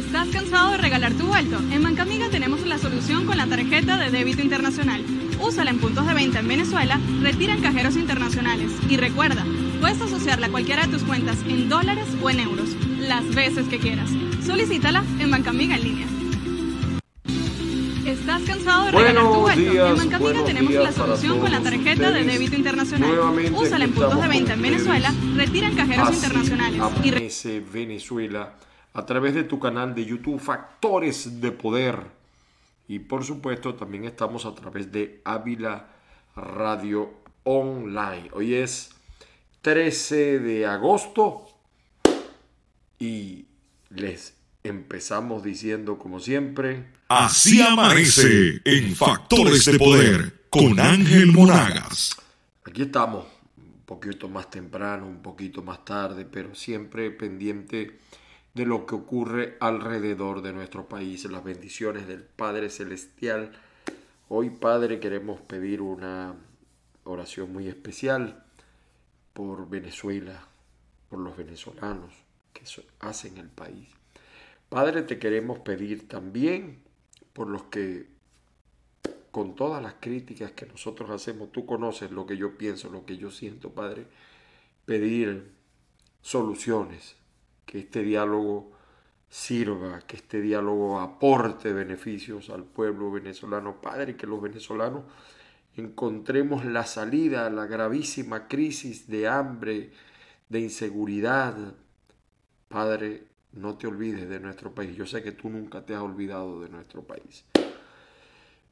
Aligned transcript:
¿Estás 0.00 0.28
cansado 0.28 0.70
de 0.72 0.78
regalar 0.78 1.12
tu 1.12 1.26
vuelto? 1.26 1.58
En 1.70 1.82
Bancamiga 1.82 2.30
tenemos 2.30 2.66
la 2.66 2.78
solución 2.78 3.26
con 3.26 3.36
la 3.36 3.46
tarjeta 3.46 3.98
de 3.98 4.10
débito 4.10 4.40
internacional. 4.40 5.04
Úsala 5.38 5.70
en 5.70 5.78
puntos 5.78 6.06
de 6.06 6.14
venta 6.14 6.38
en 6.38 6.48
Venezuela, 6.48 6.98
retira 7.20 7.52
en 7.52 7.60
cajeros 7.60 7.96
internacionales. 7.96 8.72
Y 8.88 8.96
recuerda, 8.96 9.44
puedes 9.78 10.00
asociarla 10.00 10.46
a 10.46 10.50
cualquiera 10.50 10.86
de 10.86 10.92
tus 10.92 11.02
cuentas 11.02 11.36
en 11.46 11.68
dólares 11.68 12.06
o 12.22 12.30
en 12.30 12.40
euros, 12.40 12.70
las 12.98 13.28
veces 13.34 13.68
que 13.68 13.78
quieras. 13.78 14.08
Solicítala 14.44 15.04
en 15.18 15.30
Bancamiga 15.30 15.76
en 15.76 15.84
línea. 15.84 16.06
¿Estás 18.06 18.40
cansado 18.42 18.86
de 18.86 18.92
regalar 18.92 19.22
tu 19.22 19.40
vuelto? 19.40 19.86
en 19.86 19.96
Bancamiga 19.96 20.44
tenemos 20.44 20.72
la 20.72 20.92
solución 20.92 21.40
con 21.40 21.52
la 21.52 21.60
tarjeta 21.60 22.10
de 22.10 22.24
débito 22.24 22.56
internacional. 22.56 23.12
Úsala 23.54 23.84
en 23.84 23.92
puntos 23.92 24.20
de 24.22 24.28
venta 24.28 24.54
en 24.54 24.62
Venezuela, 24.62 25.12
retira 25.36 25.68
en 25.68 25.76
cajeros 25.76 26.14
internacionales. 26.14 26.82
Y 27.04 27.60
Venezuela 27.60 28.54
a 28.92 29.06
través 29.06 29.34
de 29.34 29.44
tu 29.44 29.58
canal 29.58 29.94
de 29.94 30.04
YouTube 30.04 30.40
Factores 30.40 31.40
de 31.40 31.52
Poder. 31.52 31.98
Y 32.88 32.98
por 32.98 33.24
supuesto 33.24 33.74
también 33.74 34.04
estamos 34.04 34.46
a 34.46 34.54
través 34.54 34.90
de 34.90 35.20
Ávila 35.24 35.88
Radio 36.34 37.12
Online. 37.44 38.30
Hoy 38.32 38.54
es 38.54 38.90
13 39.62 40.40
de 40.40 40.66
agosto 40.66 41.46
y 42.98 43.46
les 43.90 44.34
empezamos 44.64 45.42
diciendo 45.42 45.98
como 45.98 46.18
siempre. 46.18 46.90
Así 47.08 47.62
amanece 47.62 48.60
en 48.64 48.94
Factores 48.94 49.64
de 49.66 49.78
Poder 49.78 50.46
con 50.50 50.80
Ángel 50.80 51.32
Monagas. 51.32 52.16
Aquí 52.64 52.82
estamos, 52.82 53.24
un 53.56 53.82
poquito 53.86 54.28
más 54.28 54.50
temprano, 54.50 55.06
un 55.06 55.22
poquito 55.22 55.62
más 55.62 55.84
tarde, 55.84 56.24
pero 56.24 56.54
siempre 56.54 57.10
pendiente 57.10 57.98
de 58.54 58.66
lo 58.66 58.84
que 58.86 58.96
ocurre 58.96 59.56
alrededor 59.60 60.42
de 60.42 60.52
nuestro 60.52 60.88
país, 60.88 61.24
las 61.26 61.44
bendiciones 61.44 62.08
del 62.08 62.22
Padre 62.22 62.68
Celestial. 62.68 63.52
Hoy, 64.28 64.50
Padre, 64.50 64.98
queremos 64.98 65.40
pedir 65.40 65.80
una 65.80 66.34
oración 67.04 67.52
muy 67.52 67.68
especial 67.68 68.44
por 69.32 69.68
Venezuela, 69.68 70.48
por 71.08 71.20
los 71.20 71.36
venezolanos 71.36 72.12
que 72.52 72.62
hacen 73.00 73.38
el 73.38 73.48
país. 73.48 73.88
Padre, 74.68 75.02
te 75.02 75.18
queremos 75.18 75.60
pedir 75.60 76.08
también 76.08 76.82
por 77.32 77.48
los 77.48 77.64
que, 77.64 78.08
con 79.30 79.54
todas 79.54 79.80
las 79.82 79.94
críticas 80.00 80.52
que 80.52 80.66
nosotros 80.66 81.10
hacemos, 81.10 81.52
tú 81.52 81.66
conoces 81.66 82.10
lo 82.10 82.26
que 82.26 82.36
yo 82.36 82.58
pienso, 82.58 82.90
lo 82.90 83.04
que 83.04 83.16
yo 83.16 83.30
siento, 83.30 83.70
Padre, 83.70 84.06
pedir 84.86 85.52
soluciones 86.20 87.19
que 87.70 87.78
este 87.78 88.02
diálogo 88.02 88.72
sirva, 89.28 90.00
que 90.00 90.16
este 90.16 90.40
diálogo 90.40 90.98
aporte 90.98 91.72
beneficios 91.72 92.50
al 92.50 92.64
pueblo 92.64 93.12
venezolano. 93.12 93.80
Padre, 93.80 94.16
que 94.16 94.26
los 94.26 94.42
venezolanos 94.42 95.04
encontremos 95.76 96.64
la 96.64 96.84
salida 96.84 97.46
a 97.46 97.50
la 97.50 97.66
gravísima 97.66 98.48
crisis 98.48 99.06
de 99.06 99.28
hambre, 99.28 99.92
de 100.48 100.58
inseguridad. 100.58 101.54
Padre, 102.66 103.22
no 103.52 103.78
te 103.78 103.86
olvides 103.86 104.28
de 104.28 104.40
nuestro 104.40 104.74
país. 104.74 104.96
Yo 104.96 105.06
sé 105.06 105.22
que 105.22 105.30
tú 105.30 105.48
nunca 105.48 105.86
te 105.86 105.94
has 105.94 106.02
olvidado 106.02 106.60
de 106.62 106.70
nuestro 106.70 107.02
país. 107.02 107.44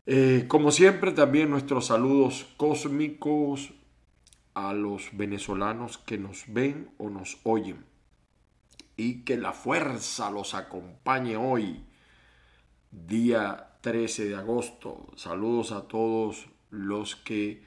Eh, 0.07 0.47
como 0.49 0.73
siempre, 0.73 1.13
también 1.13 1.51
nuestros 1.51 1.87
saludos 1.87 2.53
cósmicos 2.57 3.73
a 4.55 4.73
los 4.73 5.17
venezolanos 5.17 5.99
que 5.99 6.19
nos 6.19 6.47
ven 6.49 6.91
o 6.99 7.11
nos 7.11 7.39
oyen 7.45 7.87
y 8.99 9.23
que 9.23 9.39
la 9.39 9.53
fuerza 9.53 10.29
los 10.29 10.55
acompañe 10.55 11.37
hoy, 11.37 11.85
día 12.91 13.77
13 13.81 14.29
de 14.29 14.35
agosto. 14.35 15.07
Saludos 15.17 15.71
a 15.71 15.83
todos 15.83 16.49
los 16.71 17.15
que 17.15 17.63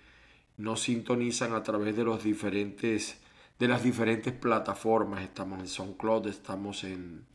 nos 0.57 0.81
sintonizan 0.81 1.53
a 1.53 1.63
través 1.63 1.95
de 1.95 2.03
los 2.03 2.23
diferentes 2.23 3.17
de 3.57 3.67
las 3.67 3.81
diferentes 3.81 4.33
plataformas. 4.33 5.23
Estamos 5.23 5.59
en 5.61 5.67
SoundCloud, 5.67 6.27
estamos 6.27 6.83
en, 6.83 7.25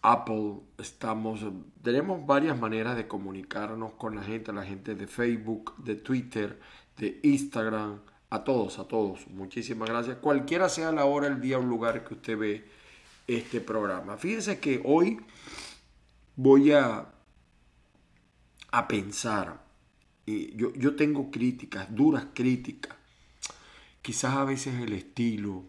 Apple, 0.00 0.60
estamos 0.78 1.44
tenemos 1.82 2.24
varias 2.26 2.58
maneras 2.58 2.96
de 2.96 3.06
comunicarnos 3.06 3.92
con 3.94 4.16
la 4.16 4.22
gente, 4.22 4.52
la 4.52 4.64
gente 4.64 4.94
de 4.94 5.06
Facebook, 5.06 5.76
de 5.76 5.96
Twitter, 5.96 6.58
de 6.96 7.20
Instagram, 7.22 8.00
a 8.32 8.44
todos, 8.44 8.78
a 8.78 8.84
todos. 8.84 9.28
Muchísimas 9.28 9.90
gracias. 9.90 10.16
Cualquiera 10.16 10.70
sea 10.70 10.90
la 10.90 11.04
hora, 11.04 11.26
el 11.26 11.38
día 11.38 11.58
o 11.58 11.62
lugar 11.62 12.02
que 12.02 12.14
usted 12.14 12.38
ve 12.38 12.64
este 13.26 13.60
programa. 13.60 14.16
Fíjense 14.16 14.58
que 14.58 14.80
hoy 14.86 15.20
voy 16.34 16.72
a, 16.72 17.12
a 18.70 18.88
pensar. 18.88 19.62
Y 20.24 20.56
yo, 20.56 20.72
yo 20.72 20.96
tengo 20.96 21.30
críticas, 21.30 21.94
duras 21.94 22.28
críticas. 22.32 22.96
Quizás 24.00 24.34
a 24.34 24.44
veces 24.44 24.80
el 24.80 24.94
estilo, 24.94 25.64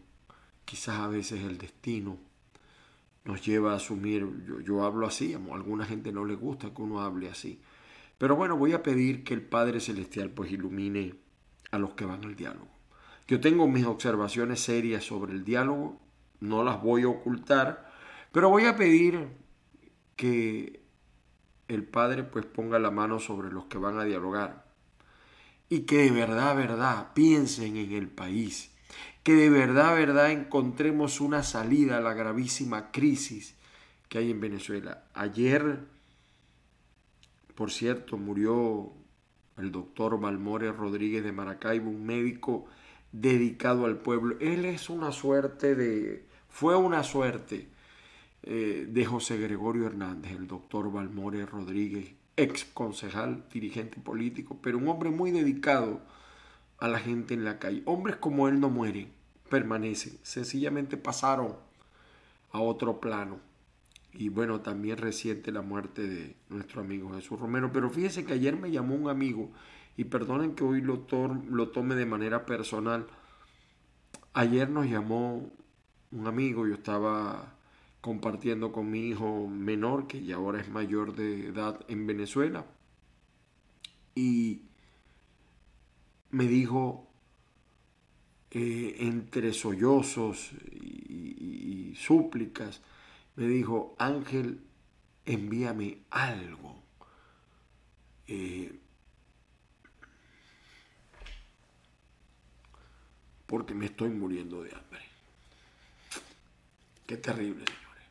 quizás 0.64 1.00
a 1.00 1.08
veces 1.10 1.44
el 1.44 1.58
destino 1.58 2.18
nos 3.26 3.46
lleva 3.46 3.74
a 3.74 3.76
asumir, 3.76 4.26
yo, 4.48 4.62
yo 4.62 4.86
hablo 4.86 5.06
así, 5.06 5.34
a 5.34 5.54
alguna 5.54 5.86
gente 5.86 6.14
no 6.14 6.24
le 6.24 6.36
gusta 6.36 6.74
que 6.74 6.82
uno 6.82 7.02
hable 7.02 7.30
así. 7.30 7.60
Pero 8.18 8.38
bueno, 8.38 8.56
voy 8.56 8.72
a 8.72 8.82
pedir 8.82 9.26
que 9.26 9.34
el 9.34 9.42
Padre 9.42 9.82
Celestial 9.82 10.30
pues 10.30 10.50
ilumine 10.50 11.23
a 11.74 11.80
los 11.80 11.96
que 11.96 12.06
van 12.06 12.24
al 12.24 12.36
diálogo. 12.36 12.68
Yo 13.28 13.42
tengo 13.42 13.68
mis 13.68 13.86
observaciones 13.86 14.60
serias 14.60 15.04
sobre 15.04 15.34
el 15.34 15.44
diálogo, 15.44 16.00
no 16.40 16.64
las 16.64 16.80
voy 16.80 17.02
a 17.02 17.08
ocultar, 17.08 17.92
pero 18.32 18.50
voy 18.50 18.66
a 18.66 18.76
pedir 18.76 19.28
que 20.16 20.84
el 21.68 21.84
Padre 21.84 22.24
pues 22.24 22.46
ponga 22.46 22.78
la 22.78 22.92
mano 22.92 23.20
sobre 23.20 23.52
los 23.52 23.66
que 23.66 23.80
van 23.80 23.98
a 23.98 24.04
dialogar 24.04 24.66
y 25.68 25.82
que 25.82 26.04
de 26.04 26.12
verdad, 26.12 26.56
verdad 26.56 27.14
piensen 27.16 27.76
en 27.76 27.94
el 27.94 28.08
país, 28.08 28.72
que 29.24 29.34
de 29.34 29.50
verdad, 29.50 29.96
verdad 29.96 30.30
encontremos 30.30 31.22
una 31.22 31.42
salida 31.42 31.98
a 31.98 32.02
la 32.02 32.14
gravísima 32.14 32.92
crisis 32.92 33.56
que 34.10 34.20
hay 34.20 34.30
en 34.30 34.40
Venezuela. 34.40 35.06
Ayer, 35.16 35.80
por 37.56 37.72
cierto, 37.72 38.18
murió 38.18 38.94
el 39.58 39.72
doctor 39.72 40.20
Balmore 40.20 40.72
Rodríguez 40.72 41.24
de 41.24 41.32
Maracaibo, 41.32 41.90
un 41.90 42.06
médico 42.06 42.66
dedicado 43.12 43.86
al 43.86 43.98
pueblo. 43.98 44.36
Él 44.40 44.66
es 44.66 44.90
una 44.90 45.12
suerte 45.12 45.76
de, 45.76 46.26
fue 46.50 46.76
una 46.76 47.04
suerte 47.04 47.68
eh, 48.44 48.88
de 48.90 49.06
José 49.06 49.38
Gregorio 49.38 49.86
Hernández, 49.86 50.34
el 50.34 50.48
doctor 50.48 50.92
Balmore 50.92 51.46
Rodríguez, 51.46 52.14
ex 52.36 52.66
concejal, 52.66 53.46
dirigente 53.54 54.00
político, 54.00 54.58
pero 54.62 54.78
un 54.78 54.88
hombre 54.88 55.12
muy 55.12 55.32
dedicado 55.32 56.02
a 56.80 56.88
la 56.88 57.00
gente 57.00 57.34
en 57.34 57.46
la 57.46 57.60
calle. 57.60 57.84
Hombres 57.86 58.18
como 58.18 58.48
él 58.48 58.60
no 58.60 58.70
mueren, 58.70 59.12
permanecen, 59.50 60.18
sencillamente 60.24 60.98
pasaron 60.98 61.56
a 62.52 62.60
otro 62.60 63.00
plano. 63.00 63.40
Y 64.14 64.30
bueno, 64.30 64.62
también 64.62 64.98
reciente 64.98 65.52
la 65.52 65.62
muerte 65.62 66.08
de 66.08 66.36
nuestro 66.50 66.82
amigo 66.82 67.14
Jesús 67.16 67.40
Romero. 67.40 67.72
Pero 67.72 67.90
fíjense 67.90 68.26
que 68.26 68.34
ayer 68.34 68.56
me 68.56 68.72
llamó 68.72 68.96
un 68.96 69.10
amigo, 69.10 69.52
y 69.96 70.06
perdonen 70.06 70.56
que 70.56 70.64
hoy 70.64 70.82
lo, 70.82 71.06
lo 71.50 71.70
tome 71.70 71.96
de 71.96 72.06
manera 72.06 72.46
personal. 72.46 73.08
Ayer 74.34 74.70
nos 74.70 74.88
llamó 74.88 75.52
un 76.12 76.28
amigo, 76.28 76.68
yo 76.68 76.76
estaba 76.76 77.56
compartiendo 78.02 78.72
con 78.72 78.90
mi 78.90 79.10
hijo 79.10 79.48
menor, 79.48 80.08
que 80.08 80.24
ya 80.24 80.36
ahora 80.36 80.60
es 80.60 80.70
mayor 80.70 81.16
de 81.16 81.48
edad 81.48 81.80
en 81.88 82.06
Venezuela, 82.08 82.66
y 84.16 84.64
me 86.32 86.48
dijo, 86.48 87.08
eh, 88.52 88.96
entre 89.00 89.54
sollozos 89.54 90.52
y 90.72 91.94
súplicas, 91.96 92.82
me 93.36 93.48
dijo, 93.48 93.96
Ángel, 93.98 94.62
envíame 95.26 96.04
algo. 96.10 96.84
Eh, 98.28 98.80
porque 103.46 103.74
me 103.74 103.86
estoy 103.86 104.10
muriendo 104.10 104.64
de 104.64 104.74
hambre. 104.74 105.02
Qué 107.06 107.18
terrible, 107.18 107.66
señores. 107.66 108.04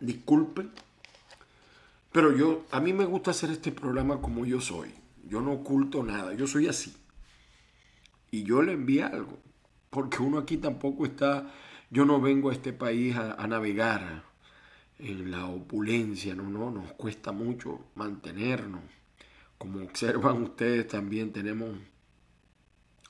Disculpen, 0.00 0.70
pero 2.12 2.36
yo, 2.36 2.66
a 2.70 2.80
mí 2.80 2.92
me 2.92 3.04
gusta 3.04 3.30
hacer 3.30 3.50
este 3.50 3.72
programa 3.72 4.20
como 4.20 4.44
yo 4.44 4.60
soy. 4.60 4.92
Yo 5.26 5.40
no 5.40 5.52
oculto 5.52 6.02
nada, 6.02 6.34
yo 6.34 6.46
soy 6.46 6.68
así. 6.68 6.94
Y 8.30 8.42
yo 8.44 8.62
le 8.62 8.72
envié 8.72 9.04
algo 9.04 9.43
porque 9.94 10.20
uno 10.20 10.38
aquí 10.38 10.56
tampoco 10.56 11.06
está, 11.06 11.54
yo 11.88 12.04
no 12.04 12.20
vengo 12.20 12.50
a 12.50 12.52
este 12.52 12.72
país 12.72 13.14
a, 13.14 13.46
navegar 13.46 14.24
en 14.98 15.30
la 15.30 15.46
opulencia, 15.46 16.34
no, 16.34 16.50
no, 16.50 16.72
nos 16.72 16.92
cuesta 16.94 17.30
mucho 17.30 17.80
mantenernos. 17.94 18.82
Como 19.56 19.84
observan 19.84 20.42
ustedes 20.42 20.88
también 20.88 21.32
tenemos 21.32 21.78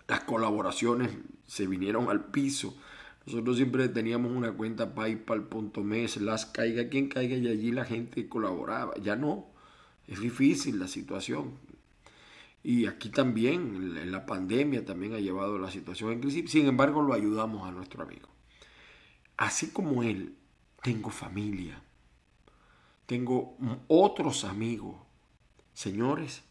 las 0.06 0.20
colaboraciones 0.24 1.10
se 1.46 1.66
vinieron 1.66 2.10
al 2.10 2.26
piso. 2.26 2.76
Nosotros 3.24 3.56
siempre 3.56 3.88
teníamos 3.88 4.30
una 4.30 4.52
cuenta 4.52 4.94
paypal.me, 4.94 6.06
las 6.20 6.44
caiga 6.44 6.90
quien 6.90 7.08
caiga 7.08 7.36
y 7.36 7.48
allí 7.48 7.72
la 7.72 7.86
gente 7.86 8.28
colaboraba. 8.28 8.92
Ya 9.02 9.16
no, 9.16 9.46
es 10.06 10.20
difícil 10.20 10.78
la 10.78 10.88
situación. 10.88 11.52
Y 12.66 12.86
aquí 12.86 13.10
también, 13.10 13.94
en 13.98 14.10
la 14.10 14.24
pandemia 14.24 14.86
también 14.86 15.12
ha 15.12 15.20
llevado 15.20 15.58
la 15.58 15.70
situación 15.70 16.12
en 16.12 16.20
crisis. 16.20 16.50
Sin 16.50 16.66
embargo, 16.66 17.02
lo 17.02 17.12
ayudamos 17.12 17.68
a 17.68 17.70
nuestro 17.70 18.02
amigo. 18.02 18.30
Así 19.36 19.70
como 19.70 20.02
él, 20.02 20.34
tengo 20.82 21.10
familia, 21.10 21.82
tengo 23.04 23.58
otros 23.86 24.44
amigos, 24.44 24.96
señores, 25.74 26.42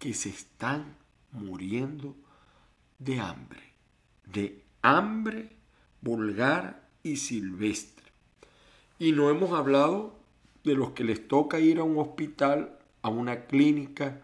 que 0.00 0.14
se 0.14 0.30
están 0.30 0.96
muriendo 1.30 2.16
de 2.98 3.20
hambre, 3.20 3.62
de 4.26 4.64
hambre 4.82 5.56
vulgar 6.00 6.88
y 7.04 7.18
silvestre. 7.18 8.10
Y 8.98 9.12
no 9.12 9.30
hemos 9.30 9.52
hablado 9.52 10.18
de 10.64 10.74
los 10.74 10.90
que 10.90 11.04
les 11.04 11.28
toca 11.28 11.60
ir 11.60 11.78
a 11.78 11.84
un 11.84 11.98
hospital, 11.98 12.80
a 13.02 13.10
una 13.10 13.46
clínica, 13.46 14.22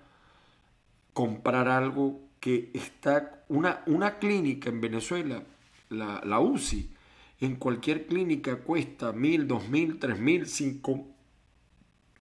comprar 1.19 1.67
algo 1.67 2.21
que 2.39 2.71
está, 2.75 3.43
una, 3.49 3.83
una 3.87 4.21
clínica 4.21 4.71
en 4.71 4.81
Venezuela, 4.81 5.43
la, 5.89 6.23
la 6.25 6.39
UCI, 6.39 6.93
en 7.41 7.57
cualquier 7.57 8.07
clínica 8.07 8.61
cuesta 8.61 9.11
mil, 9.13 9.49
dos 9.49 9.69
mil, 9.69 9.99
tres 9.99 10.21
mil, 10.21 10.47
cinco 10.47 11.09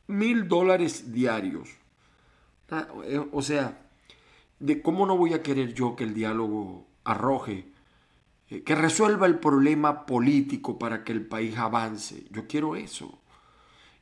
mil 0.07 0.47
dólares 0.47 1.13
diarios. 1.13 1.69
Ah, 2.71 2.87
eh, 3.05 3.23
o 3.31 3.43
sea, 3.43 3.87
de 4.59 4.81
cómo 4.81 5.05
no 5.05 5.15
voy 5.15 5.33
a 5.33 5.43
querer 5.43 5.75
yo 5.75 5.95
que 5.95 6.03
el 6.03 6.15
diálogo 6.15 6.87
arroje, 7.03 7.67
eh, 8.49 8.63
que 8.63 8.73
resuelva 8.73 9.27
el 9.27 9.37
problema 9.37 10.07
político 10.07 10.79
para 10.79 11.03
que 11.03 11.11
el 11.11 11.23
país 11.23 11.55
avance. 11.55 12.25
Yo 12.31 12.47
quiero 12.47 12.75
eso. 12.75 13.19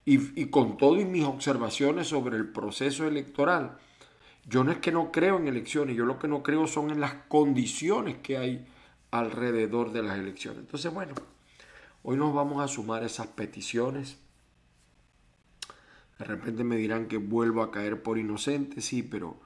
Y, 0.06 0.42
y 0.42 0.45
con 0.45 0.77
todas 0.77 1.06
mis 1.06 1.25
observaciones 1.25 2.07
sobre 2.07 2.38
el 2.38 2.47
proceso 2.47 3.06
electoral, 3.06 3.77
yo 4.47 4.63
no 4.63 4.71
es 4.71 4.77
que 4.77 4.92
no 4.92 5.12
creo 5.12 5.38
en 5.38 5.47
elecciones, 5.47 5.95
yo 5.95 6.06
lo 6.06 6.19
que 6.19 6.27
no 6.27 6.44
creo 6.44 6.68
son 6.68 6.92
en 6.92 7.00
las 7.00 7.13
condiciones 7.27 8.18
que 8.18 8.38
hay 8.38 8.68
alrededor 9.12 9.92
de 9.92 10.03
las 10.03 10.18
elecciones. 10.18 10.62
Entonces, 10.62 10.94
bueno, 10.94 11.13
hoy 12.03 12.18
nos 12.18 12.33
vamos 12.33 12.63
a 12.63 12.68
sumar 12.68 13.03
esas 13.03 13.27
peticiones. 13.27 14.18
De 16.19 16.25
repente 16.25 16.63
me 16.63 16.77
dirán 16.77 17.07
que 17.07 17.18
vuelvo 17.18 17.62
a 17.62 17.71
caer 17.71 18.03
por 18.03 18.18
inocente, 18.18 18.81
sí, 18.81 19.03
pero 19.03 19.38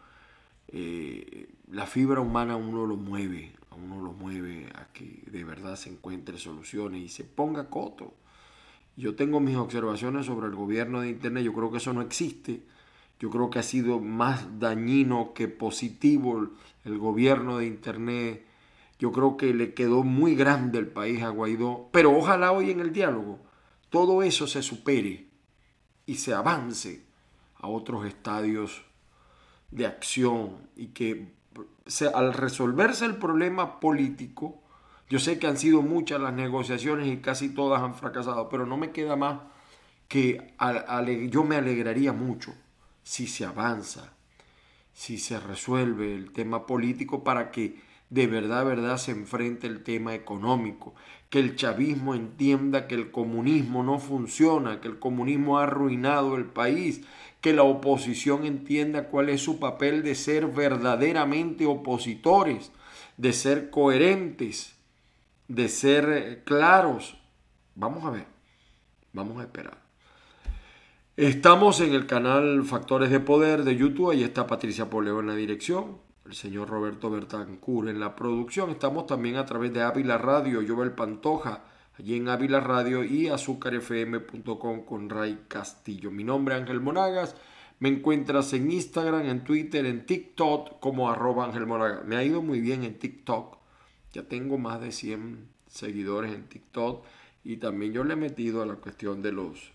eh, 0.68 1.50
la 1.72 1.88
fibra 1.88 2.20
humana 2.20 2.58
uno 2.58 2.86
lo 2.86 2.96
mueve, 2.96 3.54
a 3.72 3.76
uno 3.76 4.02
lo 4.02 4.12
mueve 4.12 4.68
a 4.76 4.92
que 4.92 5.24
de 5.28 5.44
verdad 5.44 5.78
se 5.78 5.90
encuentre 5.90 6.38
soluciones 6.38 7.02
y 7.02 7.10
se 7.10 7.24
ponga 7.24 7.70
coto. 7.70 8.14
Yo 8.98 9.16
tengo 9.16 9.40
mis 9.40 9.56
observaciones 9.56 10.26
sobre 10.26 10.48
el 10.48 10.56
gobierno 10.56 11.00
de 11.02 11.10
Internet, 11.10 11.46
yo 11.46 11.54
creo 11.54 11.72
que 11.72 11.78
eso 11.78 11.94
no 11.94 12.02
existe. 12.02 12.62
Yo 13.20 13.30
creo 13.30 13.50
que 13.50 13.60
ha 13.60 13.64
sido 13.64 14.00
más 14.00 14.60
dañino 14.60 15.34
que 15.34 15.48
positivo 15.48 16.48
el 16.86 16.98
gobierno 16.98 17.58
de 17.58 17.68
Internet. 17.68 18.46
Yo 18.98 19.12
creo 19.12 19.36
que 19.36 19.54
le 19.54 19.74
quedó 19.74 20.04
muy 20.04 20.36
grande 20.36 20.80
el 20.80 20.88
país 20.88 21.22
a 21.22 21.30
Guaidó, 21.30 21.90
pero 21.92 22.16
ojalá 22.18 22.52
hoy 22.52 22.72
en 22.72 22.80
el 22.80 22.94
diálogo 22.94 23.40
todo 23.90 24.24
eso 24.24 24.48
se 24.48 24.62
supere 24.62 25.28
y 26.06 26.16
se 26.16 26.34
avance 26.34 27.06
a 27.56 27.68
otros 27.68 28.06
estadios 28.06 28.84
de 29.72 29.86
acción 29.86 30.58
y 30.76 30.88
que 30.88 31.34
al 32.14 32.34
resolverse 32.34 33.06
el 33.06 33.18
problema 33.18 33.80
político, 33.80 34.62
yo 35.10 35.20
sé 35.20 35.40
que 35.40 35.48
han 35.48 35.58
sido 35.58 35.82
muchas 35.82 36.22
las 36.22 36.34
negociaciones 36.34 37.08
y 37.08 37.18
casi 37.18 37.50
todas 37.50 37.82
han 37.82 37.96
fracasado, 37.96 38.48
pero 38.48 38.66
no 38.66 38.78
me 38.78 38.92
queda 38.92 39.16
más 39.16 39.40
que 40.08 40.54
yo 41.30 41.44
me 41.44 41.56
alegraría 41.56 42.14
mucho 42.14 42.54
si 43.10 43.26
se 43.26 43.44
avanza, 43.44 44.14
si 44.94 45.18
se 45.18 45.40
resuelve 45.40 46.14
el 46.14 46.32
tema 46.32 46.68
político 46.68 47.24
para 47.24 47.50
que 47.50 47.82
de 48.12 48.28
verdad, 48.28 48.64
verdad 48.64 48.98
se 48.98 49.10
enfrente 49.10 49.66
el 49.66 49.82
tema 49.82 50.14
económico, 50.14 50.94
que 51.32 51.40
el 51.40 51.56
chavismo 51.56 52.14
entienda 52.14 52.86
que 52.86 52.94
el 52.94 53.10
comunismo 53.10 53.82
no 53.82 53.98
funciona, 53.98 54.80
que 54.80 54.90
el 54.90 55.00
comunismo 55.00 55.58
ha 55.58 55.64
arruinado 55.64 56.36
el 56.36 56.46
país, 56.46 57.02
que 57.42 57.52
la 57.52 57.64
oposición 57.64 58.46
entienda 58.46 59.08
cuál 59.08 59.30
es 59.30 59.42
su 59.42 59.58
papel 59.58 60.04
de 60.04 60.14
ser 60.14 60.46
verdaderamente 60.46 61.66
opositores, 61.66 62.72
de 63.18 63.34
ser 63.34 63.72
coherentes, 63.72 64.76
de 65.48 65.68
ser 65.68 66.10
eh, 66.10 66.44
claros. 66.46 67.18
Vamos 67.74 68.06
a 68.06 68.12
ver, 68.12 68.28
vamos 69.14 69.40
a 69.40 69.46
esperar. 69.46 69.79
Estamos 71.20 71.82
en 71.82 71.94
el 71.94 72.06
canal 72.06 72.64
Factores 72.64 73.10
de 73.10 73.20
Poder 73.20 73.66
de 73.66 73.76
YouTube, 73.76 74.12
ahí 74.12 74.24
está 74.24 74.48
Patricia 74.48 74.90
Poleo 74.90 75.20
en 75.20 75.28
la 75.28 75.36
dirección 75.36 75.98
el 76.26 76.34
señor 76.34 76.70
Roberto 76.70 77.10
Bertancur 77.10 77.90
en 77.90 78.00
la 78.00 78.16
producción. 78.16 78.70
Estamos 78.70 79.06
también 79.06 79.36
a 79.36 79.46
través 79.46 79.74
de 79.74 79.82
Ávila 79.82 80.18
Radio, 80.18 80.64
Jovel 80.66 80.94
Pantoja, 80.94 81.66
allí 81.98 82.16
en 82.16 82.30
Ávila 82.30 82.62
Radio 82.62 83.04
y 83.04 83.28
azúcarfm.com 83.28 84.86
con 84.86 85.10
Ray 85.10 85.42
Castillo. 85.50 86.10
Mi 86.10 86.24
nombre 86.24 86.56
es 86.56 86.62
Ángel 86.62 86.80
Monagas. 86.80 87.36
Me 87.80 87.90
encuentras 87.90 88.54
en 88.54 88.72
Instagram, 88.72 89.26
en 89.26 89.44
Twitter, 89.44 89.86
en 89.88 90.06
TikTok 90.06 90.80
como 90.80 91.10
arroba 91.10 91.44
Ángel 91.44 91.66
Monagas. 91.66 92.06
Me 92.06 92.16
ha 92.16 92.24
ido 92.24 92.42
muy 92.42 92.62
bien 92.62 92.86
en 92.86 92.98
TikTok. 92.98 93.58
Ya 94.14 94.24
tengo 94.24 94.58
más 94.58 94.80
de 94.80 94.94
100 94.94 95.50
seguidores 95.68 96.34
en 96.34 96.48
TikTok. 96.48 97.04
Y 97.44 97.58
también 97.58 97.92
yo 97.92 98.06
le 98.06 98.14
he 98.14 98.16
metido 98.16 98.62
a 98.62 98.66
la 98.66 98.76
cuestión 98.76 99.22
de 99.22 99.34
los 99.34 99.74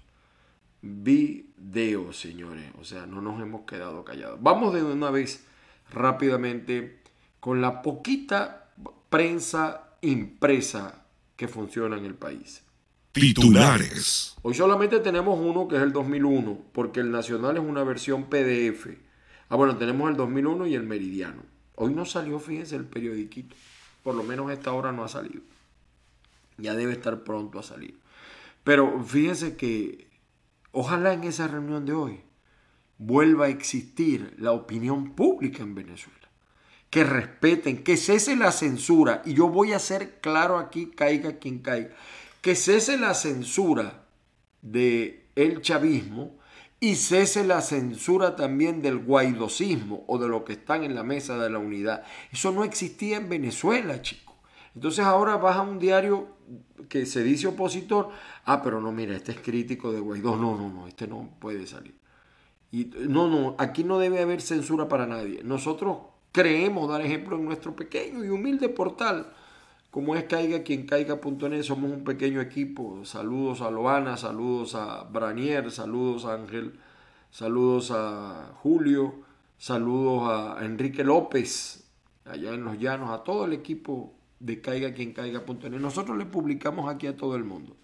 videos, 0.84 2.18
señores. 2.18 2.64
O 2.78 2.84
sea, 2.84 3.06
no 3.06 3.22
nos 3.22 3.40
hemos 3.40 3.62
quedado 3.62 4.04
callados. 4.04 4.38
Vamos 4.42 4.74
de 4.74 4.82
una 4.82 5.10
vez 5.10 5.44
rápidamente 5.90 7.00
con 7.40 7.60
la 7.60 7.82
poquita 7.82 8.70
prensa 9.08 9.96
impresa 10.02 11.06
que 11.36 11.48
funciona 11.48 11.96
en 11.96 12.04
el 12.04 12.14
país. 12.14 12.62
Titulares. 13.12 14.36
Hoy 14.42 14.54
solamente 14.54 14.98
tenemos 15.00 15.38
uno 15.38 15.68
que 15.68 15.76
es 15.76 15.82
el 15.82 15.92
2001, 15.92 16.58
porque 16.72 17.00
el 17.00 17.10
Nacional 17.10 17.56
es 17.56 17.62
una 17.62 17.84
versión 17.84 18.24
PDF. 18.24 18.88
Ah, 19.48 19.56
bueno, 19.56 19.76
tenemos 19.76 20.10
el 20.10 20.16
2001 20.16 20.66
y 20.66 20.74
el 20.74 20.82
Meridiano. 20.82 21.42
Hoy 21.76 21.94
no 21.94 22.04
salió, 22.04 22.38
fíjense, 22.38 22.76
el 22.76 22.84
periodiquito. 22.84 23.54
Por 24.02 24.14
lo 24.14 24.22
menos 24.22 24.50
esta 24.50 24.72
hora 24.72 24.92
no 24.92 25.04
ha 25.04 25.08
salido. 25.08 25.42
Ya 26.58 26.74
debe 26.74 26.92
estar 26.92 27.24
pronto 27.24 27.58
a 27.58 27.62
salir. 27.62 27.98
Pero 28.64 29.02
fíjense 29.04 29.56
que 29.56 30.08
ojalá 30.74 31.14
en 31.14 31.24
esa 31.24 31.48
reunión 31.48 31.86
de 31.86 31.94
hoy 31.94 32.20
vuelva 32.98 33.46
a 33.46 33.48
existir 33.48 34.34
la 34.38 34.52
opinión 34.52 35.14
pública 35.14 35.62
en 35.62 35.74
Venezuela. 35.74 36.18
Que 36.90 37.02
respeten, 37.02 37.82
que 37.82 37.96
cese 37.96 38.36
la 38.36 38.52
censura. 38.52 39.22
Y 39.24 39.34
yo 39.34 39.48
voy 39.48 39.72
a 39.72 39.78
ser 39.78 40.20
claro 40.20 40.58
aquí, 40.58 40.86
caiga 40.86 41.38
quien 41.38 41.58
caiga. 41.60 41.90
Que 42.40 42.54
cese 42.54 42.98
la 42.98 43.14
censura 43.14 44.04
de 44.62 45.26
el 45.34 45.60
chavismo 45.60 46.38
y 46.78 46.96
cese 46.96 47.44
la 47.44 47.62
censura 47.62 48.36
también 48.36 48.82
del 48.82 48.98
guaidosismo 48.98 50.04
o 50.06 50.18
de 50.18 50.28
lo 50.28 50.44
que 50.44 50.52
están 50.52 50.84
en 50.84 50.94
la 50.94 51.02
mesa 51.02 51.36
de 51.38 51.50
la 51.50 51.58
unidad. 51.58 52.04
Eso 52.30 52.52
no 52.52 52.62
existía 52.62 53.16
en 53.16 53.28
Venezuela, 53.28 54.02
chicos. 54.02 54.23
Entonces 54.74 55.04
ahora 55.04 55.36
vas 55.36 55.56
a 55.56 55.62
un 55.62 55.78
diario 55.78 56.28
que 56.88 57.06
se 57.06 57.22
dice 57.22 57.46
opositor, 57.46 58.10
ah, 58.44 58.62
pero 58.62 58.80
no, 58.80 58.92
mira, 58.92 59.16
este 59.16 59.32
es 59.32 59.40
crítico 59.40 59.92
de 59.92 60.00
Guaidó, 60.00 60.36
no, 60.36 60.56
no, 60.56 60.68
no, 60.68 60.86
este 60.86 61.06
no 61.06 61.30
puede 61.38 61.66
salir 61.66 61.94
no, 63.08 63.28
no, 63.28 63.54
aquí 63.58 63.84
no 63.84 63.98
debe 63.98 64.20
haber 64.20 64.40
censura 64.40 64.88
para 64.88 65.06
nadie. 65.06 65.42
Nosotros 65.44 65.98
creemos 66.32 66.88
dar 66.88 67.00
ejemplo 67.00 67.36
en 67.36 67.44
nuestro 67.44 67.76
pequeño 67.76 68.24
y 68.24 68.28
humilde 68.28 68.68
portal, 68.68 69.32
como 69.90 70.16
es 70.16 70.24
caiga 70.24 70.62
quien 70.64 70.86
caiga.net. 70.86 71.62
Somos 71.62 71.92
un 71.92 72.02
pequeño 72.02 72.40
equipo. 72.40 73.04
Saludos 73.04 73.60
a 73.60 73.70
Loana, 73.70 74.16
saludos 74.16 74.74
a 74.74 75.04
Branier, 75.04 75.70
saludos 75.70 76.24
a 76.24 76.34
Ángel, 76.34 76.80
saludos 77.30 77.92
a 77.92 78.52
Julio, 78.62 79.22
saludos 79.56 80.28
a 80.28 80.64
Enrique 80.64 81.04
López, 81.04 81.88
allá 82.24 82.54
en 82.54 82.64
los 82.64 82.78
llanos, 82.78 83.10
a 83.10 83.22
todo 83.22 83.44
el 83.44 83.52
equipo 83.52 84.14
de 84.40 84.60
caiga 84.60 84.92
quien. 84.92 85.14
Nosotros 85.80 86.16
le 86.16 86.26
publicamos 86.26 86.92
aquí 86.92 87.06
a 87.06 87.16
todo 87.16 87.36
el 87.36 87.44
mundo. 87.44 87.76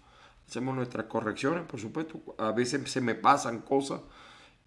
Hacemos 0.47 0.75
nuestras 0.75 1.05
correcciones, 1.05 1.63
por 1.63 1.79
supuesto. 1.79 2.21
A 2.37 2.51
veces 2.51 2.89
se 2.89 3.01
me 3.01 3.15
pasan 3.15 3.61
cosas 3.61 4.01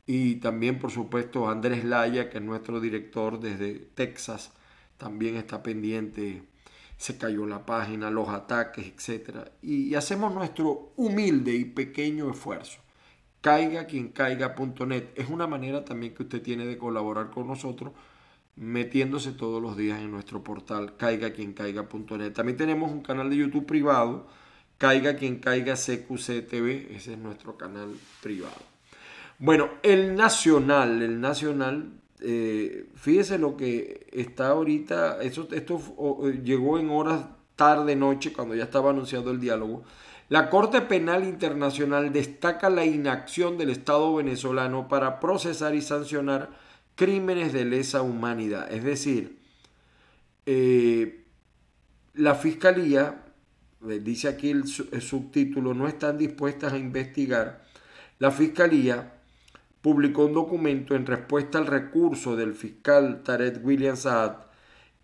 y 0.07 0.37
también, 0.37 0.79
por 0.79 0.91
supuesto, 0.91 1.49
Andrés 1.49 1.85
Laya, 1.85 2.29
que 2.29 2.39
es 2.39 2.45
nuestro 2.45 2.81
director 2.81 3.41
desde 3.41 3.75
Texas, 3.95 4.53
también 4.99 5.37
está 5.37 5.63
pendiente. 5.63 6.43
Se 6.97 7.19
cayó 7.19 7.47
la 7.47 7.67
página, 7.67 8.11
los 8.11 8.29
ataques, 8.29 8.87
etc. 8.87 9.49
Y, 9.63 9.95
hacemos 9.95 10.35
nuestro 10.35 10.93
humilde 10.97 11.55
y 11.55 11.65
pequeño 11.65 12.31
esfuerzo. 12.31 12.81
Caiga 13.41 13.87
quien. 13.87 14.13
Es 15.17 15.29
una 15.29 15.47
manera 15.47 15.85
también 15.85 16.15
que 16.15 16.23
usted 16.23 16.43
tiene 16.43 16.67
de 16.67 16.79
colaborar 16.79 17.31
con 17.31 17.47
nosotros 17.47 17.93
metiéndose 18.57 19.33
todos 19.33 19.61
los 19.61 19.77
días 19.77 20.01
en 20.01 20.11
nuestro 20.11 20.43
portal 20.45 20.97
caiga 20.97 21.33
quien 21.33 21.53
caiga.net. 21.53 22.33
También 22.33 22.57
tenemos 22.57 22.93
un 22.93 23.03
canal 23.03 23.31
de 23.31 23.37
YouTube 23.37 23.67
privado, 23.67 24.27
caiga 24.79 25.17
quien 25.17 25.39
caiga 25.39 25.75
CQCTV, 25.75 26.95
ese 26.95 27.13
es 27.13 27.19
nuestro 27.19 27.57
canal 27.57 27.95
privado. 28.23 28.75
Bueno, 29.39 29.71
el 29.83 30.15
Nacional, 30.15 31.03
el 31.03 31.21
Nacional, 31.21 31.93
eh, 32.21 32.89
fíjese 32.95 33.39
lo 33.39 33.57
que 33.57 34.07
está 34.13 34.49
ahorita, 34.49 35.21
esto, 35.23 35.49
esto 35.53 35.81
llegó 36.45 36.79
en 36.79 36.91
horas 36.91 37.27
tarde, 37.57 37.97
noche, 37.97 38.33
cuando 38.33 38.55
ya 38.55 38.65
estaba 38.65 38.91
anunciado 38.91 39.31
el 39.31 39.41
diálogo. 39.41 39.83
La 40.29 40.49
Corte 40.49 40.81
Penal 40.81 41.25
Internacional 41.25 42.13
destaca 42.13 42.71
la 42.71 42.85
inacción 42.85 43.59
del 43.59 43.71
Estado 43.71 44.15
venezolano 44.15 44.89
para 44.89 45.21
procesar 45.21 45.75
y 45.75 45.83
sancionar 45.83 46.64
crímenes 46.95 47.53
de 47.53 47.65
lesa 47.65 48.03
humanidad. 48.03 48.73
Es 48.73 48.85
decir, 48.85 49.39
eh, 50.47 51.25
la 52.15 52.35
Fiscalía, 52.35 53.25
eh, 53.89 54.01
dice 54.03 54.29
aquí 54.29 54.51
el, 54.51 54.67
subtítulo, 54.67 55.75
no 55.75 55.89
están 55.89 56.19
dispuestas 56.19 56.73
a 56.73 56.79
investigar. 56.79 57.65
La 58.19 58.31
Fiscalía 58.31 59.15
publicó 59.81 60.25
un 60.25 60.35
documento 60.35 60.95
en 60.95 61.07
respuesta 61.07 61.59
al 61.59 61.67
recurso 61.67 62.37
del 62.37 62.55
fiscal 62.55 63.23
Tarek 63.23 63.63
William 63.63 63.97
Saad 63.97 64.37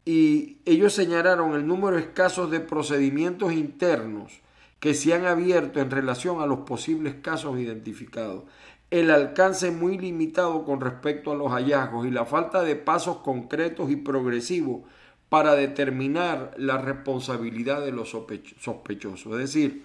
y 0.07 0.59
ellos 0.65 0.95
señalaron 0.95 1.55
el 1.55 1.67
número 1.67 1.99
escaso 1.99 2.47
de 2.47 2.61
procedimientos 2.61 3.53
internos 3.53 4.41
que 4.79 4.95
se 4.95 5.13
han 5.13 5.27
abierto 5.27 5.81
en 5.81 5.91
relación 5.91 6.41
a 6.41 6.47
los 6.47 6.61
posibles 6.61 7.17
casos 7.21 7.59
identificados 7.59 8.45
el 8.91 9.11
alcance 9.11 9.71
muy 9.71 9.99
limitado 9.99 10.65
con 10.65 10.81
respecto 10.81 11.33
a 11.33 11.37
los 11.37 11.53
hallazgos 11.53 12.07
y 12.07 12.11
la 12.11 12.25
falta 12.25 12.63
de 12.63 12.77
pasos 12.77 13.19
concretos 13.19 13.91
y 13.91 13.97
progresivos 13.97 14.83
para 15.29 15.55
determinar 15.55 16.53
la 16.57 16.79
responsabilidad 16.79 17.85
de 17.85 17.93
los 17.93 18.11
sospechosos. 18.11 19.33
Es 19.33 19.39
decir, 19.39 19.85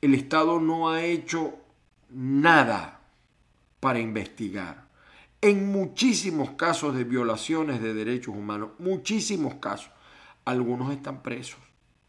el 0.00 0.14
Estado 0.14 0.60
no 0.60 0.88
ha 0.88 1.04
hecho 1.04 1.54
nada 2.10 3.00
para 3.80 4.00
investigar. 4.00 4.88
En 5.42 5.70
muchísimos 5.70 6.52
casos 6.52 6.96
de 6.96 7.04
violaciones 7.04 7.82
de 7.82 7.92
derechos 7.92 8.34
humanos, 8.34 8.70
muchísimos 8.78 9.56
casos, 9.56 9.90
algunos 10.46 10.90
están 10.90 11.22
presos, 11.22 11.60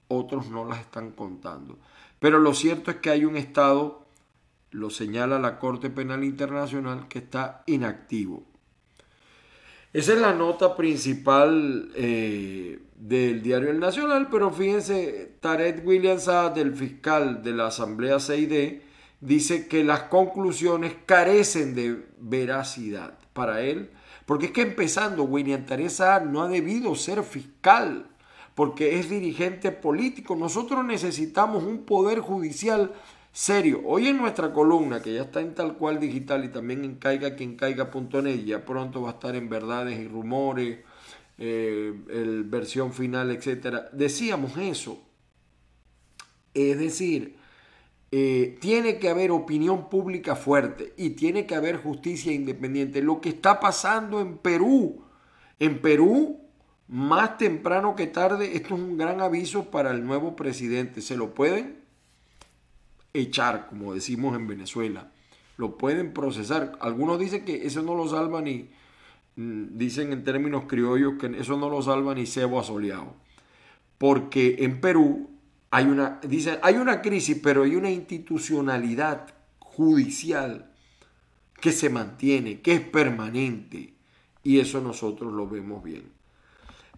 otros 0.08 0.50
no 0.50 0.64
las 0.66 0.80
están 0.80 1.12
contando. 1.12 1.78
Pero 2.20 2.40
lo 2.40 2.54
cierto 2.54 2.92
es 2.92 2.98
que 2.98 3.10
hay 3.10 3.26
un 3.26 3.36
Estado 3.36 3.99
lo 4.72 4.90
señala 4.90 5.40
la 5.40 5.60
Corte 5.60 5.90
Penal 5.90 6.24
Internacional 6.24 7.08
que 7.08 7.20
está 7.20 7.64
inactivo. 7.66 8.44
Esa 9.92 10.14
es 10.14 10.22
la 10.22 10.34
nota 10.34 10.76
principal 10.76 11.92
eh, 11.96 12.80
del 12.96 13.42
diario 13.42 13.72
El 13.72 13.80
Nacional, 13.80 14.28
pero 14.30 14.52
fíjense, 14.52 15.38
Tarek 15.40 15.86
Williams, 15.86 16.30
del 16.54 16.76
fiscal 16.76 17.42
de 17.42 17.54
la 17.54 17.68
Asamblea 17.68 18.20
CID, 18.20 18.82
dice 19.20 19.68
que 19.68 19.84
las 19.84 20.04
conclusiones 20.04 20.94
carecen 21.08 21.74
de 21.74 22.06
veracidad 22.20 23.18
para 23.34 23.62
él, 23.62 23.90
porque 24.28 24.48
es 24.48 24.52
que 24.52 24.62
empezando, 24.62 25.24
William 25.24 25.66
Tarek 25.66 25.92
no 26.26 26.44
ha 26.44 26.48
debido 26.48 26.94
ser 26.94 27.24
fiscal, 27.24 28.06
porque 28.54 29.00
es 29.00 29.10
dirigente 29.10 29.72
político. 29.72 30.36
Nosotros 30.36 30.86
necesitamos 30.86 31.64
un 31.64 31.86
poder 31.86 32.20
judicial 32.20 32.94
serio. 33.32 33.82
Hoy 33.86 34.08
en 34.08 34.18
nuestra 34.18 34.54
columna, 34.54 35.02
que 35.02 35.14
ya 35.14 35.24
está 35.24 35.42
en 35.42 35.56
tal 35.56 35.76
cual 35.78 36.00
digital 36.00 36.44
y 36.46 36.50
también 36.50 36.84
en 36.84 36.96
caiga 36.96 37.36
quien 37.36 37.56
caiga.net, 37.56 38.44
ya 38.46 38.66
pronto 38.66 39.02
va 39.04 39.10
a 39.10 39.14
estar 39.14 39.36
en 39.36 39.50
verdades 39.50 40.00
y 40.00 40.08
rumores, 40.08 40.80
eh, 41.38 41.94
el 42.10 42.44
versión 42.44 42.94
final, 42.94 43.32
etcétera. 43.32 43.90
Decíamos 43.94 44.58
eso. 44.58 45.02
Es 46.54 46.78
decir, 46.80 47.38
eh, 48.12 48.58
tiene 48.60 48.98
que 48.98 49.10
haber 49.10 49.32
opinión 49.32 49.90
pública 49.90 50.36
fuerte 50.36 50.94
y 50.98 51.12
tiene 51.12 51.46
que 51.46 51.56
haber 51.56 51.78
justicia 51.78 52.32
independiente. 52.32 53.02
Lo 53.02 53.22
que 53.22 53.30
está 53.30 53.60
pasando 53.60 54.20
en 54.20 54.38
Perú, 54.38 55.04
en 55.60 55.80
Perú, 55.80 56.42
más 56.88 57.38
temprano 57.38 57.96
que 57.96 58.08
tarde, 58.08 58.56
esto 58.56 58.74
es 58.76 58.82
un 58.82 58.98
gran 58.98 59.22
aviso 59.22 59.70
para 59.70 59.92
el 59.92 60.04
nuevo 60.06 60.36
presidente. 60.36 61.02
¿Se 61.02 61.16
lo 61.16 61.36
pueden 61.36 61.79
echar, 63.22 63.68
como 63.68 63.94
decimos 63.94 64.36
en 64.36 64.48
Venezuela. 64.48 65.12
Lo 65.58 65.78
pueden 65.78 66.14
procesar. 66.14 66.78
Algunos 66.82 67.20
dicen 67.20 67.46
que 67.46 67.66
eso 67.66 67.82
no 67.82 67.96
lo 67.96 68.08
salva 68.08 68.42
ni, 68.42 68.70
mm, 69.36 69.78
dicen 69.78 70.14
en 70.14 70.24
términos 70.24 70.64
criollos 70.68 71.14
que 71.20 71.28
eso 71.40 71.58
no 71.58 71.70
lo 71.70 71.82
salva 71.82 72.16
ni 72.16 72.26
cebo 72.26 72.60
asoleado. 72.60 73.16
Porque 73.98 74.58
en 74.60 74.80
Perú 74.82 75.30
hay 75.72 75.86
una, 75.86 76.20
dicen, 76.28 76.58
hay 76.64 76.76
una 76.76 77.02
crisis, 77.02 77.40
pero 77.44 77.64
hay 77.64 77.76
una 77.76 77.92
institucionalidad 77.92 79.28
judicial 79.60 80.72
que 81.60 81.72
se 81.72 81.90
mantiene, 81.90 82.62
que 82.62 82.74
es 82.74 82.82
permanente. 82.82 83.94
Y 84.44 84.60
eso 84.60 84.82
nosotros 84.82 85.34
lo 85.34 85.48
vemos 85.48 85.84
bien. 85.84 86.20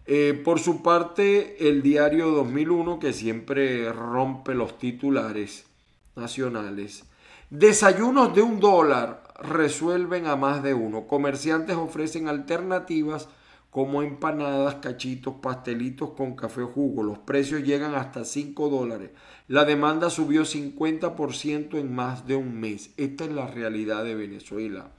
Eh, 0.06 0.40
por 0.44 0.58
su 0.58 0.82
parte, 0.82 1.68
el 1.68 1.82
diario 1.82 2.30
2001, 2.30 2.98
que 2.98 3.12
siempre 3.12 3.92
rompe 3.92 4.54
los 4.54 4.78
titulares, 4.78 5.66
nacionales. 6.16 7.04
Desayunos 7.50 8.34
de 8.34 8.42
un 8.42 8.60
dólar 8.60 9.22
resuelven 9.42 10.26
a 10.26 10.36
más 10.36 10.62
de 10.62 10.74
uno. 10.74 11.06
Comerciantes 11.06 11.76
ofrecen 11.76 12.28
alternativas 12.28 13.28
como 13.72 14.02
empanadas, 14.02 14.76
cachitos, 14.76 15.36
pastelitos 15.40 16.10
con 16.10 16.36
café 16.36 16.60
o 16.60 16.68
jugo. 16.68 17.02
Los 17.02 17.18
precios 17.18 17.62
llegan 17.62 17.94
hasta 17.94 18.24
5 18.24 18.68
dólares. 18.68 19.12
La 19.48 19.64
demanda 19.64 20.10
subió 20.10 20.42
50% 20.42 21.78
en 21.78 21.94
más 21.94 22.26
de 22.26 22.36
un 22.36 22.60
mes. 22.60 22.92
Esta 22.98 23.24
es 23.24 23.32
la 23.32 23.46
realidad 23.46 24.04
de 24.04 24.14
Venezuela. 24.14 24.90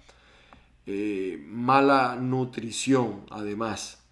Eh, 0.88 1.44
mala 1.48 2.16
nutrición, 2.16 3.28
además. 3.30 4.04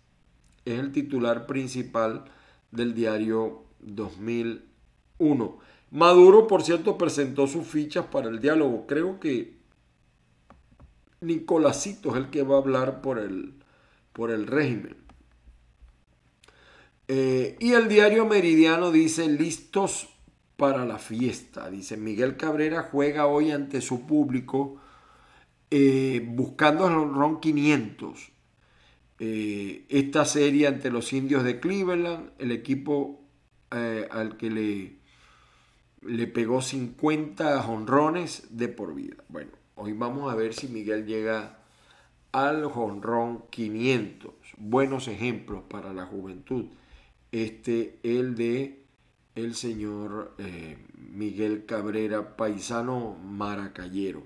Es 0.64 0.80
el 0.80 0.92
titular 0.92 1.48
principal 1.48 2.26
del 2.70 2.94
diario 2.94 3.64
2001. 3.80 5.60
Maduro, 5.92 6.48
por 6.48 6.64
cierto, 6.64 6.98
presentó 6.98 7.48
sus 7.48 7.68
fichas 7.68 8.06
para 8.06 8.30
el 8.30 8.40
diálogo. 8.40 8.88
Creo 8.88 9.20
que 9.20 9.58
Nicolásito 11.20 12.12
es 12.12 12.16
el 12.16 12.30
que 12.30 12.44
va 12.44 12.56
a 12.56 12.60
hablar 12.60 13.02
por 13.02 13.20
el, 13.20 13.54
por 14.14 14.32
el 14.32 14.48
régimen. 14.48 14.96
Eh, 17.10 17.58
y 17.60 17.74
el 17.74 17.90
diario 17.90 18.26
Meridiano 18.26 18.90
dice, 18.90 19.28
listos 19.28 20.08
para 20.56 20.86
la 20.86 20.98
fiesta. 20.98 21.70
Dice, 21.70 21.98
Miguel 21.98 22.38
Cabrera 22.38 22.88
juega 22.90 23.28
hoy 23.28 23.52
ante 23.52 23.82
su 23.82 24.08
público 24.08 24.78
eh, 25.70 26.26
buscando 26.26 26.88
el 26.88 27.14
RON 27.14 27.42
500. 27.42 28.32
Eh, 29.20 29.86
esta 29.90 30.24
serie 30.24 30.68
ante 30.68 30.90
los 30.90 31.12
indios 31.12 31.44
de 31.44 31.60
Cleveland, 31.60 32.32
el 32.40 32.52
equipo 32.52 33.18
al 33.70 34.36
que 34.36 34.50
le 34.50 35.01
le 36.02 36.28
pegó 36.28 36.62
50 36.62 37.62
jonrones 37.62 38.48
de 38.50 38.68
por 38.68 38.96
vida. 38.96 39.18
Bueno, 39.30 39.52
hoy 39.76 39.94
vamos 39.94 40.32
a 40.32 40.36
ver 40.36 40.54
si 40.54 40.68
Miguel 40.68 41.06
llega 41.06 41.60
al 42.32 42.66
jonrón 42.66 43.44
500. 43.50 44.34
Buenos 44.58 45.08
ejemplos 45.08 45.64
para 45.70 45.94
la 45.94 46.06
juventud. 46.06 46.66
Este, 47.32 48.00
el 48.04 48.36
de 48.36 48.82
el 49.36 49.56
señor 49.56 50.36
eh, 50.40 50.78
Miguel 50.98 51.66
Cabrera, 51.66 52.36
paisano 52.36 53.16
maracayero. 53.24 54.24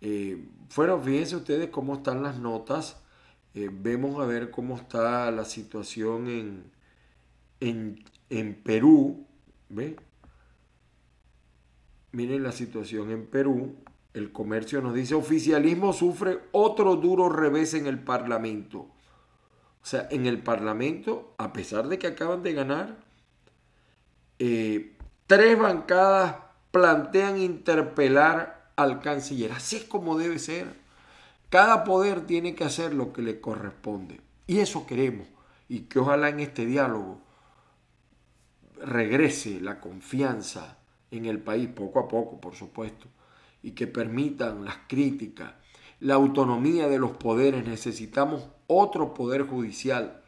Eh, 0.00 0.48
fueron, 0.68 1.02
fíjense 1.02 1.36
ustedes 1.36 1.70
cómo 1.70 1.94
están 1.94 2.22
las 2.22 2.38
notas. 2.38 3.02
Eh, 3.54 3.70
vemos 3.72 4.20
a 4.22 4.26
ver 4.26 4.50
cómo 4.50 4.76
está 4.76 5.30
la 5.30 5.44
situación 5.44 6.28
en, 6.28 6.64
en, 7.60 8.04
en 8.30 8.54
Perú. 8.54 9.26
¿Ve? 9.68 9.96
Miren 12.16 12.44
la 12.44 12.52
situación 12.52 13.10
en 13.10 13.26
Perú. 13.26 13.76
El 14.14 14.32
comercio 14.32 14.80
nos 14.80 14.94
dice, 14.94 15.14
oficialismo 15.14 15.92
sufre 15.92 16.38
otro 16.52 16.96
duro 16.96 17.28
revés 17.28 17.74
en 17.74 17.86
el 17.86 17.98
Parlamento. 17.98 18.78
O 18.78 19.82
sea, 19.82 20.08
en 20.10 20.24
el 20.24 20.42
Parlamento, 20.42 21.34
a 21.36 21.52
pesar 21.52 21.88
de 21.88 21.98
que 21.98 22.06
acaban 22.06 22.42
de 22.42 22.54
ganar, 22.54 22.96
eh, 24.38 24.96
tres 25.26 25.58
bancadas 25.58 26.36
plantean 26.70 27.36
interpelar 27.36 28.70
al 28.76 29.02
canciller. 29.02 29.52
Así 29.52 29.76
es 29.76 29.84
como 29.84 30.16
debe 30.16 30.38
ser. 30.38 30.68
Cada 31.50 31.84
poder 31.84 32.24
tiene 32.24 32.54
que 32.54 32.64
hacer 32.64 32.94
lo 32.94 33.12
que 33.12 33.20
le 33.20 33.42
corresponde. 33.42 34.22
Y 34.46 34.60
eso 34.60 34.86
queremos. 34.86 35.28
Y 35.68 35.80
que 35.80 35.98
ojalá 35.98 36.30
en 36.30 36.40
este 36.40 36.64
diálogo 36.64 37.20
regrese 38.80 39.60
la 39.60 39.80
confianza 39.80 40.78
en 41.10 41.26
el 41.26 41.40
país, 41.40 41.68
poco 41.68 42.00
a 42.00 42.08
poco, 42.08 42.40
por 42.40 42.54
supuesto, 42.54 43.06
y 43.62 43.72
que 43.72 43.86
permitan 43.86 44.64
las 44.64 44.76
críticas, 44.88 45.54
la 46.00 46.14
autonomía 46.14 46.88
de 46.88 46.98
los 46.98 47.12
poderes. 47.12 47.66
Necesitamos 47.66 48.48
otro 48.66 49.14
poder 49.14 49.42
judicial, 49.42 50.22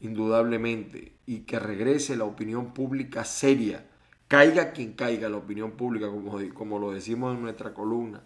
indudablemente, 0.00 1.14
y 1.26 1.40
que 1.40 1.58
regrese 1.58 2.16
la 2.16 2.24
opinión 2.24 2.72
pública 2.72 3.24
seria, 3.24 3.86
caiga 4.28 4.72
quien 4.72 4.92
caiga 4.92 5.28
la 5.28 5.38
opinión 5.38 5.72
pública, 5.72 6.08
como, 6.08 6.38
como 6.54 6.78
lo 6.78 6.92
decimos 6.92 7.34
en 7.34 7.42
nuestra 7.42 7.74
columna, 7.74 8.22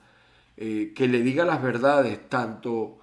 eh, 0.57 0.93
que 0.95 1.09
le 1.09 1.23
diga 1.23 1.45
las 1.45 1.63
verdades 1.63 2.29
tanto 2.29 2.99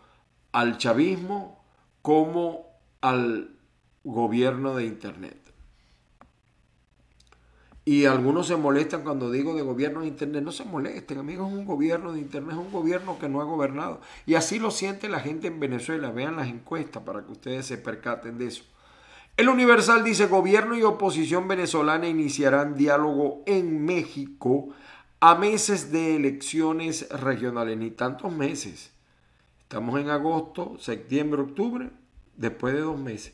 al 0.51 0.77
chavismo 0.77 1.63
como 2.01 2.67
al 3.01 3.55
gobierno 4.03 4.75
de 4.75 4.85
Internet. 4.85 5.48
Y 7.89 8.05
algunos 8.05 8.45
se 8.45 8.55
molestan 8.55 9.01
cuando 9.01 9.31
digo 9.31 9.55
de 9.55 9.63
gobierno 9.63 10.01
de 10.01 10.07
Internet. 10.09 10.43
No 10.43 10.51
se 10.51 10.63
molesten, 10.63 11.17
amigos, 11.17 11.51
es 11.51 11.57
un 11.57 11.65
gobierno 11.65 12.13
de 12.13 12.19
Internet, 12.19 12.51
es 12.51 12.59
un 12.59 12.71
gobierno 12.71 13.17
que 13.17 13.27
no 13.27 13.41
ha 13.41 13.45
gobernado. 13.45 13.99
Y 14.27 14.35
así 14.35 14.59
lo 14.59 14.69
siente 14.69 15.09
la 15.09 15.19
gente 15.19 15.47
en 15.47 15.59
Venezuela. 15.59 16.11
Vean 16.11 16.35
las 16.35 16.49
encuestas 16.49 17.01
para 17.01 17.25
que 17.25 17.31
ustedes 17.31 17.65
se 17.65 17.79
percaten 17.79 18.37
de 18.37 18.45
eso. 18.45 18.63
El 19.37 19.49
Universal 19.49 20.03
dice, 20.03 20.27
gobierno 20.27 20.77
y 20.77 20.83
oposición 20.83 21.47
venezolana 21.47 22.07
iniciarán 22.07 22.75
diálogo 22.75 23.41
en 23.47 23.83
México 23.83 24.69
a 25.19 25.33
meses 25.33 25.91
de 25.91 26.15
elecciones 26.15 27.09
regionales, 27.09 27.75
ni 27.75 27.89
tantos 27.89 28.31
meses. 28.31 28.91
Estamos 29.63 29.99
en 29.99 30.11
agosto, 30.11 30.77
septiembre, 30.77 31.41
octubre, 31.41 31.89
después 32.37 32.75
de 32.75 32.81
dos 32.81 32.99
meses, 32.99 33.33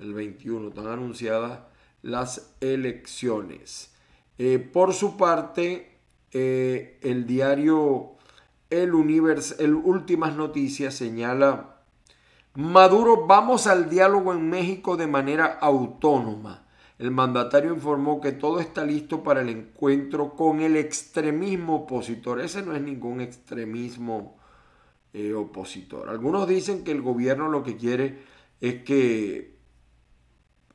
el 0.00 0.12
21, 0.12 0.70
están 0.70 0.88
anunciadas 0.88 1.60
las 2.02 2.52
elecciones. 2.60 3.91
Eh, 4.38 4.58
por 4.58 4.94
su 4.94 5.16
parte, 5.16 5.98
eh, 6.32 6.98
el 7.02 7.26
diario 7.26 8.16
El 8.70 8.94
Universo, 8.94 9.54
el 9.58 9.74
Últimas 9.74 10.34
Noticias 10.36 10.94
señala, 10.94 11.72
Maduro, 12.54 13.26
vamos 13.26 13.66
al 13.66 13.88
diálogo 13.88 14.32
en 14.32 14.50
México 14.50 14.96
de 14.96 15.06
manera 15.06 15.46
autónoma. 15.46 16.66
El 16.98 17.10
mandatario 17.10 17.74
informó 17.74 18.20
que 18.20 18.32
todo 18.32 18.60
está 18.60 18.84
listo 18.84 19.22
para 19.22 19.40
el 19.40 19.48
encuentro 19.48 20.36
con 20.36 20.60
el 20.60 20.76
extremismo 20.76 21.76
opositor. 21.76 22.40
Ese 22.40 22.62
no 22.62 22.74
es 22.74 22.82
ningún 22.82 23.20
extremismo 23.20 24.36
eh, 25.12 25.32
opositor. 25.32 26.08
Algunos 26.08 26.46
dicen 26.46 26.84
que 26.84 26.92
el 26.92 27.02
gobierno 27.02 27.48
lo 27.48 27.62
que 27.62 27.76
quiere 27.76 28.22
es 28.60 28.84
que 28.84 29.58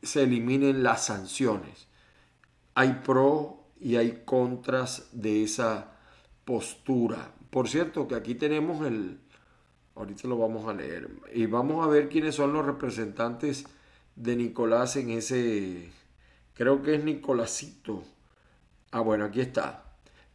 se 0.04 0.24
eliminen 0.24 0.84
las 0.84 1.06
sanciones. 1.06 1.88
Hay 2.80 3.02
pro 3.04 3.64
y 3.80 3.96
hay 3.96 4.22
contras 4.24 5.10
de 5.12 5.42
esa 5.42 5.98
postura. 6.46 7.32
Por 7.50 7.68
cierto, 7.68 8.08
que 8.08 8.14
aquí 8.14 8.36
tenemos 8.36 8.86
el, 8.86 9.18
ahorita 9.96 10.28
lo 10.28 10.38
vamos 10.38 10.70
a 10.70 10.74
leer, 10.74 11.10
y 11.34 11.48
vamos 11.48 11.84
a 11.84 11.90
ver 11.90 12.08
quiénes 12.08 12.36
son 12.36 12.54
los 12.54 12.64
representantes 12.64 13.66
de 14.16 14.36
Nicolás 14.36 14.96
en 14.96 15.10
ese, 15.10 15.90
creo 16.54 16.84
que 16.84 16.94
es 16.94 17.04
Nicolásito. 17.04 18.04
Ah, 18.92 19.00
bueno, 19.00 19.26
aquí 19.26 19.42
está. 19.42 19.86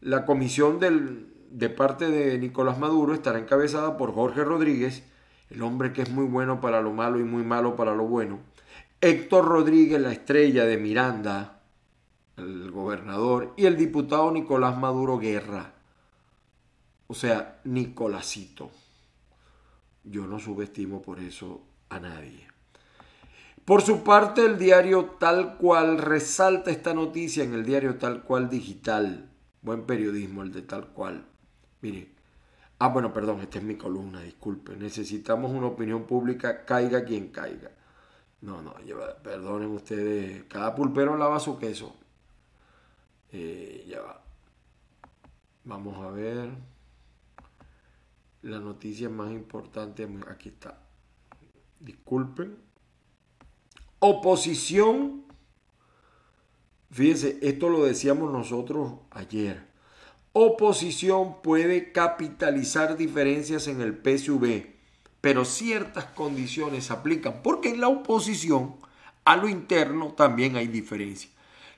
La 0.00 0.26
comisión 0.26 0.80
del, 0.80 1.32
de 1.48 1.68
parte 1.68 2.08
de 2.10 2.40
Nicolás 2.40 2.76
Maduro 2.76 3.14
estará 3.14 3.38
encabezada 3.38 3.96
por 3.96 4.12
Jorge 4.12 4.42
Rodríguez, 4.42 5.04
el 5.48 5.62
hombre 5.62 5.92
que 5.92 6.02
es 6.02 6.10
muy 6.10 6.24
bueno 6.24 6.60
para 6.60 6.80
lo 6.80 6.92
malo 6.92 7.20
y 7.20 7.24
muy 7.24 7.44
malo 7.44 7.76
para 7.76 7.94
lo 7.94 8.08
bueno. 8.08 8.40
Héctor 9.00 9.44
Rodríguez, 9.44 10.00
la 10.00 10.10
estrella 10.10 10.64
de 10.64 10.76
Miranda, 10.76 11.61
el 12.36 12.70
gobernador, 12.70 13.54
y 13.56 13.66
el 13.66 13.76
diputado 13.76 14.30
Nicolás 14.30 14.78
Maduro 14.78 15.18
Guerra. 15.18 15.72
O 17.06 17.14
sea, 17.14 17.60
Nicolásito. 17.64 18.70
Yo 20.04 20.26
no 20.26 20.38
subestimo 20.38 21.02
por 21.02 21.20
eso 21.20 21.62
a 21.88 22.00
nadie. 22.00 22.48
Por 23.64 23.82
su 23.82 24.02
parte, 24.02 24.44
el 24.44 24.58
diario 24.58 25.16
Tal 25.20 25.56
Cual 25.56 25.98
resalta 25.98 26.70
esta 26.70 26.94
noticia 26.94 27.44
en 27.44 27.54
el 27.54 27.64
diario 27.64 27.96
Tal 27.96 28.24
Cual 28.24 28.48
Digital. 28.50 29.30
Buen 29.60 29.86
periodismo 29.86 30.42
el 30.42 30.52
de 30.52 30.62
Tal 30.62 30.88
Cual. 30.88 31.26
Mire. 31.80 32.10
Ah, 32.80 32.88
bueno, 32.88 33.12
perdón, 33.12 33.40
esta 33.40 33.58
es 33.58 33.64
mi 33.64 33.76
columna, 33.76 34.20
disculpe. 34.22 34.74
Necesitamos 34.74 35.52
una 35.52 35.68
opinión 35.68 36.02
pública, 36.02 36.64
caiga 36.64 37.04
quien 37.04 37.28
caiga. 37.28 37.70
No, 38.40 38.60
no, 38.60 38.74
perdonen 39.22 39.70
ustedes. 39.70 40.42
Cada 40.48 40.74
pulpero 40.74 41.16
lava 41.16 41.38
su 41.38 41.56
queso. 41.58 41.94
Eh, 43.32 43.84
ya 43.88 44.00
va. 44.00 44.22
Vamos 45.64 45.98
a 46.04 46.10
ver. 46.10 46.50
La 48.42 48.58
noticia 48.58 49.08
más 49.08 49.30
importante. 49.30 50.08
Aquí 50.28 50.50
está. 50.50 50.78
Disculpen. 51.80 52.56
Oposición. 53.98 55.24
Fíjense, 56.90 57.38
esto 57.40 57.68
lo 57.68 57.84
decíamos 57.84 58.30
nosotros 58.32 58.94
ayer. 59.10 59.72
Oposición 60.34 61.42
puede 61.42 61.92
capitalizar 61.92 62.96
diferencias 62.96 63.66
en 63.68 63.80
el 63.80 63.94
PSV, 63.94 64.66
pero 65.20 65.44
ciertas 65.44 66.06
condiciones 66.06 66.90
aplican, 66.90 67.42
porque 67.42 67.70
en 67.70 67.80
la 67.80 67.88
oposición 67.88 68.76
a 69.24 69.36
lo 69.36 69.48
interno 69.48 70.12
también 70.12 70.56
hay 70.56 70.68
diferencias. 70.68 71.31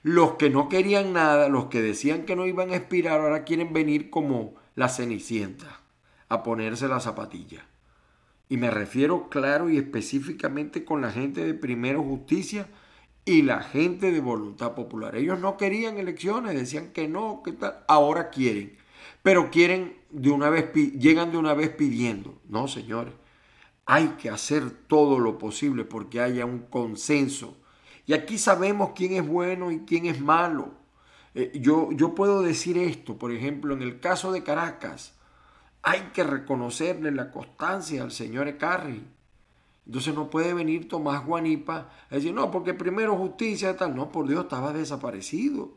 Los 0.05 0.35
que 0.35 0.51
no 0.51 0.69
querían 0.69 1.15
nada, 1.15 1.49
los 1.49 1.69
que 1.69 1.81
decían 1.81 2.27
que 2.27 2.37
no 2.37 2.45
iban 2.45 2.69
a 2.69 2.77
expirar, 2.77 3.23
ahora 3.23 3.45
quieren 3.45 3.73
venir 3.73 4.11
como 4.11 4.55
la 4.75 4.91
cenicienta 4.91 5.81
a 6.29 6.43
ponerse 6.43 6.89
la 6.89 7.01
zapatilla. 7.01 7.67
Y 8.51 8.59
me 8.59 8.71
refiero 8.71 9.31
claro 9.31 9.71
y 9.71 9.79
específicamente 9.79 10.85
con 10.85 11.01
la 11.01 11.11
gente 11.11 11.43
de 11.43 11.55
Primero 11.55 12.03
Justicia 12.03 12.69
y 13.25 13.41
la 13.41 13.63
gente 13.63 14.13
de 14.13 14.21
Voluntad 14.21 14.75
Popular. 14.75 15.17
Ellos 15.17 15.41
no 15.41 15.57
querían 15.57 15.97
elecciones, 15.97 16.55
decían 16.55 16.93
que 16.93 17.09
no, 17.09 17.41
que 17.43 17.53
tal. 17.53 17.83
Ahora 17.89 18.29
quieren. 18.29 18.77
Pero 19.23 19.51
quieren 19.51 19.97
de 20.11 20.29
una 20.29 20.51
vez, 20.51 20.71
llegan 20.75 21.33
de 21.33 21.39
una 21.39 21.55
vez 21.55 21.71
pidiendo. 21.71 22.39
No, 22.47 22.69
señores. 22.69 23.15
Hay 23.87 24.09
que 24.19 24.29
hacer 24.29 24.71
todo 24.71 25.19
lo 25.19 25.39
posible 25.39 25.85
porque 25.87 26.21
haya 26.21 26.45
un 26.45 26.59
consenso 26.59 27.57
y 28.07 28.13
aquí 28.13 28.39
sabemos 28.39 28.91
quién 28.95 29.15
es 29.15 29.27
bueno 29.27 29.71
y 29.71 29.81
quién 29.81 30.07
es 30.07 30.21
malo. 30.21 30.73
Eh, 31.35 31.53
yo, 31.61 31.91
yo 31.93 32.15
puedo 32.15 32.43
decir 32.43 32.79
esto, 32.79 33.17
por 33.17 33.33
ejemplo, 33.33 33.75
en 33.75 33.83
el 33.83 34.01
caso 34.01 34.33
de 34.33 34.43
Caracas, 34.43 35.15
hay 35.83 36.01
que 36.13 36.25
reconocerle 36.25 37.11
la 37.11 37.31
constancia 37.31 38.03
al 38.03 38.13
señor 38.13 38.49
Ecarri. 38.49 39.05
Entonces 39.87 40.15
no 40.15 40.31
puede 40.31 40.55
venir 40.55 40.89
Tomás 40.89 41.25
Guanipa 41.27 41.91
a 42.11 42.15
decir, 42.15 42.33
no, 42.33 42.51
porque 42.51 42.73
primero 42.73 43.17
justicia 43.17 43.77
tal. 43.77 43.95
No, 43.95 44.11
por 44.11 44.27
Dios, 44.27 44.45
estaba 44.45 44.73
desaparecido. 44.73 45.73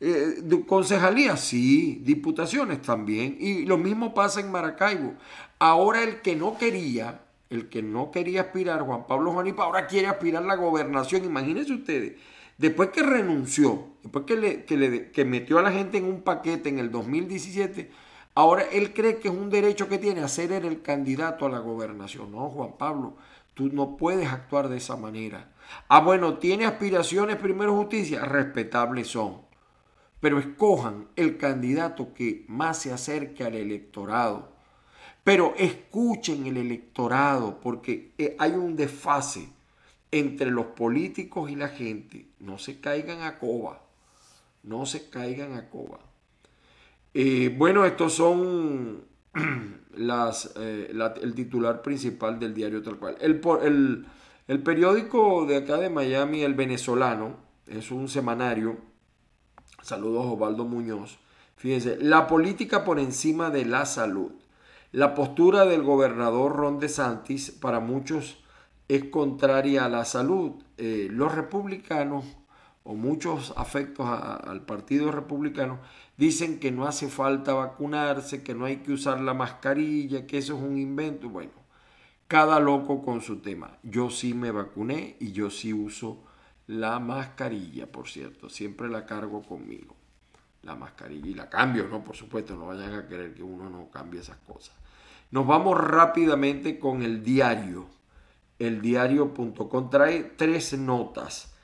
Eh, 0.00 0.42
concejalía, 0.66 1.36
sí, 1.36 2.00
diputaciones 2.02 2.82
también. 2.82 3.36
Y 3.38 3.64
lo 3.66 3.78
mismo 3.78 4.14
pasa 4.14 4.40
en 4.40 4.50
Maracaibo. 4.50 5.14
Ahora 5.58 6.02
el 6.02 6.22
que 6.22 6.34
no 6.34 6.58
quería 6.58 7.20
el 7.50 7.68
que 7.68 7.82
no 7.82 8.10
quería 8.10 8.42
aspirar, 8.42 8.82
Juan 8.82 9.06
Pablo 9.06 9.32
Juanipa, 9.32 9.64
ahora 9.64 9.86
quiere 9.86 10.08
aspirar 10.08 10.42
a 10.42 10.46
la 10.46 10.56
gobernación. 10.56 11.24
Imagínense 11.24 11.72
ustedes, 11.72 12.14
después 12.58 12.90
que 12.90 13.02
renunció, 13.02 13.88
después 14.02 14.24
que, 14.24 14.36
le, 14.36 15.10
que, 15.12 15.24
metió 15.24 15.58
a 15.58 15.62
la 15.62 15.72
gente 15.72 15.98
en 15.98 16.06
un 16.06 16.22
paquete 16.22 16.68
en 16.68 16.78
el 16.78 16.90
2017, 16.90 17.90
ahora 18.34 18.64
él 18.72 18.92
cree 18.92 19.18
que 19.18 19.28
es 19.28 19.34
un 19.34 19.50
derecho 19.50 19.88
que 19.88 19.98
tiene 19.98 20.22
a 20.22 20.28
ser 20.28 20.52
el 20.52 20.82
candidato 20.82 21.46
a 21.46 21.50
la 21.50 21.58
gobernación. 21.58 22.32
No, 22.32 22.50
Juan 22.50 22.76
Pablo, 22.76 23.16
tú 23.54 23.70
no 23.72 23.96
puedes 23.96 24.28
actuar 24.28 24.68
de 24.68 24.78
esa 24.78 24.96
manera. 24.96 25.52
Ah, 25.88 26.00
bueno, 26.00 26.38
tiene 26.38 26.66
aspiraciones 26.66 27.36
primero 27.36 27.76
justicia, 27.76 28.24
respetables 28.24 29.08
son. 29.08 29.42
Pero 30.20 30.38
escojan 30.38 31.08
el 31.14 31.36
candidato 31.36 32.14
que 32.14 32.44
más 32.48 32.78
se 32.78 32.92
acerque 32.92 33.44
al 33.44 33.54
electorado 33.54 34.55
pero 35.26 35.54
escuchen 35.58 36.46
el 36.46 36.56
electorado 36.56 37.58
porque 37.60 38.12
eh, 38.16 38.36
hay 38.38 38.52
un 38.52 38.76
desfase 38.76 39.48
entre 40.12 40.52
los 40.52 40.66
políticos 40.66 41.50
y 41.50 41.56
la 41.56 41.66
gente. 41.66 42.28
No 42.38 42.58
se 42.58 42.78
caigan 42.78 43.22
a 43.22 43.40
coba. 43.40 43.82
No 44.62 44.86
se 44.86 45.10
caigan 45.10 45.54
a 45.54 45.68
coba. 45.68 45.98
Eh, 47.12 47.52
bueno, 47.58 47.84
estos 47.84 48.12
son 48.12 49.02
las, 49.96 50.54
eh, 50.60 50.94
el 51.20 51.34
titular 51.34 51.82
principal 51.82 52.38
del 52.38 52.54
diario 52.54 52.80
tal 52.80 52.96
cual. 52.96 53.16
El, 53.20 53.40
el, 53.64 54.06
el 54.46 54.62
periódico 54.62 55.44
de 55.44 55.56
acá 55.56 55.78
de 55.78 55.90
Miami, 55.90 56.42
El 56.42 56.54
Venezolano, 56.54 57.34
es 57.66 57.90
un 57.90 58.08
semanario. 58.08 58.76
Saludos 59.82 60.24
Osvaldo 60.24 60.64
Muñoz. 60.66 61.18
Fíjense, 61.56 61.98
la 62.00 62.28
política 62.28 62.84
por 62.84 63.00
encima 63.00 63.50
de 63.50 63.64
la 63.64 63.86
salud. 63.86 64.30
La 64.96 65.14
postura 65.14 65.66
del 65.66 65.82
gobernador 65.82 66.56
Ron 66.56 66.78
DeSantis 66.78 67.50
para 67.50 67.80
muchos 67.80 68.38
es 68.88 69.04
contraria 69.04 69.84
a 69.84 69.90
la 69.90 70.06
salud. 70.06 70.52
Eh, 70.78 71.08
los 71.10 71.34
republicanos 71.34 72.24
o 72.82 72.94
muchos 72.94 73.52
afectos 73.58 74.08
al 74.08 74.64
Partido 74.64 75.12
Republicano 75.12 75.80
dicen 76.16 76.58
que 76.58 76.72
no 76.72 76.86
hace 76.86 77.08
falta 77.08 77.52
vacunarse, 77.52 78.42
que 78.42 78.54
no 78.54 78.64
hay 78.64 78.78
que 78.78 78.92
usar 78.92 79.20
la 79.20 79.34
mascarilla, 79.34 80.26
que 80.26 80.38
eso 80.38 80.56
es 80.56 80.62
un 80.62 80.78
invento. 80.78 81.28
Bueno, 81.28 81.52
cada 82.26 82.58
loco 82.58 83.04
con 83.04 83.20
su 83.20 83.40
tema. 83.40 83.76
Yo 83.82 84.08
sí 84.08 84.32
me 84.32 84.50
vacuné 84.50 85.18
y 85.20 85.32
yo 85.32 85.50
sí 85.50 85.74
uso 85.74 86.24
la 86.68 87.00
mascarilla, 87.00 87.86
por 87.92 88.08
cierto. 88.08 88.48
Siempre 88.48 88.88
la 88.88 89.04
cargo 89.04 89.42
conmigo. 89.42 89.94
La 90.62 90.74
mascarilla 90.74 91.28
y 91.28 91.34
la 91.34 91.50
cambio, 91.50 91.86
¿no? 91.86 92.02
Por 92.02 92.16
supuesto, 92.16 92.56
no 92.56 92.68
vayan 92.68 92.94
a 92.94 93.06
querer 93.06 93.34
que 93.34 93.42
uno 93.42 93.68
no 93.68 93.90
cambie 93.90 94.20
esas 94.20 94.38
cosas. 94.38 94.74
Nos 95.30 95.46
vamos 95.46 95.78
rápidamente 95.78 96.78
con 96.78 97.02
el 97.02 97.22
diario. 97.22 97.86
El 98.58 98.80
diario.com 98.80 99.90
trae 99.90 100.22
tres 100.22 100.78
notas. 100.78 101.54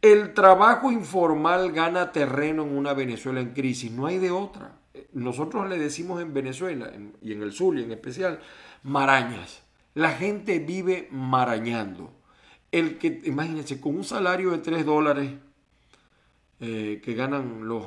El 0.00 0.32
trabajo 0.32 0.90
informal 0.90 1.72
gana 1.72 2.12
terreno 2.12 2.62
en 2.62 2.76
una 2.76 2.94
Venezuela 2.94 3.40
en 3.40 3.52
crisis. 3.52 3.90
No 3.90 4.06
hay 4.06 4.18
de 4.18 4.30
otra. 4.30 4.78
Nosotros 5.12 5.68
le 5.68 5.78
decimos 5.78 6.22
en 6.22 6.32
Venezuela 6.32 6.90
y 7.20 7.32
en 7.32 7.42
el 7.42 7.52
sur 7.52 7.78
y 7.78 7.82
en 7.82 7.92
especial 7.92 8.40
marañas. 8.82 9.62
La 9.94 10.12
gente 10.12 10.58
vive 10.58 11.08
marañando. 11.10 12.12
El 12.72 12.98
que, 12.98 13.20
imagínense, 13.24 13.80
con 13.80 13.96
un 13.96 14.04
salario 14.04 14.52
de 14.52 14.58
3 14.58 14.86
dólares 14.86 15.32
eh, 16.60 17.00
que 17.04 17.14
ganan 17.14 17.66
los 17.66 17.84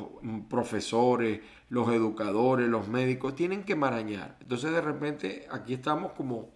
profesores, 0.50 1.40
los 1.74 1.90
educadores, 1.90 2.70
los 2.70 2.88
médicos, 2.88 3.36
tienen 3.36 3.64
que 3.64 3.76
marañar. 3.76 4.38
Entonces 4.42 4.72
de 4.72 4.80
repente 4.80 5.48
aquí 5.50 5.74
estamos 5.74 6.12
como, 6.12 6.52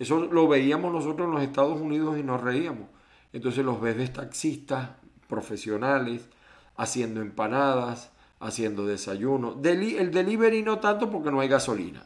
eso 0.00 0.26
lo 0.26 0.48
veíamos 0.48 0.92
nosotros 0.92 1.28
en 1.28 1.34
los 1.34 1.42
Estados 1.44 1.80
Unidos 1.80 2.18
y 2.18 2.24
nos 2.24 2.40
reíamos. 2.40 2.88
Entonces 3.32 3.64
los 3.64 3.80
ves 3.80 3.96
de 3.96 4.08
taxistas 4.08 4.90
profesionales 5.28 6.28
haciendo 6.76 7.20
empanadas, 7.20 8.10
haciendo 8.40 8.86
desayuno. 8.86 9.56
el 9.62 10.10
delivery 10.10 10.64
no 10.64 10.80
tanto 10.80 11.12
porque 11.12 11.30
no 11.30 11.38
hay 11.38 11.48
gasolina. 11.48 12.02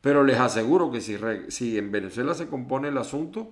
Pero 0.00 0.22
les 0.22 0.38
aseguro 0.38 0.92
que 0.92 1.00
si, 1.00 1.18
si 1.48 1.78
en 1.78 1.90
Venezuela 1.90 2.34
se 2.34 2.46
compone 2.46 2.90
el 2.90 2.98
asunto, 2.98 3.50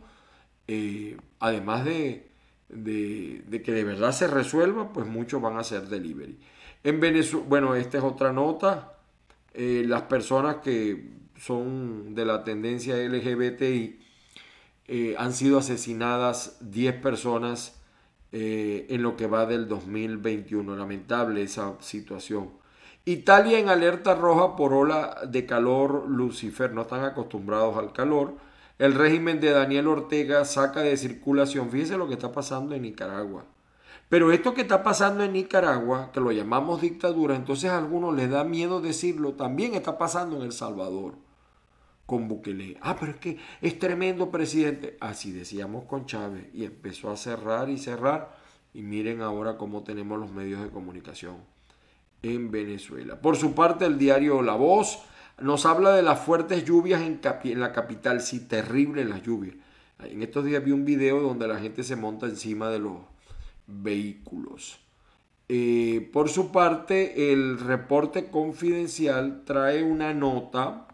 eh, 0.69 1.17
además 1.41 1.85
de, 1.85 2.31
de, 2.69 3.63
que 3.65 3.73
de 3.73 3.83
verdad 3.83 4.13
se 4.13 4.29
resuelva, 4.29 4.93
pues 4.93 5.09
muchos 5.09 5.43
van 5.43 5.57
a 5.57 5.61
hacer 5.61 5.89
delivery. 5.89 6.39
En 6.83 7.01
Venezuela, 7.01 7.47
bueno, 7.49 7.75
esta 7.75 7.99
es 7.99 8.05
otra 8.05 8.33
nota. 8.33 8.95
Eh, 9.55 9.85
las 9.87 10.03
personas 10.03 10.57
que 10.57 11.11
son 11.37 12.15
de 12.15 12.25
la 12.25 12.45
tendencia 12.45 12.97
LGBTI 12.97 14.01
eh, 14.89 15.15
han 15.19 15.33
sido 15.33 15.59
asesinadas 15.59 16.59
10 16.61 16.95
personas 16.97 17.77
en 18.33 19.03
lo 19.03 19.17
que 19.17 19.27
va 19.27 19.45
del 19.45 19.67
2021. 19.67 20.77
Lamentable 20.77 21.43
esa 21.43 21.75
situación. 21.81 22.61
Italia 23.07 23.59
en 23.59 23.69
alerta 23.71 24.15
roja 24.15 24.57
por 24.57 24.75
ola 24.75 25.23
de 25.27 25.47
calor 25.47 26.09
Lucifer, 26.09 26.73
no 26.73 26.83
están 26.83 27.03
acostumbrados 27.05 27.77
al 27.77 27.93
calor. 27.93 28.35
El 28.79 28.95
régimen 28.95 29.41
de 29.41 29.51
Daniel 29.51 29.89
Ortega 29.89 30.45
saca 30.45 30.81
de 30.81 30.97
circulación, 30.97 31.71
fíjese 31.71 31.97
lo 31.97 32.09
que 32.09 32.15
está 32.15 32.31
pasando 32.31 32.75
en 32.75 32.83
Nicaragua. 32.83 33.45
Pero 34.11 34.33
esto 34.33 34.55
que 34.55 34.63
está 34.63 34.83
pasando 34.83 35.23
en 35.23 35.35
Nicaragua, 35.35 36.11
que 36.13 36.19
lo 36.19 36.33
llamamos 36.33 36.81
dictadura, 36.81 37.37
entonces 37.37 37.71
a 37.71 37.79
algunos 37.79 38.13
les 38.13 38.29
da 38.29 38.43
miedo 38.43 38.81
decirlo, 38.81 39.35
también 39.35 39.75
está 39.75 39.99
pasando 39.99 40.37
en 40.37 40.43
El 40.43 40.53
Salvador 40.53 41.15
con 42.07 42.27
Bukele. 42.27 42.77
Ah, 42.81 42.97
pero 42.99 43.13
es 43.13 43.19
que 43.19 43.39
es 43.63 43.79
tremendo 43.79 44.33
presidente. 44.33 44.97
Así 44.99 45.31
decíamos 45.31 45.85
con 45.85 46.07
Chávez 46.07 46.49
y 46.53 46.65
empezó 46.65 47.13
a 47.13 47.17
cerrar 47.17 47.71
y 47.71 47.79
cerrar. 47.79 48.37
Y 48.75 48.83
miren 48.83 49.23
ahora 49.23 49.57
cómo 49.57 49.85
tenemos 49.85 50.19
los 50.19 50.33
medios 50.33 50.61
de 50.61 50.71
comunicación 50.71 51.37
en 52.23 52.51
Venezuela. 52.51 53.21
Por 53.21 53.37
su 53.37 53.55
parte, 53.55 53.87
el 53.87 53.97
diario 53.97 54.43
La 54.43 54.55
Voz 54.55 55.05
nos 55.41 55.67
habla 55.67 55.95
de 55.95 56.03
las 56.03 56.19
fuertes 56.19 56.65
lluvias 56.65 57.01
en, 57.01 57.21
la 57.61 57.73
capital. 57.73 58.21
Sí, 58.21 58.41
terrible 58.41 59.05
las 59.05 59.23
lluvias. 59.23 59.55
En 60.01 60.21
estos 60.25 60.45
días 60.45 60.65
vi 60.65 60.73
un 60.73 60.85
video 60.85 61.21
donde 61.21 61.47
la 61.47 61.61
gente 61.61 61.85
se 61.85 61.95
monta 61.95 62.27
encima 62.27 62.71
de 62.71 62.81
los 62.81 62.97
vehículos. 63.71 64.81
Eh, 65.49 66.09
por 66.13 66.29
su 66.29 66.53
parte, 66.53 67.33
el 67.33 67.59
reporte 67.59 68.31
confidencial 68.31 69.43
trae 69.45 69.83
una 69.83 70.15
nota 70.15 70.87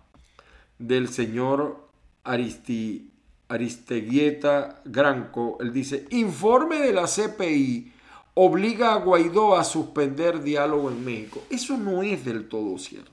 del 0.78 1.08
señor 1.08 1.88
Aristeguieta 2.24 4.82
Granco. 4.84 5.58
Él 5.60 5.72
dice, 5.72 6.06
informe 6.10 6.78
de 6.78 6.92
la 6.92 7.06
CPI 7.06 7.92
obliga 8.34 8.92
a 8.92 8.96
Guaidó 8.96 9.56
a 9.56 9.64
suspender 9.64 10.42
diálogo 10.42 10.90
en 10.90 11.04
México. 11.04 11.42
Eso 11.50 11.76
no 11.76 12.02
es 12.02 12.24
del 12.24 12.48
todo 12.48 12.78
cierto. 12.78 13.12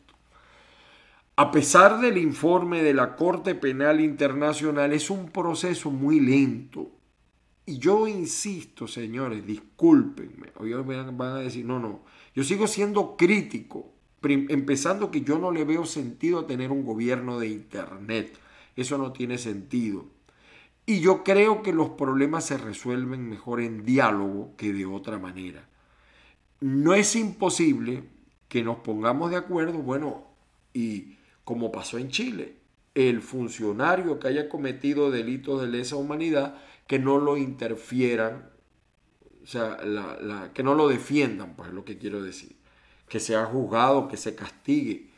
A 1.35 1.51
pesar 1.51 1.99
del 1.99 2.17
informe 2.17 2.83
de 2.83 2.93
la 2.93 3.15
Corte 3.15 3.55
Penal 3.55 4.01
Internacional, 4.01 4.93
es 4.93 5.09
un 5.09 5.29
proceso 5.29 5.89
muy 5.89 6.19
lento. 6.19 6.91
Y 7.65 7.77
yo 7.77 8.07
insisto, 8.07 8.87
señores, 8.87 9.45
discúlpenme. 9.45 10.51
Hoy 10.57 10.73
van 10.73 11.21
a 11.21 11.39
decir, 11.39 11.65
no, 11.65 11.79
no. 11.79 12.01
Yo 12.35 12.43
sigo 12.43 12.67
siendo 12.67 13.15
crítico, 13.15 13.91
empezando 14.21 15.11
que 15.11 15.21
yo 15.21 15.39
no 15.39 15.51
le 15.51 15.63
veo 15.63 15.85
sentido 15.85 16.39
a 16.39 16.47
tener 16.47 16.71
un 16.71 16.83
gobierno 16.83 17.39
de 17.39 17.47
Internet. 17.47 18.37
Eso 18.75 18.97
no 18.97 19.13
tiene 19.13 19.37
sentido. 19.37 20.05
Y 20.85 20.99
yo 20.99 21.23
creo 21.23 21.61
que 21.61 21.71
los 21.71 21.91
problemas 21.91 22.45
se 22.45 22.57
resuelven 22.57 23.29
mejor 23.29 23.61
en 23.61 23.85
diálogo 23.85 24.53
que 24.57 24.73
de 24.73 24.85
otra 24.85 25.17
manera. 25.17 25.69
No 26.59 26.93
es 26.93 27.15
imposible 27.15 28.03
que 28.49 28.63
nos 28.63 28.77
pongamos 28.79 29.31
de 29.31 29.37
acuerdo, 29.37 29.79
bueno, 29.79 30.27
y 30.73 31.15
como 31.45 31.71
pasó 31.71 31.97
en 31.97 32.09
Chile, 32.09 32.57
el 32.95 33.21
funcionario 33.21 34.19
que 34.19 34.27
haya 34.27 34.49
cometido 34.49 35.09
delitos 35.09 35.61
de 35.61 35.67
lesa 35.67 35.95
humanidad, 35.95 36.57
que 36.87 36.99
no 36.99 37.19
lo 37.19 37.37
interfieran, 37.37 38.49
o 39.43 39.47
sea, 39.47 39.77
que 40.53 40.63
no 40.63 40.75
lo 40.75 40.87
defiendan, 40.87 41.55
pues 41.55 41.69
es 41.69 41.75
lo 41.75 41.83
que 41.85 41.97
quiero 41.97 42.21
decir, 42.21 42.55
que 43.07 43.19
sea 43.19 43.45
juzgado, 43.45 44.07
que 44.07 44.17
se 44.17 44.35
castigue. 44.35 45.09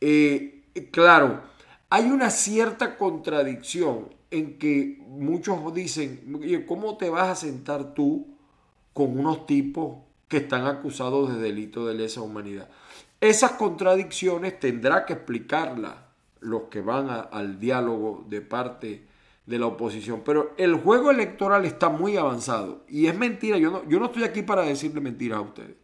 Eh, 0.00 0.62
claro, 0.90 1.42
hay 1.90 2.10
una 2.10 2.30
cierta 2.30 2.96
contradicción 2.96 4.14
en 4.30 4.58
que 4.58 4.98
muchos 5.06 5.72
dicen, 5.74 6.64
¿cómo 6.66 6.96
te 6.96 7.10
vas 7.10 7.28
a 7.28 7.34
sentar 7.34 7.94
tú 7.94 8.26
con 8.92 9.18
unos 9.18 9.46
tipos 9.46 9.98
que 10.28 10.38
están 10.38 10.66
acusados 10.66 11.32
de 11.32 11.40
delito 11.40 11.86
de 11.86 11.94
lesa 11.94 12.22
humanidad? 12.22 12.68
Esas 13.20 13.52
contradicciones 13.52 14.60
tendrá 14.60 15.06
que 15.06 15.14
explicarlas 15.14 15.94
los 16.40 16.64
que 16.64 16.80
van 16.80 17.08
al 17.08 17.58
diálogo 17.58 18.24
de 18.28 18.40
parte 18.40 19.06
de 19.46 19.58
la 19.58 19.66
oposición. 19.66 20.22
Pero 20.24 20.52
el 20.58 20.74
juego 20.74 21.10
electoral 21.10 21.64
está 21.64 21.88
muy 21.88 22.16
avanzado 22.16 22.84
y 22.88 23.06
es 23.06 23.16
mentira. 23.16 23.56
Yo 23.58 23.70
no, 23.70 23.88
yo 23.88 23.98
no 23.98 24.06
estoy 24.06 24.24
aquí 24.24 24.42
para 24.42 24.62
decirle 24.62 25.00
mentiras 25.00 25.38
a 25.38 25.42
ustedes. 25.42 25.76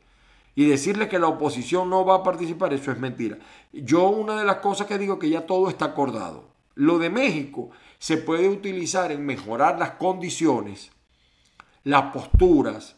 Y 0.55 0.67
decirle 0.67 1.09
que 1.09 1.19
la 1.19 1.29
oposición 1.29 1.89
no 1.89 2.05
va 2.05 2.17
a 2.17 2.23
participar, 2.23 2.75
eso 2.75 2.91
es 2.93 2.99
mentira. 2.99 3.39
Yo 3.73 4.11
una 4.11 4.39
de 4.39 4.45
las 4.45 4.57
cosas 4.57 4.87
que 4.87 4.99
digo 4.99 5.19
que 5.19 5.31
ya 5.31 5.47
todo 5.47 5.71
está 5.71 5.87
acordado. 5.87 6.51
Lo 6.75 6.99
de 6.99 7.09
México 7.09 7.71
se 7.99 8.19
puede 8.19 8.49
utilizar 8.49 9.13
en 9.13 9.25
mejorar 9.25 9.79
las 9.79 9.93
condiciones, 9.93 10.91
las 11.85 12.13
posturas, 12.13 12.97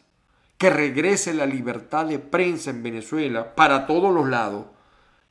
que 0.57 0.69
regrese 0.69 1.33
la 1.33 1.45
libertad 1.45 2.05
de 2.05 2.19
prensa 2.19 2.71
en 2.71 2.83
Venezuela 2.83 3.55
para 3.55 3.85
todos 3.87 4.13
los 4.13 4.27
lados, 4.27 4.65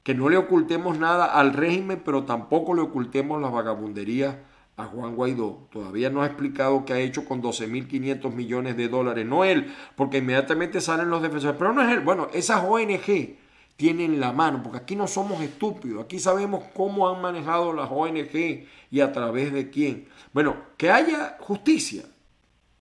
que 0.02 0.14
no 0.14 0.28
le 0.28 0.36
ocultemos 0.36 0.98
nada 0.98 1.24
al 1.26 1.52
régimen, 1.52 2.02
pero 2.04 2.24
tampoco 2.24 2.74
le 2.74 2.82
ocultemos 2.82 3.40
las 3.40 3.52
vagabunderías 3.52 4.36
a 4.76 4.84
Juan 4.84 5.14
Guaidó. 5.14 5.68
Todavía 5.70 6.10
no 6.10 6.22
ha 6.22 6.26
explicado 6.26 6.84
qué 6.84 6.92
ha 6.94 7.00
hecho 7.00 7.24
con 7.24 7.42
12.500 7.42 8.32
millones 8.32 8.76
de 8.76 8.88
dólares. 8.88 9.26
No 9.26 9.44
él, 9.44 9.72
porque 9.96 10.18
inmediatamente 10.18 10.80
salen 10.80 11.10
los 11.10 11.22
defensores. 11.22 11.56
Pero 11.58 11.72
no 11.72 11.82
es 11.82 11.90
él. 11.90 12.00
Bueno, 12.00 12.28
esas 12.32 12.64
ONG 12.64 13.36
tienen 13.76 14.20
la 14.20 14.32
mano, 14.32 14.62
porque 14.62 14.78
aquí 14.78 14.96
no 14.96 15.06
somos 15.06 15.40
estúpidos, 15.42 16.04
aquí 16.04 16.18
sabemos 16.18 16.64
cómo 16.74 17.08
han 17.08 17.20
manejado 17.20 17.72
las 17.72 17.90
ONG 17.90 18.66
y 18.90 19.00
a 19.00 19.12
través 19.12 19.52
de 19.52 19.70
quién. 19.70 20.08
Bueno, 20.32 20.56
que 20.76 20.90
haya 20.90 21.36
justicia, 21.40 22.04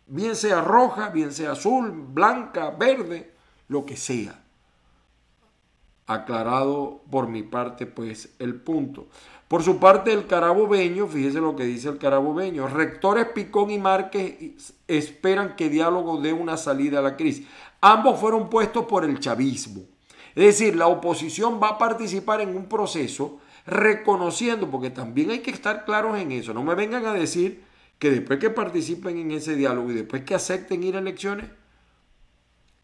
bien 0.05 0.35
sea 0.35 0.61
roja, 0.61 1.09
bien 1.09 1.31
sea 1.31 1.53
azul, 1.53 1.91
blanca, 1.91 2.69
verde, 2.71 3.33
lo 3.67 3.85
que 3.85 3.97
sea. 3.97 4.39
Aclarado 6.05 7.01
por 7.09 7.27
mi 7.27 7.43
parte, 7.43 7.85
pues, 7.85 8.35
el 8.39 8.55
punto. 8.55 9.07
Por 9.53 9.61
su 9.61 9.77
parte, 9.77 10.11
el 10.11 10.25
carabobeño, 10.25 11.05
fíjese 11.05 11.39
lo 11.39 11.55
que 11.55 11.63
dice 11.63 11.87
el 11.87 11.99
carabobeño, 11.99 12.67
rectores 12.67 13.27
Picón 13.35 13.69
y 13.69 13.77
Márquez 13.77 14.73
esperan 14.87 15.55
que 15.55 15.69
diálogo 15.69 16.19
dé 16.19 16.33
una 16.33 16.57
salida 16.57 16.97
a 16.97 17.01
la 17.03 17.15
crisis. 17.15 17.45
Ambos 17.79 18.19
fueron 18.19 18.49
puestos 18.49 18.85
por 18.85 19.05
el 19.05 19.19
chavismo 19.19 19.83
es 20.33 20.43
decir, 20.43 20.75
la 20.75 20.87
oposición 20.87 21.59
va 21.61 21.67
a 21.67 21.77
participar 21.77 22.41
en 22.41 22.57
un 22.57 22.65
proceso 22.65 23.39
reconociendo, 23.67 24.71
porque 24.71 24.89
también 24.89 25.29
hay 25.29 25.41
que 25.41 25.51
estar 25.51 25.85
claros 25.85 26.17
en 26.17 26.31
eso. 26.31 26.55
No 26.55 26.63
me 26.63 26.73
vengan 26.73 27.05
a 27.05 27.13
decir 27.13 27.63
que 27.99 28.09
después 28.09 28.39
que 28.39 28.49
participen 28.49 29.19
en 29.19 29.29
ese 29.29 29.55
diálogo 29.55 29.91
y 29.91 29.93
después 29.93 30.23
que 30.23 30.33
acepten 30.33 30.81
ir 30.81 30.95
a 30.95 30.99
elecciones, 30.99 31.45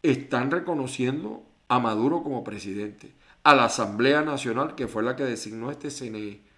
están 0.04 0.52
reconociendo 0.52 1.42
a 1.66 1.80
Maduro 1.80 2.22
como 2.22 2.44
presidente, 2.44 3.12
a 3.42 3.56
la 3.56 3.64
Asamblea 3.64 4.22
Nacional, 4.22 4.76
que 4.76 4.86
fue 4.86 5.02
la 5.02 5.16
que 5.16 5.24
designó 5.24 5.72
este 5.72 5.90
CNE. 5.90 6.48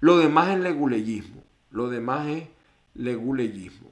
Lo 0.00 0.18
demás 0.18 0.50
es 0.50 0.60
leguleyismo. 0.60 1.42
Lo 1.70 1.88
demás 1.88 2.26
es 2.28 2.44
leguleyismo. 2.94 3.90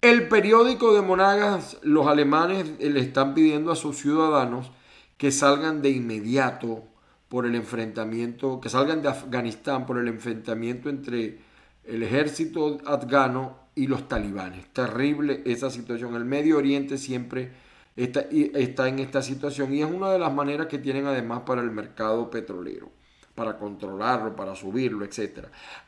El 0.00 0.28
periódico 0.28 0.94
de 0.94 1.00
Monagas, 1.00 1.78
los 1.82 2.06
alemanes 2.06 2.78
le 2.78 3.00
están 3.00 3.34
pidiendo 3.34 3.72
a 3.72 3.76
sus 3.76 3.98
ciudadanos 3.98 4.70
que 5.16 5.30
salgan 5.30 5.80
de 5.80 5.90
inmediato 5.90 6.84
por 7.28 7.46
el 7.46 7.54
enfrentamiento, 7.54 8.60
que 8.60 8.68
salgan 8.68 9.00
de 9.02 9.08
Afganistán 9.08 9.86
por 9.86 9.98
el 9.98 10.08
enfrentamiento 10.08 10.90
entre 10.90 11.38
el 11.84 12.02
ejército 12.02 12.78
afgano 12.86 13.56
y 13.74 13.86
los 13.86 14.08
talibanes. 14.08 14.66
Terrible 14.72 15.42
esa 15.46 15.70
situación. 15.70 16.14
El 16.14 16.24
Medio 16.24 16.58
Oriente 16.58 16.98
siempre 16.98 17.52
está, 17.96 18.20
está 18.30 18.88
en 18.88 18.98
esta 18.98 19.22
situación 19.22 19.74
y 19.74 19.82
es 19.82 19.90
una 19.90 20.10
de 20.10 20.18
las 20.18 20.32
maneras 20.32 20.66
que 20.66 20.78
tienen 20.78 21.06
además 21.06 21.42
para 21.46 21.62
el 21.62 21.70
mercado 21.70 22.30
petrolero, 22.30 22.90
para 23.34 23.58
controlarlo, 23.58 24.36
para 24.36 24.54
subirlo, 24.54 25.04
etc. 25.04 25.46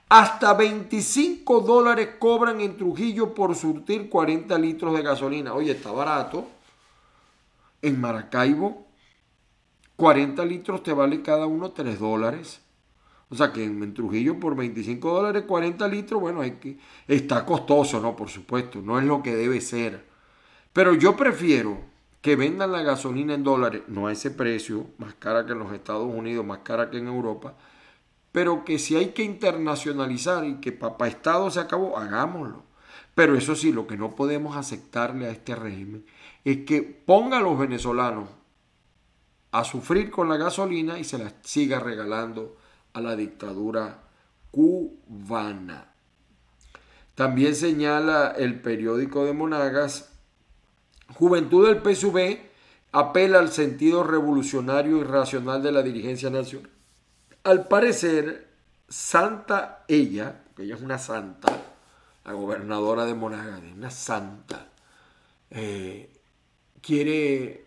Hasta 0.08 0.54
25 0.54 1.60
dólares 1.60 2.10
cobran 2.18 2.60
en 2.60 2.76
Trujillo 2.76 3.34
por 3.34 3.54
surtir 3.54 4.08
40 4.08 4.58
litros 4.58 4.94
de 4.94 5.02
gasolina. 5.02 5.54
Oye, 5.54 5.72
está 5.72 5.92
barato. 5.92 6.46
En 7.82 8.00
Maracaibo, 8.00 8.86
40 9.96 10.44
litros 10.44 10.82
te 10.82 10.92
vale 10.92 11.22
cada 11.22 11.46
uno 11.46 11.70
3 11.70 11.98
dólares. 11.98 12.60
O 13.28 13.34
sea 13.34 13.52
que 13.52 13.64
en, 13.64 13.94
Trujillo 13.94 14.38
por 14.38 14.54
25 14.54 15.12
dólares 15.12 15.44
40 15.46 15.88
litros, 15.88 16.20
bueno, 16.20 16.40
hay 16.40 16.52
que, 16.52 16.78
está 17.08 17.44
costoso, 17.44 18.00
¿no? 18.00 18.14
Por 18.14 18.28
supuesto, 18.28 18.80
no 18.80 18.98
es 18.98 19.04
lo 19.04 19.22
que 19.22 19.34
debe 19.34 19.60
ser. 19.60 20.04
Pero 20.72 20.94
yo 20.94 21.16
prefiero 21.16 21.80
que 22.26 22.34
vendan 22.34 22.72
la 22.72 22.82
gasolina 22.82 23.34
en 23.34 23.44
dólares, 23.44 23.82
no 23.86 24.08
a 24.08 24.12
ese 24.12 24.32
precio, 24.32 24.88
más 24.98 25.14
cara 25.14 25.46
que 25.46 25.52
en 25.52 25.60
los 25.60 25.72
Estados 25.72 26.12
Unidos, 26.12 26.44
más 26.44 26.58
cara 26.64 26.90
que 26.90 26.98
en 26.98 27.06
Europa, 27.06 27.54
pero 28.32 28.64
que 28.64 28.80
si 28.80 28.96
hay 28.96 29.10
que 29.10 29.22
internacionalizar 29.22 30.44
y 30.44 30.56
que 30.56 30.72
papá 30.72 31.06
Estado 31.06 31.48
se 31.52 31.60
acabó, 31.60 31.96
hagámoslo. 31.96 32.64
Pero 33.14 33.36
eso 33.36 33.54
sí, 33.54 33.70
lo 33.70 33.86
que 33.86 33.96
no 33.96 34.16
podemos 34.16 34.56
aceptarle 34.56 35.28
a 35.28 35.30
este 35.30 35.54
régimen 35.54 36.04
es 36.42 36.64
que 36.66 36.82
ponga 36.82 37.38
a 37.38 37.42
los 37.42 37.56
venezolanos 37.56 38.28
a 39.52 39.62
sufrir 39.62 40.10
con 40.10 40.28
la 40.28 40.36
gasolina 40.36 40.98
y 40.98 41.04
se 41.04 41.18
la 41.18 41.32
siga 41.42 41.78
regalando 41.78 42.56
a 42.92 43.00
la 43.00 43.14
dictadura 43.14 44.02
cubana. 44.50 45.92
También 47.14 47.54
señala 47.54 48.34
el 48.36 48.60
periódico 48.60 49.24
de 49.24 49.32
Monagas, 49.32 50.15
Juventud 51.14 51.68
del 51.68 51.82
PSV 51.82 52.38
apela 52.92 53.38
al 53.38 53.52
sentido 53.52 54.04
revolucionario 54.04 54.98
y 54.98 55.04
racional 55.04 55.62
de 55.62 55.72
la 55.72 55.82
dirigencia 55.82 56.30
nacional. 56.30 56.70
Al 57.44 57.68
parecer, 57.68 58.48
Santa 58.88 59.84
ella, 59.88 60.42
ella 60.58 60.74
es 60.74 60.82
una 60.82 60.98
santa, 60.98 61.48
la 62.24 62.32
gobernadora 62.32 63.04
de 63.04 63.14
Monagas, 63.14 63.60
una 63.76 63.90
santa, 63.90 64.68
eh, 65.50 66.10
quiere 66.80 67.64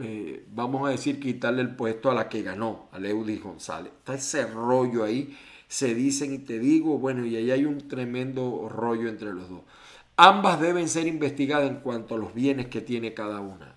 eh, 0.00 0.44
vamos 0.52 0.86
a 0.86 0.92
decir, 0.92 1.18
quitarle 1.18 1.60
el 1.60 1.74
puesto 1.74 2.10
a 2.10 2.14
la 2.14 2.28
que 2.28 2.42
ganó, 2.42 2.88
a 2.92 2.98
Leudis 3.00 3.42
González. 3.42 3.92
Está 3.98 4.14
ese 4.14 4.46
rollo 4.46 5.02
ahí, 5.02 5.36
se 5.66 5.94
dicen 5.94 6.32
y 6.34 6.38
te 6.38 6.58
digo, 6.60 6.98
bueno, 6.98 7.26
y 7.26 7.34
ahí 7.36 7.50
hay 7.50 7.64
un 7.64 7.88
tremendo 7.88 8.68
rollo 8.68 9.08
entre 9.08 9.32
los 9.32 9.48
dos. 9.48 9.62
Ambas 10.20 10.60
deben 10.60 10.88
ser 10.88 11.06
investigadas 11.06 11.70
en 11.70 11.76
cuanto 11.76 12.16
a 12.16 12.18
los 12.18 12.34
bienes 12.34 12.66
que 12.66 12.80
tiene 12.80 13.14
cada 13.14 13.40
una. 13.40 13.76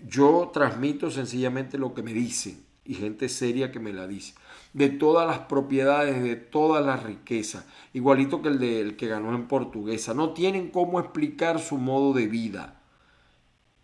Yo 0.00 0.50
transmito 0.52 1.12
sencillamente 1.12 1.78
lo 1.78 1.94
que 1.94 2.02
me 2.02 2.12
dicen 2.12 2.64
y 2.84 2.94
gente 2.94 3.28
seria 3.28 3.70
que 3.70 3.78
me 3.78 3.92
la 3.92 4.08
dice. 4.08 4.34
De 4.72 4.88
todas 4.88 5.28
las 5.28 5.46
propiedades, 5.46 6.24
de 6.24 6.34
toda 6.34 6.80
la 6.80 6.96
riqueza, 6.96 7.66
igualito 7.92 8.42
que 8.42 8.48
el 8.48 8.58
del 8.58 8.96
que 8.96 9.06
ganó 9.06 9.32
en 9.32 9.46
portuguesa. 9.46 10.12
No 10.12 10.32
tienen 10.32 10.70
cómo 10.72 10.98
explicar 10.98 11.60
su 11.60 11.78
modo 11.78 12.12
de 12.14 12.26
vida 12.26 12.80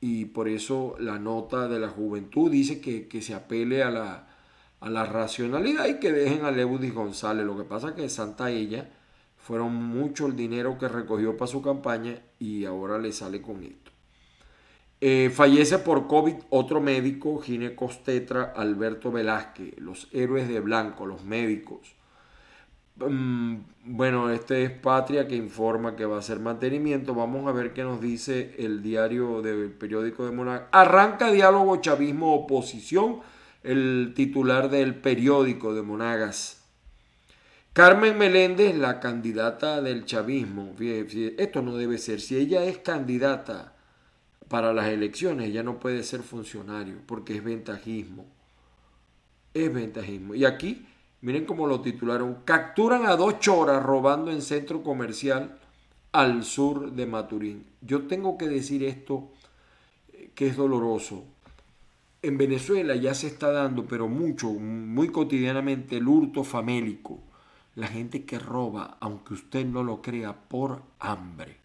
y 0.01 0.25
por 0.25 0.49
eso 0.49 0.97
la 0.99 1.21
nota 1.21 1.69
de 1.69 1.79
la 1.79 1.89
juventud 1.89 2.51
dice 2.51 2.81
que, 2.81 3.23
se 3.23 3.33
apele 3.33 3.85
a 3.85 3.91
la, 3.91 4.27
a 4.81 4.91
la, 4.91 5.05
racionalidad 5.05 5.87
y 5.87 6.01
que 6.01 6.11
dejen 6.11 6.45
a 6.45 6.51
Leudis 6.51 6.93
González. 6.93 7.47
Lo 7.47 7.57
que 7.57 7.63
pasa 7.63 7.91
es 7.91 7.95
que 7.95 8.09
Santa 8.09 8.51
ella 8.51 8.91
fueron 9.51 9.75
mucho 9.75 10.29
el 10.29 10.37
dinero 10.37 10.79
que 10.79 10.87
recogió 10.87 11.37
para 11.37 11.51
su 11.51 11.61
campaña 11.61 12.23
y 12.39 12.67
ahora 12.67 12.99
le 12.99 13.11
sale 13.11 13.43
con 13.43 13.65
esto. 13.65 13.91
Eh, 15.01 15.29
fallece 15.35 15.79
por 15.79 16.07
COVID 16.07 16.35
otro 16.51 16.81
médico, 16.81 17.41
ginecostetra 17.41 18.53
Alberto 18.55 19.11
Velázquez, 19.11 19.77
los 19.81 20.07
héroes 20.13 20.47
de 20.47 20.61
blanco, 20.61 21.05
los 21.05 21.25
médicos. 21.25 21.97
Mm, 22.95 23.57
bueno, 23.87 24.31
este 24.31 24.63
es 24.63 24.71
Patria 24.71 25.27
que 25.27 25.35
informa 25.35 25.97
que 25.97 26.05
va 26.05 26.15
a 26.15 26.21
hacer 26.21 26.39
mantenimiento. 26.39 27.17
Vamos 27.17 27.49
a 27.49 27.53
ver 27.53 27.73
qué 27.73 27.83
nos 27.83 28.01
dice 28.01 28.55
el 28.57 28.85
diario 28.85 29.43
del 29.43 29.73
periódico 29.73 30.25
de 30.27 30.31
Monagas. 30.31 30.69
Arranca 30.71 31.33
diálogo 31.33 31.81
chavismo-oposición, 31.81 33.19
el 33.65 34.13
titular 34.15 34.71
del 34.71 34.95
periódico 34.95 35.75
de 35.75 35.83
Monagas. 35.83 36.60
Carmen 37.73 38.19
Meléndez, 38.19 38.77
la 38.77 39.01
candidata 39.01 39.81
del 39.81 40.05
chavismo. 40.05 40.75
Esto 40.79 41.63
no 41.63 41.77
debe 41.77 41.99
ser. 41.99 42.21
Si 42.21 42.37
ella 42.37 42.65
es 42.65 42.79
candidata 42.79 43.75
para 44.49 44.73
las 44.73 44.89
elecciones, 44.89 45.49
ella 45.49 45.63
no 45.63 45.79
puede 45.79 46.03
ser 46.03 46.23
funcionario 46.23 46.97
porque 47.07 47.37
es 47.37 47.45
ventajismo. 47.45 48.27
Es 49.55 49.73
ventajismo. 49.73 50.35
Y 50.35 50.45
aquí 50.45 50.87
Miren 51.23 51.45
cómo 51.45 51.67
lo 51.67 51.81
titularon. 51.81 52.39
Capturan 52.45 53.07
a 53.07 53.17
dos 53.17 53.41
choras 53.41 53.83
robando 53.83 54.31
en 54.31 54.41
centro 54.41 54.83
comercial 54.83 55.59
al 56.13 56.45
sur 56.45 56.93
de 56.93 57.07
Maturín. 57.07 57.67
Yo 57.83 58.07
tengo 58.07 58.39
que 58.39 58.49
decir 58.49 58.83
esto 58.85 59.31
eh, 60.13 60.31
que 60.35 60.47
es 60.47 60.57
doloroso. 60.57 61.25
En 62.23 62.39
Venezuela 62.39 62.97
ya 62.97 63.15
se 63.15 63.27
está 63.27 63.51
dando, 63.51 63.87
pero 63.87 64.09
mucho, 64.09 64.51
muy 64.51 65.09
cotidianamente, 65.09 65.99
el 65.99 66.09
hurto 66.09 66.43
famélico. 66.45 67.19
La 67.81 67.89
gente 67.89 68.27
que 68.27 68.39
roba, 68.39 68.99
aunque 69.01 69.33
usted 69.33 69.65
no 69.65 69.83
lo 69.83 70.03
crea, 70.03 70.35
por 70.35 70.83
hambre. 70.99 71.57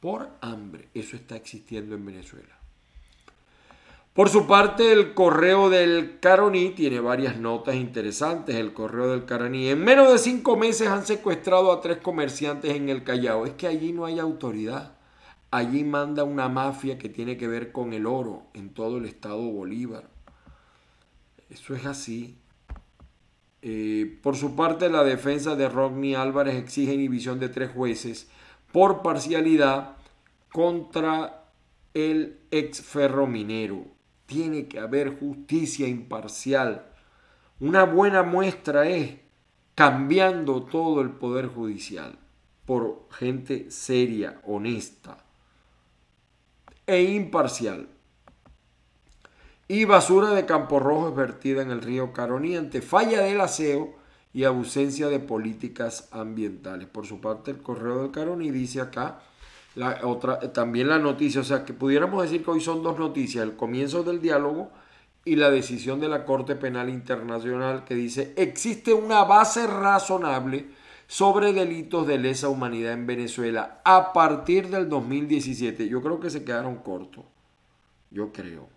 Por 0.00 0.30
hambre. 0.40 0.88
Eso 0.94 1.14
está 1.14 1.36
existiendo 1.36 1.94
en 1.94 2.06
Venezuela. 2.06 2.58
Por 4.14 4.30
su 4.30 4.46
parte, 4.46 4.94
el 4.94 5.12
correo 5.12 5.68
del 5.68 6.20
Caroní 6.20 6.70
tiene 6.70 7.00
varias 7.00 7.36
notas 7.36 7.74
interesantes. 7.74 8.56
El 8.56 8.72
correo 8.72 9.08
del 9.10 9.26
Caroní. 9.26 9.68
En 9.68 9.84
menos 9.84 10.10
de 10.10 10.16
cinco 10.16 10.56
meses 10.56 10.88
han 10.88 11.04
secuestrado 11.04 11.70
a 11.70 11.82
tres 11.82 11.98
comerciantes 11.98 12.74
en 12.74 12.88
el 12.88 13.04
Callao. 13.04 13.44
Es 13.44 13.52
que 13.52 13.66
allí 13.66 13.92
no 13.92 14.06
hay 14.06 14.18
autoridad. 14.18 14.96
Allí 15.50 15.84
manda 15.84 16.24
una 16.24 16.48
mafia 16.48 16.96
que 16.96 17.10
tiene 17.10 17.36
que 17.36 17.46
ver 17.46 17.72
con 17.72 17.92
el 17.92 18.06
oro 18.06 18.44
en 18.54 18.70
todo 18.70 18.96
el 18.96 19.04
estado 19.04 19.42
Bolívar. 19.42 20.08
Eso 21.50 21.74
es 21.74 21.84
así. 21.84 22.38
Eh, 23.62 24.18
por 24.22 24.36
su 24.36 24.54
parte, 24.54 24.88
la 24.88 25.04
defensa 25.04 25.56
de 25.56 25.68
Rodney 25.68 26.14
Álvarez 26.14 26.56
exige 26.56 26.94
inhibición 26.94 27.40
de 27.40 27.48
tres 27.48 27.70
jueces 27.70 28.28
por 28.72 29.02
parcialidad 29.02 29.96
contra 30.52 31.44
el 31.94 32.38
ex 32.50 32.82
ferrominero. 32.82 33.84
Tiene 34.26 34.66
que 34.66 34.78
haber 34.78 35.18
justicia 35.18 35.88
imparcial. 35.88 36.86
Una 37.60 37.84
buena 37.84 38.22
muestra 38.22 38.88
es 38.88 39.16
cambiando 39.74 40.62
todo 40.62 41.00
el 41.00 41.10
poder 41.10 41.46
judicial 41.46 42.18
por 42.66 43.06
gente 43.12 43.70
seria, 43.70 44.40
honesta 44.44 45.18
e 46.86 47.02
imparcial. 47.02 47.88
Y 49.68 49.84
basura 49.84 50.30
de 50.30 50.46
Campo 50.46 50.78
Rojo 50.78 51.08
es 51.08 51.16
vertida 51.16 51.62
en 51.62 51.70
el 51.70 51.82
río 51.82 52.12
Caroní 52.12 52.56
ante 52.56 52.82
falla 52.82 53.22
del 53.22 53.40
aseo 53.40 53.94
y 54.32 54.44
ausencia 54.44 55.08
de 55.08 55.18
políticas 55.18 56.08
ambientales. 56.12 56.86
Por 56.86 57.06
su 57.06 57.20
parte, 57.20 57.50
el 57.50 57.62
correo 57.62 58.02
del 58.02 58.12
Caroní 58.12 58.50
dice 58.50 58.80
acá 58.80 59.20
la 59.74 60.00
otra, 60.04 60.40
también 60.52 60.88
la 60.88 60.98
noticia, 60.98 61.40
o 61.40 61.44
sea, 61.44 61.64
que 61.64 61.72
pudiéramos 61.72 62.22
decir 62.22 62.44
que 62.44 62.50
hoy 62.50 62.60
son 62.60 62.82
dos 62.82 62.98
noticias, 62.98 63.42
el 63.42 63.56
comienzo 63.56 64.04
del 64.04 64.20
diálogo 64.20 64.70
y 65.24 65.36
la 65.36 65.50
decisión 65.50 66.00
de 66.00 66.08
la 66.08 66.24
Corte 66.24 66.54
Penal 66.54 66.88
Internacional 66.88 67.84
que 67.84 67.94
dice 67.94 68.32
existe 68.36 68.94
una 68.94 69.24
base 69.24 69.66
razonable 69.66 70.66
sobre 71.08 71.52
delitos 71.52 72.06
de 72.06 72.18
lesa 72.18 72.48
humanidad 72.48 72.92
en 72.92 73.06
Venezuela 73.06 73.80
a 73.84 74.12
partir 74.12 74.68
del 74.68 74.88
2017. 74.88 75.88
Yo 75.88 76.00
creo 76.02 76.20
que 76.20 76.30
se 76.30 76.44
quedaron 76.44 76.76
cortos. 76.76 77.24
Yo 78.10 78.32
creo. 78.32 78.75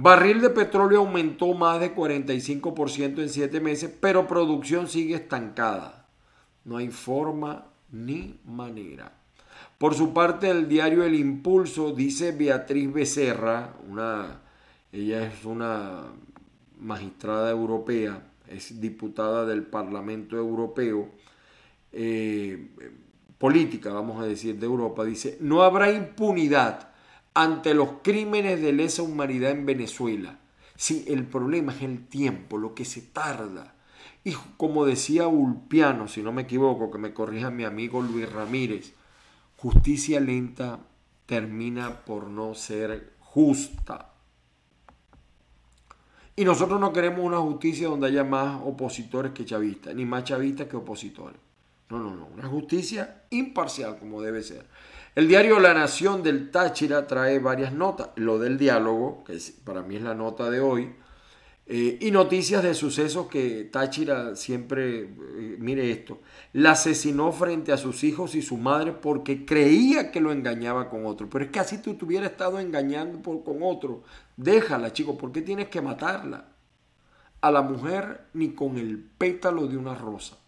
Barril 0.00 0.40
de 0.40 0.50
petróleo 0.50 1.00
aumentó 1.00 1.54
más 1.54 1.80
de 1.80 1.92
45% 1.92 3.18
en 3.18 3.28
siete 3.28 3.58
meses, 3.58 3.92
pero 4.00 4.28
producción 4.28 4.86
sigue 4.86 5.16
estancada. 5.16 6.06
No 6.64 6.76
hay 6.76 6.86
forma 6.90 7.66
ni 7.90 8.38
manera. 8.44 9.10
Por 9.76 9.96
su 9.96 10.14
parte, 10.14 10.50
el 10.50 10.68
diario 10.68 11.02
El 11.02 11.16
Impulso 11.16 11.90
dice 11.90 12.30
Beatriz 12.30 12.92
Becerra, 12.92 13.74
una, 13.90 14.40
ella 14.92 15.26
es 15.26 15.44
una 15.44 16.04
magistrada 16.78 17.50
europea, 17.50 18.22
es 18.46 18.80
diputada 18.80 19.44
del 19.46 19.64
Parlamento 19.64 20.36
Europeo, 20.36 21.08
eh, 21.90 22.68
política, 23.36 23.92
vamos 23.92 24.22
a 24.22 24.26
decir, 24.26 24.60
de 24.60 24.66
Europa, 24.66 25.04
dice, 25.04 25.38
no 25.40 25.64
habrá 25.64 25.90
impunidad 25.90 26.88
ante 27.34 27.74
los 27.74 27.88
crímenes 28.02 28.60
de 28.60 28.72
lesa 28.72 29.02
humanidad 29.02 29.50
en 29.50 29.66
Venezuela. 29.66 30.38
Sí, 30.76 31.04
el 31.08 31.26
problema 31.26 31.72
es 31.72 31.82
el 31.82 32.06
tiempo, 32.06 32.58
lo 32.58 32.74
que 32.74 32.84
se 32.84 33.02
tarda. 33.02 33.74
Y 34.24 34.32
como 34.56 34.84
decía 34.84 35.26
Ulpiano, 35.26 36.08
si 36.08 36.22
no 36.22 36.32
me 36.32 36.42
equivoco, 36.42 36.90
que 36.90 36.98
me 36.98 37.14
corrija 37.14 37.50
mi 37.50 37.64
amigo 37.64 38.02
Luis 38.02 38.30
Ramírez, 38.30 38.94
justicia 39.56 40.20
lenta 40.20 40.80
termina 41.26 42.04
por 42.04 42.28
no 42.28 42.54
ser 42.54 43.14
justa. 43.20 44.12
Y 46.36 46.44
nosotros 46.44 46.80
no 46.80 46.92
queremos 46.92 47.24
una 47.24 47.38
justicia 47.38 47.88
donde 47.88 48.06
haya 48.06 48.22
más 48.22 48.60
opositores 48.64 49.32
que 49.32 49.44
chavistas, 49.44 49.94
ni 49.94 50.04
más 50.04 50.24
chavistas 50.24 50.68
que 50.68 50.76
opositores. 50.76 51.40
No, 51.90 51.98
no, 51.98 52.14
no. 52.14 52.26
Una 52.26 52.46
justicia 52.46 53.24
imparcial 53.30 53.98
como 53.98 54.22
debe 54.22 54.42
ser. 54.42 54.66
El 55.18 55.26
diario 55.26 55.58
La 55.58 55.74
Nación 55.74 56.22
del 56.22 56.52
Táchira 56.52 57.08
trae 57.08 57.40
varias 57.40 57.72
notas. 57.72 58.10
Lo 58.14 58.38
del 58.38 58.56
diálogo, 58.56 59.24
que 59.24 59.36
para 59.64 59.82
mí 59.82 59.96
es 59.96 60.02
la 60.02 60.14
nota 60.14 60.48
de 60.48 60.60
hoy. 60.60 60.94
Eh, 61.66 61.98
y 62.00 62.12
noticias 62.12 62.62
de 62.62 62.72
sucesos 62.72 63.26
que 63.26 63.64
Táchira 63.64 64.36
siempre, 64.36 65.00
eh, 65.00 65.56
mire 65.58 65.90
esto, 65.90 66.20
la 66.52 66.70
asesinó 66.70 67.32
frente 67.32 67.72
a 67.72 67.76
sus 67.76 68.04
hijos 68.04 68.36
y 68.36 68.42
su 68.42 68.58
madre 68.58 68.92
porque 68.92 69.44
creía 69.44 70.12
que 70.12 70.20
lo 70.20 70.30
engañaba 70.30 70.88
con 70.88 71.04
otro. 71.04 71.28
Pero 71.28 71.46
es 71.46 71.50
que 71.50 71.58
así 71.58 71.78
tú 71.78 71.98
hubiera 72.00 72.26
estado 72.26 72.60
engañando 72.60 73.20
con 73.42 73.60
otro. 73.64 74.04
Déjala, 74.36 74.92
chico, 74.92 75.18
¿por 75.18 75.32
qué 75.32 75.42
tienes 75.42 75.66
que 75.66 75.82
matarla? 75.82 76.44
A 77.40 77.50
la 77.50 77.62
mujer 77.62 78.28
ni 78.34 78.50
con 78.50 78.78
el 78.78 78.98
pétalo 79.18 79.66
de 79.66 79.78
una 79.78 79.96
rosa. 79.96 80.38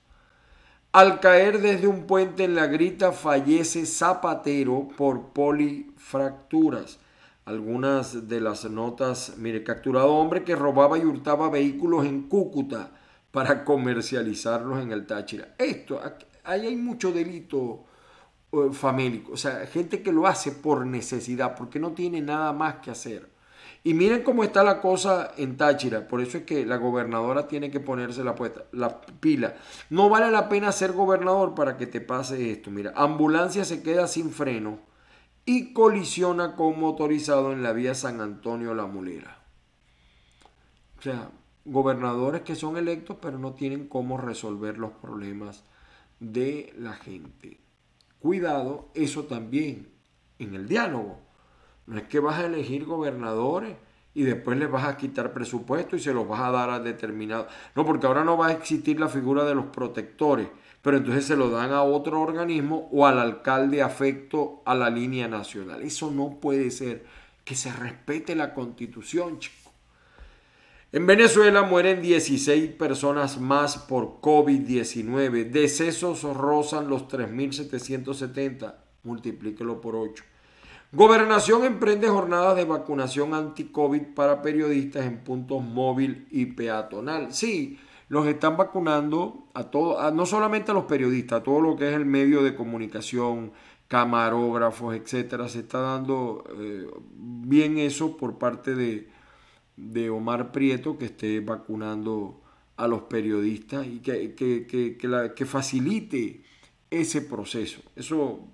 Al 0.93 1.21
caer 1.21 1.61
desde 1.61 1.87
un 1.87 2.09
puente 2.09 2.43
en 2.43 2.57
la 2.57 2.67
grita 2.67 3.13
fallece 3.13 3.87
Zapatero 3.87 4.89
por 4.97 5.29
polifracturas. 5.29 6.99
Algunas 7.45 8.27
de 8.27 8.41
las 8.41 8.69
notas, 8.69 9.35
mire, 9.39 9.63
capturado 9.63 10.13
hombre 10.15 10.43
que 10.43 10.57
robaba 10.57 10.99
y 10.99 11.05
hurtaba 11.05 11.49
vehículos 11.49 12.07
en 12.07 12.23
Cúcuta 12.23 12.91
para 13.31 13.65
comercializarlos 13.65 14.83
en 14.83 14.91
el 14.91 15.07
Táchira. 15.07 15.55
Esto, 15.59 16.01
ahí 16.43 16.67
hay 16.67 16.77
mucho 16.77 17.13
delito 17.13 17.85
eh, 18.51 18.71
famélico, 18.73 19.35
o 19.35 19.37
sea, 19.37 19.65
gente 19.67 20.03
que 20.03 20.11
lo 20.11 20.27
hace 20.27 20.51
por 20.51 20.85
necesidad, 20.85 21.55
porque 21.55 21.79
no 21.79 21.93
tiene 21.93 22.21
nada 22.21 22.53
más 22.53 22.77
que 22.77 22.91
hacer. 22.91 23.31
Y 23.83 23.95
miren 23.95 24.23
cómo 24.23 24.45
está 24.45 24.63
la 24.63 24.81
cosa 24.81 25.33
en 25.37 25.57
Táchira. 25.57 26.07
Por 26.07 26.21
eso 26.21 26.39
es 26.39 26.45
que 26.45 26.67
la 26.67 26.77
gobernadora 26.77 27.49
tiene 27.49 27.71
que 27.71 27.81
ponerse 27.81 28.23
la, 28.23 28.35
la 28.73 29.01
pila. 29.01 29.57
No 29.89 30.11
vale 30.11 30.31
la 30.31 30.49
pena 30.49 30.71
ser 30.71 30.93
gobernador 30.93 31.55
para 31.55 31.77
que 31.79 31.87
te 31.87 32.01
pase 32.01 32.51
esto. 32.51 32.71
Mira, 32.71 32.93
ambulancia 32.95 33.65
se 33.65 33.83
queda 33.83 34.07
sin 34.07 34.31
freno 34.31 34.81
y 35.47 35.73
colisiona 35.73 36.57
con 36.57 36.79
motorizado 36.79 37.53
en 37.53 37.63
la 37.63 37.73
vía 37.73 37.95
San 37.95 38.21
Antonio 38.21 38.75
La 38.75 38.87
Mulera. 38.87 39.39
O 40.99 41.03
sea, 41.03 41.31
gobernadores 41.65 42.43
que 42.43 42.55
son 42.55 42.77
electos 42.77 43.17
pero 43.21 43.39
no 43.39 43.55
tienen 43.55 43.89
cómo 43.89 44.19
resolver 44.19 44.79
los 44.79 44.93
problemas 44.93 45.65
de 46.19 46.75
la 46.77 46.93
gente. 46.93 47.59
Cuidado, 48.19 48.91
eso 48.95 49.25
también 49.25 49.89
en 50.39 50.55
el 50.55 50.69
diálogo. 50.69 51.19
No 51.91 51.99
es 51.99 52.05
que 52.05 52.21
vas 52.21 52.39
a 52.39 52.47
elegir 52.47 52.85
gobernadores 52.85 53.75
y 54.15 54.23
después 54.23 54.57
les 54.57 54.71
vas 54.71 54.85
a 54.85 54.97
quitar 54.97 55.33
presupuesto 55.33 55.97
y 55.97 56.01
se 56.01 56.15
los 56.15 56.29
vas 56.29 56.41
a 56.41 56.53
dar 56.53 56.71
a 56.71 56.79
determinado. 56.79 57.49
No, 57.75 57.85
porque 57.85 58.07
ahora 58.07 58.23
no 58.23 58.37
va 58.37 58.47
a 58.47 58.53
existir 58.53 59.01
la 59.01 59.09
figura 59.09 59.45
de 59.45 59.57
los 59.57 59.67
protectores, 59.67 60.47
pero 60.83 60.99
entonces 60.99 61.25
se 61.25 61.35
lo 61.35 61.51
dan 61.51 61.73
a 61.73 61.83
otro 61.83 62.21
organismo 62.21 62.89
o 62.93 63.09
al 63.09 63.19
alcalde 63.19 63.83
afecto 63.83 64.63
a 64.67 64.77
la 64.77 64.89
línea 64.89 65.27
nacional. 65.27 65.83
Eso 65.83 66.13
no 66.13 66.39
puede 66.41 66.71
ser. 66.71 67.05
Que 67.45 67.57
se 67.57 67.73
respete 67.73 68.37
la 68.37 68.55
constitución, 68.55 69.41
chico. 69.41 69.73
En 70.93 71.09
Venezuela 71.09 71.63
mueren 71.63 72.03
16 72.03 72.71
personas 72.75 73.41
más 73.41 73.79
por 73.79 74.21
COVID-19. 74.21 75.51
Decesos 75.51 76.23
rozan 76.23 76.89
los 76.89 77.09
3.770. 77.09 78.77
Multiplíquelo 79.03 79.81
por 79.81 79.97
8. 79.97 80.30
Gobernación 80.93 81.65
emprende 81.65 82.09
jornadas 82.09 82.57
de 82.57 82.65
vacunación 82.65 83.33
anti-COVID 83.33 84.15
para 84.15 84.43
periodistas 84.43 85.07
en 85.07 85.23
puntos 85.23 85.63
móvil 85.63 86.27
y 86.33 86.47
peatonal. 86.47 87.33
Sí, 87.33 87.79
los 88.09 88.27
están 88.27 88.57
vacunando 88.57 89.47
a 89.55 89.71
todos, 89.71 90.13
no 90.13 90.27
solamente 90.27 90.73
a 90.73 90.75
los 90.75 90.87
periodistas, 90.87 91.41
a 91.41 91.43
todo 91.45 91.61
lo 91.61 91.77
que 91.77 91.89
es 91.89 91.95
el 91.95 92.07
medio 92.07 92.43
de 92.43 92.57
comunicación, 92.57 93.53
camarógrafos, 93.87 94.97
etcétera. 94.97 95.49
Se 95.49 95.61
está 95.61 95.79
dando 95.79 96.43
eh, 96.59 96.89
bien 97.15 97.79
eso 97.79 98.17
por 98.17 98.39
parte 98.39 98.75
de, 98.75 99.09
de, 99.77 100.11
Omar 100.11 100.51
Prieto, 100.51 100.99
que 100.99 101.05
esté 101.05 101.39
vacunando 101.39 102.41
a 102.77 102.89
los 102.89 103.03
periodistas 103.03 103.87
y 103.87 104.01
que, 104.01 104.35
que, 104.35 104.97
que 105.37 105.47
facilite 105.47 106.43
ese 106.91 107.23
proceso. 107.23 107.81
Eso 107.95 108.49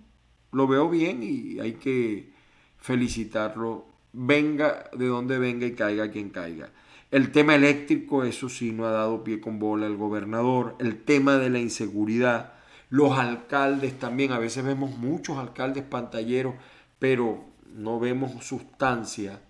lo 0.57 0.67
veo 0.67 0.89
bien 0.89 1.23
y 1.23 1.61
hay 1.61 1.75
que 1.75 2.33
felicitarlo, 2.79 3.85
venga 4.15 4.89
de 4.97 5.07
donde 5.07 5.39
venga 5.39 5.67
y 5.67 5.75
caiga 5.75 6.11
quien 6.11 6.31
caiga. 6.31 6.71
El 7.11 7.31
tema 7.31 7.55
eléctrico, 7.55 8.25
eso 8.25 8.49
sí, 8.49 8.73
no 8.73 8.87
ha 8.87 8.91
dado 8.91 9.23
pie 9.23 9.39
con 9.39 9.59
bola 9.59 9.87
el 9.87 9.99
gobernador. 9.99 10.75
El 10.79 11.05
tema 11.05 11.37
de 11.37 11.51
la 11.51 11.59
inseguridad, 11.59 12.55
los 12.89 13.19
alcaldes 13.19 13.99
también, 13.99 14.33
a 14.33 14.39
veces 14.39 14.65
vemos 14.65 14.97
muchos 14.97 15.37
alcaldes 15.37 15.85
pantalleros, 15.85 16.55
pero 16.99 17.45
no 17.75 18.01
vemos 18.01 18.43
sustancia. 18.43 19.43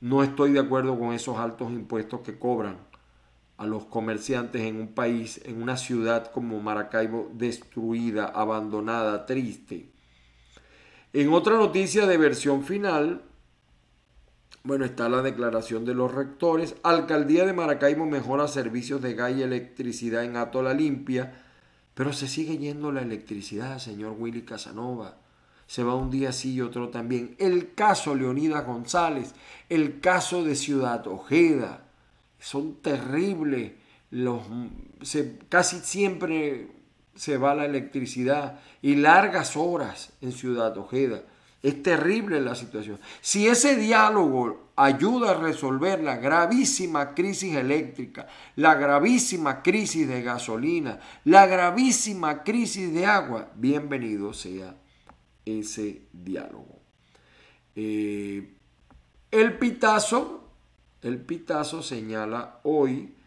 No 0.00 0.22
estoy 0.22 0.52
de 0.52 0.60
acuerdo 0.60 0.96
con 1.00 1.14
esos 1.14 1.36
altos 1.36 1.72
impuestos 1.72 2.20
que 2.20 2.38
cobran 2.38 2.76
a 3.56 3.66
los 3.66 3.86
comerciantes 3.86 4.62
en 4.62 4.76
un 4.76 4.88
país, 4.94 5.40
en 5.44 5.60
una 5.60 5.76
ciudad 5.76 6.30
como 6.30 6.60
Maracaibo, 6.60 7.28
destruida, 7.34 8.26
abandonada, 8.26 9.26
triste. 9.26 9.97
En 11.12 11.32
otra 11.32 11.56
noticia 11.56 12.06
de 12.06 12.18
versión 12.18 12.64
final, 12.64 13.22
bueno, 14.62 14.84
está 14.84 15.08
la 15.08 15.22
declaración 15.22 15.86
de 15.86 15.94
los 15.94 16.12
rectores. 16.12 16.74
Alcaldía 16.82 17.46
de 17.46 17.54
Maracaibo 17.54 18.04
mejora 18.04 18.48
servicios 18.48 19.00
de 19.00 19.14
gas 19.14 19.32
y 19.34 19.42
electricidad 19.42 20.24
en 20.24 20.36
Atola 20.36 20.74
Limpia, 20.74 21.42
pero 21.94 22.12
se 22.12 22.28
sigue 22.28 22.58
yendo 22.58 22.92
la 22.92 23.00
electricidad, 23.00 23.78
señor 23.78 24.16
Willy 24.18 24.42
Casanova. 24.42 25.16
Se 25.66 25.82
va 25.82 25.94
un 25.94 26.10
día 26.10 26.32
sí 26.32 26.52
y 26.54 26.60
otro 26.60 26.90
también. 26.90 27.34
El 27.38 27.74
caso 27.74 28.14
Leonidas 28.14 28.66
González, 28.66 29.34
el 29.70 30.00
caso 30.00 30.44
de 30.44 30.54
Ciudad 30.54 31.06
Ojeda, 31.06 31.84
son 32.38 32.74
terribles. 32.82 33.72
Los, 34.10 34.42
casi 35.48 35.78
siempre 35.80 36.77
se 37.18 37.36
va 37.36 37.54
la 37.54 37.64
electricidad 37.64 38.60
y 38.80 38.94
largas 38.94 39.56
horas 39.56 40.12
en 40.20 40.30
Ciudad 40.30 40.78
Ojeda. 40.78 41.22
Es 41.64 41.82
terrible 41.82 42.40
la 42.40 42.54
situación. 42.54 43.00
Si 43.20 43.48
ese 43.48 43.74
diálogo 43.74 44.70
ayuda 44.76 45.32
a 45.32 45.34
resolver 45.34 46.00
la 46.00 46.18
gravísima 46.18 47.16
crisis 47.16 47.56
eléctrica, 47.56 48.28
la 48.54 48.76
gravísima 48.76 49.64
crisis 49.64 50.06
de 50.06 50.22
gasolina, 50.22 51.00
la 51.24 51.46
gravísima 51.46 52.44
crisis 52.44 52.94
de 52.94 53.04
agua, 53.04 53.50
bienvenido 53.56 54.32
sea 54.32 54.76
ese 55.44 56.02
diálogo. 56.12 56.78
Eh, 57.74 58.54
el 59.32 59.58
pitazo, 59.58 60.52
el 61.02 61.20
pitazo 61.20 61.82
señala 61.82 62.60
hoy 62.62 63.17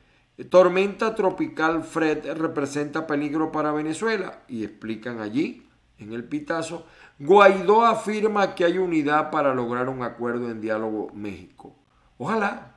Tormenta 0.49 1.13
tropical 1.13 1.83
Fred 1.83 2.33
representa 2.33 3.05
peligro 3.05 3.51
para 3.51 3.71
Venezuela 3.71 4.43
y 4.47 4.63
explican 4.63 5.19
allí, 5.19 5.67
en 5.99 6.13
el 6.13 6.23
pitazo, 6.23 6.85
Guaidó 7.19 7.85
afirma 7.85 8.55
que 8.55 8.65
hay 8.65 8.79
unidad 8.79 9.29
para 9.29 9.53
lograr 9.53 9.87
un 9.87 10.01
acuerdo 10.01 10.49
en 10.49 10.59
diálogo 10.59 11.11
México. 11.13 11.75
Ojalá, 12.17 12.75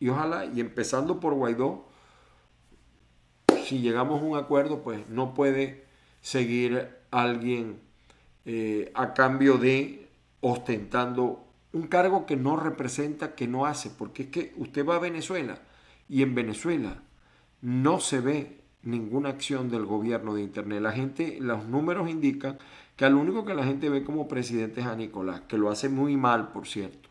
y 0.00 0.08
ojalá, 0.08 0.46
y 0.46 0.60
empezando 0.60 1.20
por 1.20 1.34
Guaidó, 1.34 1.86
si 3.64 3.80
llegamos 3.80 4.22
a 4.22 4.24
un 4.24 4.38
acuerdo, 4.38 4.82
pues 4.82 5.08
no 5.10 5.34
puede 5.34 5.84
seguir 6.22 6.88
alguien 7.10 7.80
eh, 8.46 8.90
a 8.94 9.12
cambio 9.12 9.58
de 9.58 10.08
ostentando 10.40 11.44
un 11.72 11.88
cargo 11.88 12.24
que 12.24 12.36
no 12.36 12.56
representa, 12.56 13.34
que 13.34 13.46
no 13.46 13.66
hace, 13.66 13.90
porque 13.90 14.22
es 14.22 14.28
que 14.30 14.54
usted 14.56 14.86
va 14.86 14.96
a 14.96 15.00
Venezuela 15.00 15.60
y 16.08 16.22
en 16.22 16.34
Venezuela 16.34 17.02
no 17.60 18.00
se 18.00 18.20
ve 18.20 18.60
ninguna 18.82 19.30
acción 19.30 19.68
del 19.68 19.84
gobierno 19.84 20.34
de 20.34 20.42
Internet. 20.42 20.80
La 20.80 20.92
gente, 20.92 21.38
los 21.40 21.66
números 21.66 22.08
indican 22.08 22.58
que 22.96 23.04
al 23.04 23.14
único 23.14 23.44
que 23.44 23.54
la 23.54 23.64
gente 23.64 23.88
ve 23.90 24.04
como 24.04 24.28
presidente 24.28 24.80
es 24.80 24.86
a 24.86 24.96
Nicolás, 24.96 25.42
que 25.42 25.58
lo 25.58 25.70
hace 25.70 25.88
muy 25.88 26.16
mal, 26.16 26.48
por 26.48 26.66
cierto. 26.66 27.08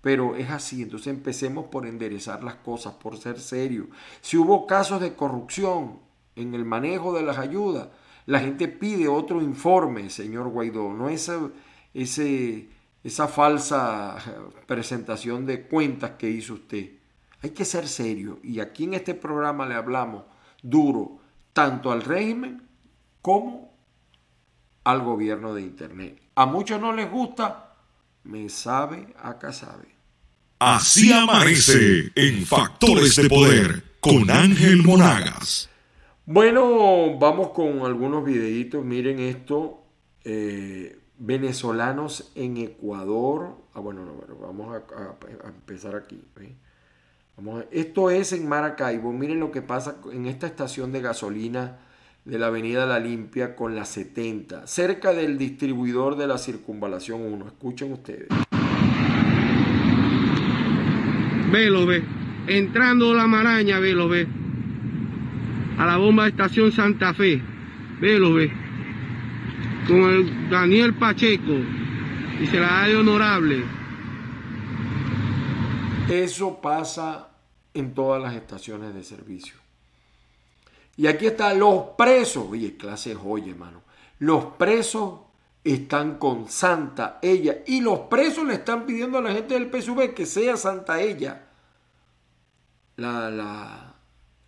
Pero 0.00 0.36
es 0.36 0.50
así, 0.50 0.82
entonces 0.82 1.08
empecemos 1.08 1.66
por 1.66 1.86
enderezar 1.86 2.44
las 2.44 2.56
cosas, 2.56 2.94
por 2.94 3.16
ser 3.16 3.40
serios. 3.40 3.86
Si 4.20 4.36
hubo 4.36 4.66
casos 4.66 5.00
de 5.00 5.14
corrupción 5.14 5.98
en 6.36 6.54
el 6.54 6.64
manejo 6.64 7.14
de 7.14 7.22
las 7.22 7.38
ayudas, 7.38 7.88
La 8.26 8.40
gente 8.40 8.68
pide 8.68 9.06
otro 9.06 9.42
informe, 9.42 10.08
señor 10.08 10.48
Guaidó, 10.48 10.94
no 10.94 11.10
esa, 11.10 11.50
esa 11.92 13.28
falsa 13.28 14.16
presentación 14.66 15.44
de 15.44 15.66
cuentas 15.66 16.12
que 16.12 16.30
hizo 16.30 16.54
usted. 16.54 17.03
Hay 17.44 17.50
que 17.50 17.66
ser 17.66 17.86
serio 17.88 18.40
y 18.42 18.60
aquí 18.60 18.84
en 18.84 18.94
este 18.94 19.12
programa 19.12 19.66
le 19.66 19.74
hablamos 19.74 20.22
duro 20.62 21.18
tanto 21.52 21.92
al 21.92 22.00
régimen 22.00 22.66
como 23.20 23.76
al 24.82 25.02
gobierno 25.02 25.54
de 25.54 25.60
Internet. 25.60 26.22
A 26.36 26.46
muchos 26.46 26.80
no 26.80 26.94
les 26.94 27.10
gusta, 27.10 27.74
me 28.22 28.48
sabe, 28.48 29.14
acá 29.22 29.52
sabe. 29.52 29.94
Así 30.58 31.12
amanece 31.12 32.12
en 32.14 32.46
Factores 32.46 33.16
de 33.16 33.28
Poder 33.28 33.84
con 34.00 34.30
Ángel 34.30 34.82
Monagas. 34.82 35.68
Bueno, 36.24 37.18
vamos 37.18 37.50
con 37.50 37.80
algunos 37.84 38.24
videitos. 38.24 38.82
Miren 38.82 39.20
esto. 39.20 39.84
Eh, 40.24 40.98
venezolanos 41.18 42.32
en 42.34 42.56
Ecuador. 42.56 43.58
Ah, 43.74 43.80
bueno, 43.80 44.06
no, 44.06 44.34
vamos 44.36 44.74
a, 44.74 45.48
empezar 45.48 45.94
aquí. 45.94 46.22
Esto 47.72 48.10
es 48.10 48.32
en 48.32 48.48
Maracaibo. 48.48 49.12
Miren 49.12 49.40
lo 49.40 49.50
que 49.50 49.60
pasa 49.60 49.96
en 50.12 50.26
esta 50.26 50.46
estación 50.46 50.92
de 50.92 51.00
gasolina 51.00 51.78
de 52.24 52.38
la 52.38 52.46
Avenida 52.46 52.86
La 52.86 53.00
Limpia 53.00 53.56
con 53.56 53.74
la 53.74 53.84
70, 53.84 54.66
cerca 54.66 55.12
del 55.12 55.36
distribuidor 55.36 56.16
de 56.16 56.28
la 56.28 56.38
Circunvalación 56.38 57.20
1. 57.20 57.46
Escuchen 57.46 57.92
ustedes. 57.92 58.28
Velo, 61.50 61.86
ve. 61.86 62.02
Entrando 62.46 63.12
la 63.14 63.26
maraña, 63.26 63.80
velo, 63.80 64.08
ve. 64.08 64.26
A 65.76 65.86
la 65.86 65.96
bomba 65.96 66.24
de 66.24 66.30
estación 66.30 66.70
Santa 66.70 67.14
Fe. 67.14 67.42
Velo, 68.00 68.32
ve. 68.34 68.50
Con 69.88 70.02
el 70.02 70.50
Daniel 70.50 70.94
Pacheco. 70.94 71.52
Y 72.40 72.46
se 72.46 72.60
la 72.60 72.88
da 72.88 72.98
honorable. 72.98 73.83
Eso 76.08 76.60
pasa 76.60 77.28
en 77.72 77.94
todas 77.94 78.22
las 78.22 78.34
estaciones 78.34 78.94
de 78.94 79.02
servicio. 79.02 79.56
Y 80.96 81.06
aquí 81.06 81.26
están 81.26 81.58
los 81.58 81.82
presos. 81.96 82.46
Oye, 82.50 82.76
clase 82.76 83.14
joya, 83.14 83.50
hermano. 83.50 83.82
Los 84.18 84.44
presos 84.56 85.20
están 85.64 86.18
con 86.18 86.48
Santa 86.48 87.18
ella. 87.22 87.62
Y 87.66 87.80
los 87.80 88.00
presos 88.00 88.46
le 88.46 88.54
están 88.54 88.86
pidiendo 88.86 89.18
a 89.18 89.22
la 89.22 89.32
gente 89.32 89.54
del 89.54 89.70
PSV 89.70 90.14
que 90.14 90.26
sea 90.26 90.56
Santa 90.56 91.00
ella. 91.00 91.46
La, 92.96 93.30
la, 93.30 93.94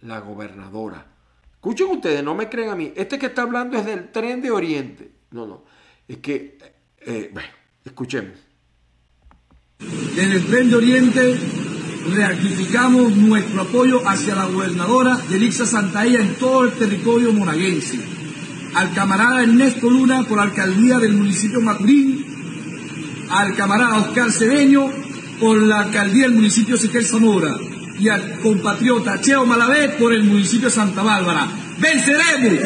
la 0.02 0.20
gobernadora. 0.20 1.06
Escuchen 1.54 1.88
ustedes, 1.88 2.22
no 2.22 2.34
me 2.34 2.48
creen 2.48 2.70
a 2.70 2.76
mí. 2.76 2.92
Este 2.94 3.18
que 3.18 3.26
está 3.26 3.42
hablando 3.42 3.76
es 3.76 3.84
del 3.86 4.12
tren 4.12 4.40
de 4.40 4.50
Oriente. 4.50 5.10
No, 5.30 5.46
no. 5.46 5.64
Es 6.06 6.18
que, 6.18 6.58
eh, 7.00 7.30
bueno, 7.32 7.48
escuchemos. 7.84 8.38
En 9.78 10.32
el 10.32 10.46
tren 10.46 10.70
de 10.70 10.76
Oriente 10.76 11.38
reactificamos 12.10 13.14
nuestro 13.14 13.62
apoyo 13.62 14.08
hacia 14.08 14.34
la 14.34 14.46
gobernadora 14.46 15.20
Yelixa 15.28 15.66
Santaella 15.66 16.20
en 16.20 16.34
todo 16.36 16.64
el 16.64 16.72
territorio 16.72 17.32
monaguense. 17.32 18.00
Al 18.74 18.94
camarada 18.94 19.42
Ernesto 19.42 19.90
Luna 19.90 20.24
por 20.24 20.38
la 20.38 20.44
alcaldía 20.44 20.98
del 20.98 21.12
municipio 21.12 21.60
Maturín, 21.60 22.24
al 23.30 23.54
camarada 23.54 23.98
Oscar 23.98 24.32
Cedeño 24.32 24.90
por 25.38 25.60
la 25.60 25.80
alcaldía 25.80 26.24
del 26.24 26.36
municipio 26.36 26.76
Ezequiel 26.76 27.04
Zamora 27.04 27.54
y 27.98 28.08
al 28.08 28.40
compatriota 28.40 29.20
Cheo 29.20 29.44
Malavé 29.44 29.90
por 29.90 30.14
el 30.14 30.24
municipio 30.24 30.70
Santa 30.70 31.02
Bárbara. 31.02 31.48
¡Venceremos! 31.78 32.62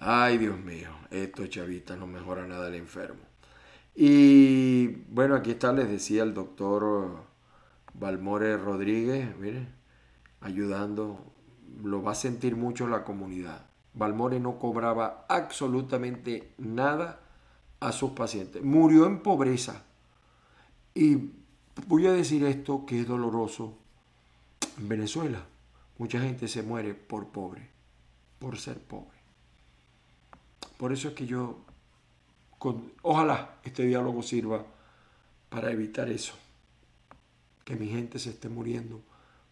Ay, 0.00 0.38
Dios 0.38 0.58
mío, 0.58 0.90
estos 1.10 1.48
chavistas 1.50 1.98
no 1.98 2.06
mejora 2.06 2.46
nada 2.46 2.68
el 2.68 2.74
enfermo. 2.74 3.20
Y 3.94 4.86
bueno, 5.08 5.34
aquí 5.34 5.52
está, 5.52 5.72
les 5.72 5.88
decía 5.88 6.22
el 6.22 6.34
doctor 6.34 7.24
Balmore 7.94 8.56
Rodríguez, 8.56 9.36
miren, 9.36 9.74
ayudando, 10.40 11.32
lo 11.82 12.02
va 12.02 12.12
a 12.12 12.16
sentir 12.16 12.56
mucho 12.56 12.88
la 12.88 13.04
comunidad. 13.04 13.66
Balmore 13.94 14.40
no 14.40 14.58
cobraba 14.58 15.26
absolutamente 15.28 16.52
nada 16.58 17.20
a 17.80 17.92
sus 17.92 18.12
pacientes. 18.12 18.62
Murió 18.62 19.06
en 19.06 19.20
pobreza. 19.20 19.84
Y 20.94 21.32
voy 21.86 22.06
a 22.06 22.12
decir 22.12 22.44
esto 22.44 22.84
que 22.86 23.00
es 23.00 23.06
doloroso. 23.06 23.78
En 24.78 24.88
Venezuela, 24.88 25.44
mucha 25.98 26.20
gente 26.20 26.48
se 26.48 26.62
muere 26.62 26.94
por 26.94 27.28
pobre, 27.28 27.68
por 28.38 28.58
ser 28.58 28.78
pobre. 28.78 29.18
Por 30.76 30.92
eso 30.92 31.08
es 31.08 31.14
que 31.14 31.26
yo, 31.26 31.58
ojalá 33.02 33.56
este 33.64 33.84
diálogo 33.84 34.22
sirva 34.22 34.64
para 35.48 35.70
evitar 35.70 36.08
eso. 36.08 36.34
Que 37.64 37.76
mi 37.76 37.88
gente 37.88 38.18
se 38.18 38.30
esté 38.30 38.48
muriendo 38.48 39.00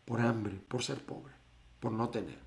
por 0.04 0.20
hambre, 0.20 0.58
por 0.66 0.82
ser 0.82 0.98
pobre, 1.04 1.32
por 1.78 1.92
no 1.92 2.08
tener. 2.08 2.38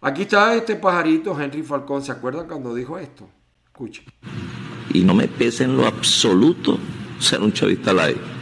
Aquí 0.00 0.22
está 0.22 0.54
este 0.54 0.76
pajarito, 0.76 1.40
Henry 1.40 1.62
Falcón. 1.62 2.02
¿Se 2.02 2.12
acuerdan 2.12 2.46
cuando 2.46 2.74
dijo 2.74 2.98
esto? 2.98 3.26
Escuchen. 3.64 4.04
Y 4.92 5.02
no 5.02 5.14
me 5.14 5.28
pese 5.28 5.64
en 5.64 5.78
lo 5.78 5.86
absoluto 5.86 6.78
ser 7.18 7.40
un 7.40 7.52
chavista 7.52 7.92
light. 7.94 8.33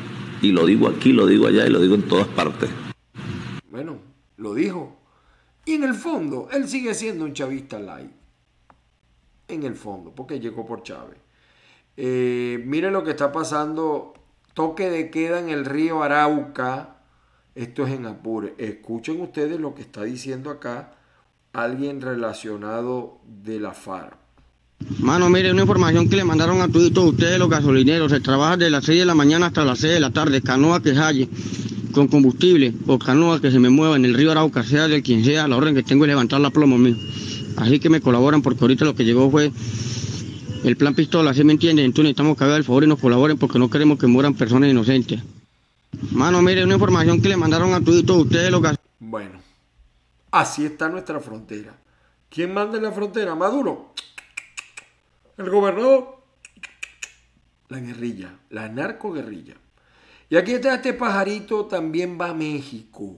Y 0.43 0.51
lo 0.51 0.67
digo 0.67 0.89
aquí, 0.89 1.13
lo 1.13 1.25
digo 1.27 1.47
allá 1.47 1.67
y 1.67 1.71
lo 1.71 1.79
digo 1.79 1.95
en 1.95 2.03
todas 2.03 2.27
partes. 2.27 2.69
Bueno, 3.71 3.99
lo 4.37 4.55
dijo. 4.55 4.99
Y 5.65 5.75
en 5.75 5.85
el 5.85 5.95
fondo, 5.95 6.49
él 6.53 6.69
sigue 6.69 6.95
siendo 6.95 7.25
un 7.25 7.33
chavista 7.33 7.79
light 7.79 8.11
en 9.47 9.63
el 9.63 9.77
fondo, 9.77 10.13
porque 10.13 10.41
llegó 10.41 10.67
por 10.67 10.83
Chávez. 10.83 11.19
Eh, 11.97 12.61
miren 12.67 12.93
lo 12.93 13.05
que 13.05 13.11
está 13.11 13.31
pasando, 13.31 14.15
toque 14.55 14.91
de 14.91 15.11
queda 15.11 15.39
en 15.39 15.49
el 15.49 15.65
río 15.65 16.03
Arauca, 16.03 16.97
esto 17.55 17.87
es 17.87 17.93
en 17.93 18.07
Apure. 18.07 18.55
Escuchen 18.59 19.21
ustedes 19.21 19.61
lo 19.61 19.75
que 19.75 19.83
está 19.83 20.03
diciendo 20.03 20.51
acá 20.51 20.95
alguien 21.53 22.01
relacionado 22.01 23.21
de 23.25 23.61
la 23.61 23.75
FARC. 23.75 24.22
Mano, 25.01 25.29
mire, 25.29 25.51
una 25.51 25.63
información 25.63 26.09
que 26.09 26.17
le 26.17 26.25
mandaron 26.25 26.61
a 26.61 26.69
todos 26.69 26.97
ustedes 26.97 27.39
los 27.39 27.49
gasolineros. 27.49 28.13
Se 28.13 28.21
trabaja 28.21 28.57
de 28.57 28.71
las 28.71 28.85
6 28.85 29.01
de 29.01 29.05
la 29.05 29.15
mañana 29.15 29.47
hasta 29.47 29.65
las 29.65 29.79
6 29.81 29.95
de 29.95 30.01
la 30.01 30.11
tarde, 30.11 30.43
canoa 30.43 30.83
que 30.83 30.93
halle 30.95 31.29
con 31.93 32.09
combustible 32.09 32.73
o 32.87 32.99
canoa 32.99 33.41
que 33.41 33.51
se 33.51 33.59
me 33.59 33.71
mueva 33.71 33.97
en 33.97 34.05
el 34.05 34.15
río 34.15 34.33
Arauca, 34.33 34.65
sea 34.65 34.89
de 34.89 35.03
quien 35.03 35.25
sea, 35.25 35.47
la 35.47 35.57
orden 35.57 35.75
que 35.75 35.83
tengo 35.83 36.05
es 36.05 36.09
levantar 36.09 36.41
la 36.41 36.51
plomo 36.51 36.79
mío. 36.79 36.97
Así 37.57 37.79
que 37.79 37.89
me 37.91 38.01
colaboran 38.01 38.43
porque 38.43 38.61
ahorita 38.63 38.85
lo 38.85 38.95
que 38.95 39.05
llegó 39.05 39.31
fue 39.31 39.53
el 40.65 40.77
plan 40.77 40.95
pistola, 40.95 41.35
¿sí 41.35 41.45
me 41.45 41.53
entienden? 41.53 41.85
Entonces 41.85 42.05
necesitamos 42.05 42.37
que 42.37 42.45
hagan 42.45 42.57
el 42.57 42.65
favor 42.65 42.85
y 42.85 42.87
nos 42.87 42.99
colaboren 42.99 43.39
porque 43.39 43.59
no 43.59 43.69
queremos 43.69 43.99
que 43.99 44.07
mueran 44.07 44.35
personas 44.35 44.71
inocentes. 44.71 45.21
Mano, 46.11 46.41
mire, 46.41 46.65
una 46.65 46.75
información 46.75 47.21
que 47.21 47.29
le 47.29 47.37
mandaron 47.37 47.75
a 47.75 47.81
todos 47.81 48.09
ustedes 48.09 48.51
los 48.51 48.63
Bueno, 48.99 49.39
así 50.31 50.65
está 50.65 50.89
nuestra 50.89 51.21
frontera. 51.21 51.75
¿Quién 52.31 52.55
manda 52.55 52.79
en 52.79 52.85
la 52.85 52.93
frontera? 52.93 53.35
Maduro. 53.35 53.93
El 55.39 55.49
gobernador. 55.49 56.19
La 57.69 57.81
guerrilla, 57.81 58.39
la 58.51 58.69
narcoguerrilla. 58.69 59.55
Y 60.29 60.37
aquí 60.37 60.53
está 60.53 60.75
este 60.75 60.93
pajarito, 60.93 61.67
también 61.67 62.19
va 62.21 62.31
a 62.31 62.35
México. 62.35 63.17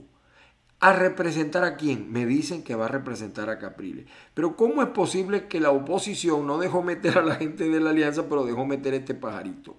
¿A 0.79 0.93
representar 0.93 1.63
a 1.63 1.75
quién? 1.75 2.11
Me 2.11 2.25
dicen 2.25 2.63
que 2.63 2.75
va 2.75 2.85
a 2.85 2.89
representar 2.89 3.49
a 3.49 3.59
Capriles. 3.59 4.05
Pero 4.33 4.55
¿cómo 4.55 4.81
es 4.81 4.89
posible 4.89 5.47
que 5.47 5.59
la 5.59 5.71
oposición 5.71 6.45
no 6.47 6.57
dejó 6.57 6.83
meter 6.83 7.17
a 7.17 7.23
la 7.23 7.35
gente 7.35 7.69
de 7.69 7.79
la 7.79 7.89
alianza, 7.89 8.29
pero 8.29 8.45
dejó 8.45 8.65
meter 8.65 8.93
a 8.93 8.97
este 8.97 9.13
pajarito? 9.13 9.75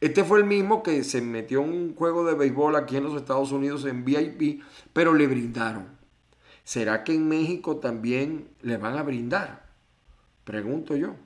Este 0.00 0.24
fue 0.24 0.38
el 0.38 0.44
mismo 0.44 0.82
que 0.82 1.04
se 1.04 1.20
metió 1.20 1.62
en 1.62 1.70
un 1.70 1.94
juego 1.94 2.24
de 2.24 2.34
béisbol 2.34 2.76
aquí 2.76 2.96
en 2.96 3.04
los 3.04 3.14
Estados 3.14 3.52
Unidos 3.52 3.84
en 3.84 4.04
VIP, 4.04 4.62
pero 4.92 5.14
le 5.14 5.26
brindaron. 5.26 5.88
¿Será 6.64 7.04
que 7.04 7.14
en 7.14 7.28
México 7.28 7.76
también 7.76 8.48
le 8.62 8.76
van 8.76 8.96
a 8.96 9.02
brindar? 9.02 9.66
Pregunto 10.44 10.96
yo. 10.96 11.16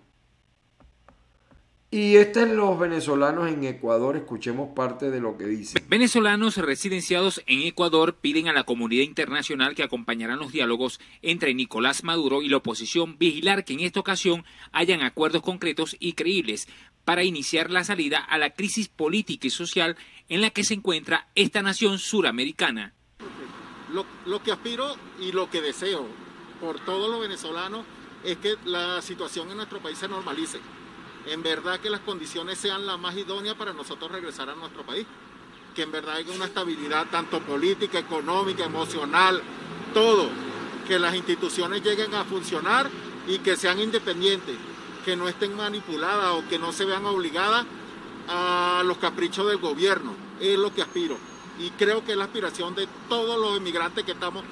Y 1.95 2.17
este 2.17 2.43
es 2.43 2.49
los 2.49 2.77
venezolanos 2.77 3.49
en 3.49 3.63
Ecuador. 3.63 4.17
Escuchemos 4.17 4.71
parte 4.75 5.13
de 5.13 5.21
lo 5.21 5.39
que 5.39 5.47
dice. 5.47 5.79
Venezolanos 5.87 6.57
residenciados 6.57 7.41
en 7.47 7.63
Ecuador 7.63 8.17
piden 8.17 8.49
a 8.49 8.53
la 8.53 8.65
comunidad 8.65 9.05
internacional 9.05 9.77
que 9.77 9.85
acompañarán 9.85 10.41
los 10.41 10.51
diálogos 10.51 10.99
entre 11.23 11.55
Nicolás 11.55 12.03
Maduro 12.03 12.43
y 12.43 12.49
la 12.49 12.57
oposición 12.57 13.17
vigilar 13.17 13.65
que 13.65 13.75
en 13.75 13.81
esta 13.81 14.01
ocasión 14.01 14.45
hayan 14.73 15.03
acuerdos 15.03 15.43
concretos 15.43 15.97
y 16.01 16.15
creíbles 16.15 16.67
para 17.05 17.23
iniciar 17.23 17.71
la 17.71 17.85
salida 17.85 18.19
a 18.19 18.39
la 18.39 18.51
crisis 18.51 18.89
política 18.89 19.47
y 19.47 19.51
social 19.51 19.97
en 20.29 20.41
la 20.41 20.51
que 20.51 20.65
se 20.65 20.75
encuentra 20.75 21.29
esta 21.37 21.63
nación 21.63 22.01
suramericana. 22.01 22.93
Lo, 23.93 24.05
lo 24.27 24.43
que 24.43 24.51
aspiro 24.51 24.97
y 25.21 25.31
lo 25.31 25.49
que 25.49 25.61
deseo 25.61 26.09
por 26.61 26.85
todos 26.85 27.09
los 27.09 27.21
venezolanos 27.21 27.87
es 28.25 28.37
que 28.39 28.57
la 28.65 29.01
situación 29.01 29.49
en 29.53 29.59
nuestro 29.59 29.79
país 29.79 29.97
se 29.97 30.09
normalice 30.09 30.59
en 31.27 31.43
verdad 31.43 31.81
que 31.81 31.91
las 31.91 32.01
condiciones 32.01 32.59
sean 32.59 32.87
las 32.87 32.99
más 32.99 33.17
idóneas 33.17 33.55
para 33.55 33.73
nosotros 33.73 34.11
regresar 34.11 34.51
a 34.51 34.55
nuestro 34.55 34.83
país. 34.83 35.07
Que 35.75 35.83
en 35.83 35.93
verdad 35.93 36.17
haya 36.17 36.33
una 36.33 36.45
estabilidad 36.45 37.07
tanto 37.11 37.41
política, 37.41 37.99
económica, 37.99 38.65
emocional, 38.65 39.43
todo. 39.93 40.29
Que 40.87 40.99
las 40.99 41.15
instituciones 41.15 41.83
lleguen 41.83 42.15
a 42.15 42.25
funcionar 42.25 42.91
y 43.27 43.39
que 43.39 43.57
sean 43.57 43.81
independientes, 43.81 44.57
que 45.05 45.17
no 45.17 45.29
estén 45.29 45.57
manipuladas 45.57 46.33
o 46.33 46.49
que 46.49 46.59
no 46.59 46.73
se 46.73 46.85
vean 46.85 47.07
obligadas 47.07 47.65
a 48.29 48.83
los 48.85 48.99
caprichos 48.99 49.49
del 49.49 49.59
gobierno. 49.59 50.15
Es 50.41 50.59
lo 50.59 50.73
que 50.75 50.83
aspiro. 50.83 51.17
Y 51.59 51.71
creo 51.71 52.05
que 52.05 52.13
es 52.13 52.19
la 52.19 52.25
aspiración 52.25 52.75
de 52.75 52.87
todos 53.09 53.41
los 53.41 53.57
inmigrantes 53.57 54.05
que 54.05 54.13
estamos 54.13 54.45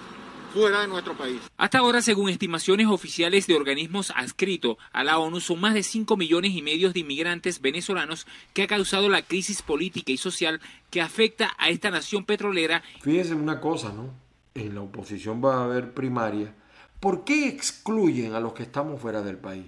fuera 0.53 0.83
de 0.83 0.89
nuestro 0.89 1.17
país. 1.17 1.41
Hasta 1.57 1.79
ahora, 1.79 2.03
según 2.03 2.29
estimaciones 2.29 2.87
oficiales 2.87 3.47
de 3.47 3.55
organismos 3.55 4.13
adscritos 4.15 4.77
a 4.93 5.03
la 5.03 5.19
ONU, 5.19 5.41
son 5.41 5.61
más 5.61 5.75
de 5.75 5.83
5 5.83 6.17
millones 6.17 6.53
y 6.53 6.63
medio 6.63 6.93
de 6.93 7.01
inmigrantes 7.01 7.61
venezolanos 7.61 8.27
que 8.53 8.63
ha 8.63 8.67
causado 8.67 9.09
la 9.09 9.23
crisis 9.23 9.63
política 9.63 10.13
y 10.13 10.17
social 10.17 10.61
que 10.91 11.01
afecta 11.01 11.53
a 11.59 11.71
esta 11.71 11.91
nación 11.91 12.25
petrolera. 12.25 12.83
Fíjense 13.01 13.35
una 13.35 13.61
cosa, 13.61 13.93
¿no? 13.93 14.11
En 14.55 14.75
la 14.75 14.83
oposición 14.83 15.43
va 15.43 15.57
a 15.57 15.65
haber 15.65 15.95
primaria. 15.95 16.55
¿Por 17.01 17.25
qué 17.25 17.49
excluyen 17.49 18.35
a 18.35 18.41
los 18.41 18.53
que 18.53 18.63
estamos 18.63 19.01
fuera 19.01 19.23
del 19.23 19.39
país? 19.39 19.67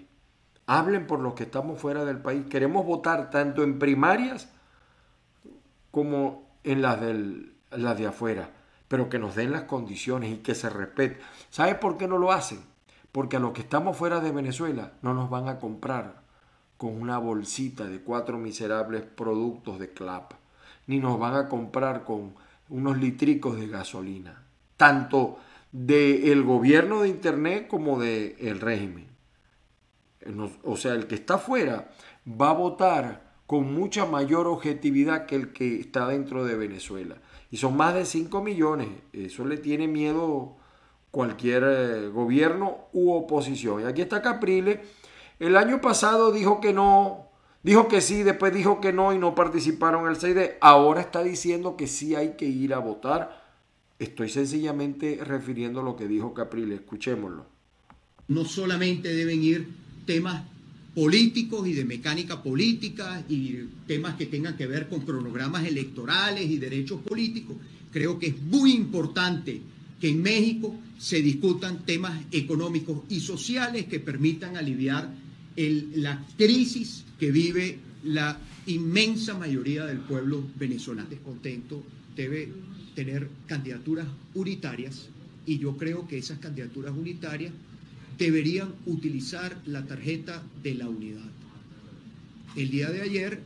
Hablen 0.67 1.07
por 1.07 1.21
los 1.21 1.35
que 1.35 1.45
estamos 1.45 1.81
fuera 1.81 2.05
del 2.05 2.19
país. 2.19 2.45
Queremos 2.49 2.87
votar 2.87 3.31
tanto 3.31 3.63
en 3.63 3.79
primarias 3.79 4.49
como 5.91 6.47
en 6.63 6.83
las, 6.83 7.01
del, 7.01 7.55
las 7.71 7.99
de 7.99 8.07
afuera 8.07 8.51
pero 8.89 9.09
que 9.09 9.19
nos 9.19 9.35
den 9.35 9.53
las 9.53 9.65
condiciones 9.65 10.33
y 10.33 10.39
que 10.39 10.55
se 10.55 10.71
respete. 10.71 11.21
¿Sabe 11.51 11.75
por 11.75 11.97
qué 11.97 12.07
no 12.07 12.19
lo 12.19 12.33
hacen? 12.33 12.61
Porque 13.13 13.37
a 13.37 13.41
los 13.41 13.53
que 13.53 13.63
estamos 13.63 13.97
fuera 13.97 14.21
de 14.21 14.33
Venezuela 14.33 14.93
no 15.03 15.15
nos 15.15 15.31
van 15.31 15.49
a 15.49 15.59
comprar 15.59 16.23
con 16.77 17.01
una 17.01 17.19
bolsita 17.19 17.85
de 17.85 18.01
cuatro 18.01 18.39
miserables 18.39 19.03
productos 19.03 19.79
de 19.79 19.93
CLAP, 19.93 20.33
ni 20.87 20.99
nos 20.99 21.19
van 21.19 21.35
a 21.35 21.49
comprar 21.49 22.05
con 22.05 22.35
unos 22.69 22.99
litricos 22.99 23.57
de 23.59 23.69
gasolina, 23.69 24.43
tanto 24.77 25.39
del 25.71 26.43
gobierno 26.43 27.03
de 27.03 27.09
Internet 27.09 27.69
como 27.69 27.99
del 27.99 28.37
el 28.39 28.61
régimen. 28.61 29.07
O 30.63 30.77
sea, 30.77 30.95
el 30.95 31.07
que 31.07 31.17
está 31.17 31.39
fuera 31.39 31.91
va 32.29 32.51
a 32.51 32.55
votar 32.55 33.35
con 33.47 33.75
mucha 33.75 34.07
mayor 34.07 34.47
objetividad 34.47 35.27
que 35.27 35.37
el 35.37 35.53
que 35.53 35.81
está 35.81 36.09
dentro 36.09 36.45
de 36.45 36.57
Venezuela. 36.57 37.17
Y 37.55 37.57
son 37.57 37.77
más 37.77 37.95
de 37.95 38.05
5 38.05 38.43
millones. 38.43 38.89
Eso 39.13 39.45
le 39.45 39.57
tiene 39.59 39.87
miedo 39.87 40.57
cualquier 41.13 41.63
eh, 41.65 42.09
gobierno 42.09 42.89
u 42.93 43.13
oposición. 43.13 43.83
Y 43.83 43.85
aquí 43.85 44.03
está 44.03 44.23
Capriles. 44.23 44.81
El 45.39 45.57
año 45.57 45.81
pasado 45.81 46.33
dijo 46.33 46.61
que 46.61 46.73
no, 46.73 47.29
dijo 47.63 47.87
que 47.87 48.01
sí, 48.01 48.25
después 48.25 48.53
dijo 48.53 48.81
que 48.81 48.93
no 48.93 49.13
y 49.13 49.19
no 49.19 49.37
participaron 49.37 50.09
el 50.09 50.17
6D. 50.17 50.57
Ahora 50.61 51.01
está 51.01 51.23
diciendo 51.23 51.77
que 51.77 51.87
sí 51.87 52.17
hay 52.17 52.31
que 52.31 52.47
ir 52.47 52.75
a 52.75 52.81
votar. 52.81 53.41
Estoy 54.01 54.31
sencillamente 54.31 55.21
refiriendo 55.23 55.79
a 55.79 55.85
lo 55.85 55.95
que 55.95 56.09
dijo 56.09 56.35
Capriles. 56.35 56.81
Escuchémoslo. 56.81 57.47
No 58.27 58.45
solamente 58.47 59.15
deben 59.15 59.41
ir 59.45 59.69
temas 60.07 60.43
políticos 60.95 61.67
y 61.67 61.73
de 61.73 61.85
mecánica 61.85 62.43
política 62.43 63.25
y 63.29 63.59
temas 63.87 64.15
que 64.15 64.27
tengan 64.27 64.57
que 64.57 64.67
ver 64.67 64.89
con 64.89 65.01
cronogramas 65.01 65.67
electorales 65.67 66.49
y 66.49 66.59
derechos 66.59 67.01
políticos. 67.01 67.57
Creo 67.91 68.19
que 68.19 68.29
es 68.29 68.43
muy 68.43 68.73
importante 68.73 69.61
que 70.01 70.11
en 70.11 70.23
México 70.23 70.79
se 70.99 71.21
discutan 71.21 71.85
temas 71.85 72.25
económicos 72.31 73.03
y 73.09 73.21
sociales 73.21 73.87
que 73.87 74.01
permitan 74.01 74.57
aliviar 74.57 75.13
la 75.57 76.25
crisis 76.37 77.05
que 77.19 77.31
vive 77.31 77.79
la 78.05 78.39
inmensa 78.67 79.35
mayoría 79.37 79.87
del 79.87 79.99
pueblo 79.99 80.45
venezolano. 80.57 81.09
Descontento 81.09 81.83
debe 82.17 82.49
tener 82.95 83.29
candidaturas 83.47 84.07
unitarias 84.35 85.09
y 85.47 85.59
yo 85.59 85.77
creo 85.77 86.07
que 86.07 86.19
esas 86.19 86.39
candidaturas 86.39 86.95
unitarias 86.97 87.53
deberían 88.19 88.75
utilizar 88.87 89.61
la 89.67 89.87
tarjeta 89.87 90.43
de 90.63 90.75
la 90.75 90.89
unidad. 90.89 91.31
El 92.57 92.71
día 92.71 92.91
de 92.91 93.03
ayer 93.03 93.41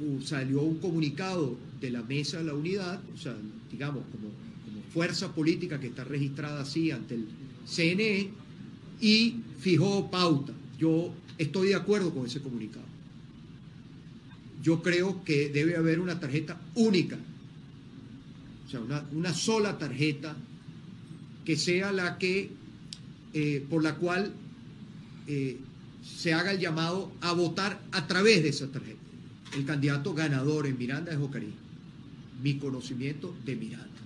uh, 0.00 0.20
salió 0.20 0.62
un 0.62 0.78
comunicado 0.78 1.56
de 1.80 1.90
la 1.90 2.02
mesa 2.02 2.38
de 2.38 2.44
la 2.44 2.54
unidad, 2.54 3.00
o 3.14 3.16
sea, 3.16 3.34
digamos, 3.70 4.04
como, 4.12 4.28
como 4.64 4.82
fuerza 4.92 5.34
política 5.34 5.80
que 5.80 5.88
está 5.88 6.04
registrada 6.04 6.60
así 6.60 6.90
ante 6.90 7.14
el 7.14 7.26
CNE, 7.66 8.30
y 9.00 9.36
fijó 9.60 10.10
pauta. 10.10 10.52
Yo 10.78 11.12
estoy 11.38 11.68
de 11.68 11.74
acuerdo 11.74 12.12
con 12.12 12.26
ese 12.26 12.40
comunicado. 12.40 12.84
Yo 14.62 14.82
creo 14.82 15.22
que 15.24 15.48
debe 15.48 15.76
haber 15.76 16.00
una 16.00 16.18
tarjeta 16.18 16.60
única, 16.74 17.16
o 18.66 18.70
sea, 18.70 18.80
una, 18.80 19.04
una 19.12 19.32
sola 19.32 19.78
tarjeta 19.78 20.36
que 21.44 21.56
sea 21.56 21.92
la 21.92 22.18
que 22.18 22.50
eh, 23.38 23.66
por 23.68 23.82
la 23.82 23.96
cual 23.96 24.32
eh, 25.26 25.58
se 26.02 26.32
haga 26.32 26.52
el 26.52 26.58
llamado 26.58 27.12
a 27.20 27.34
votar 27.34 27.78
a 27.92 28.06
través 28.06 28.42
de 28.42 28.48
esa 28.48 28.72
tarjeta. 28.72 28.98
El 29.54 29.66
candidato 29.66 30.14
ganador 30.14 30.66
en 30.66 30.78
Miranda 30.78 31.12
es 31.12 31.18
Jocarí. 31.18 31.52
Mi 32.42 32.56
conocimiento 32.56 33.36
de 33.44 33.56
Miranda. 33.56 34.00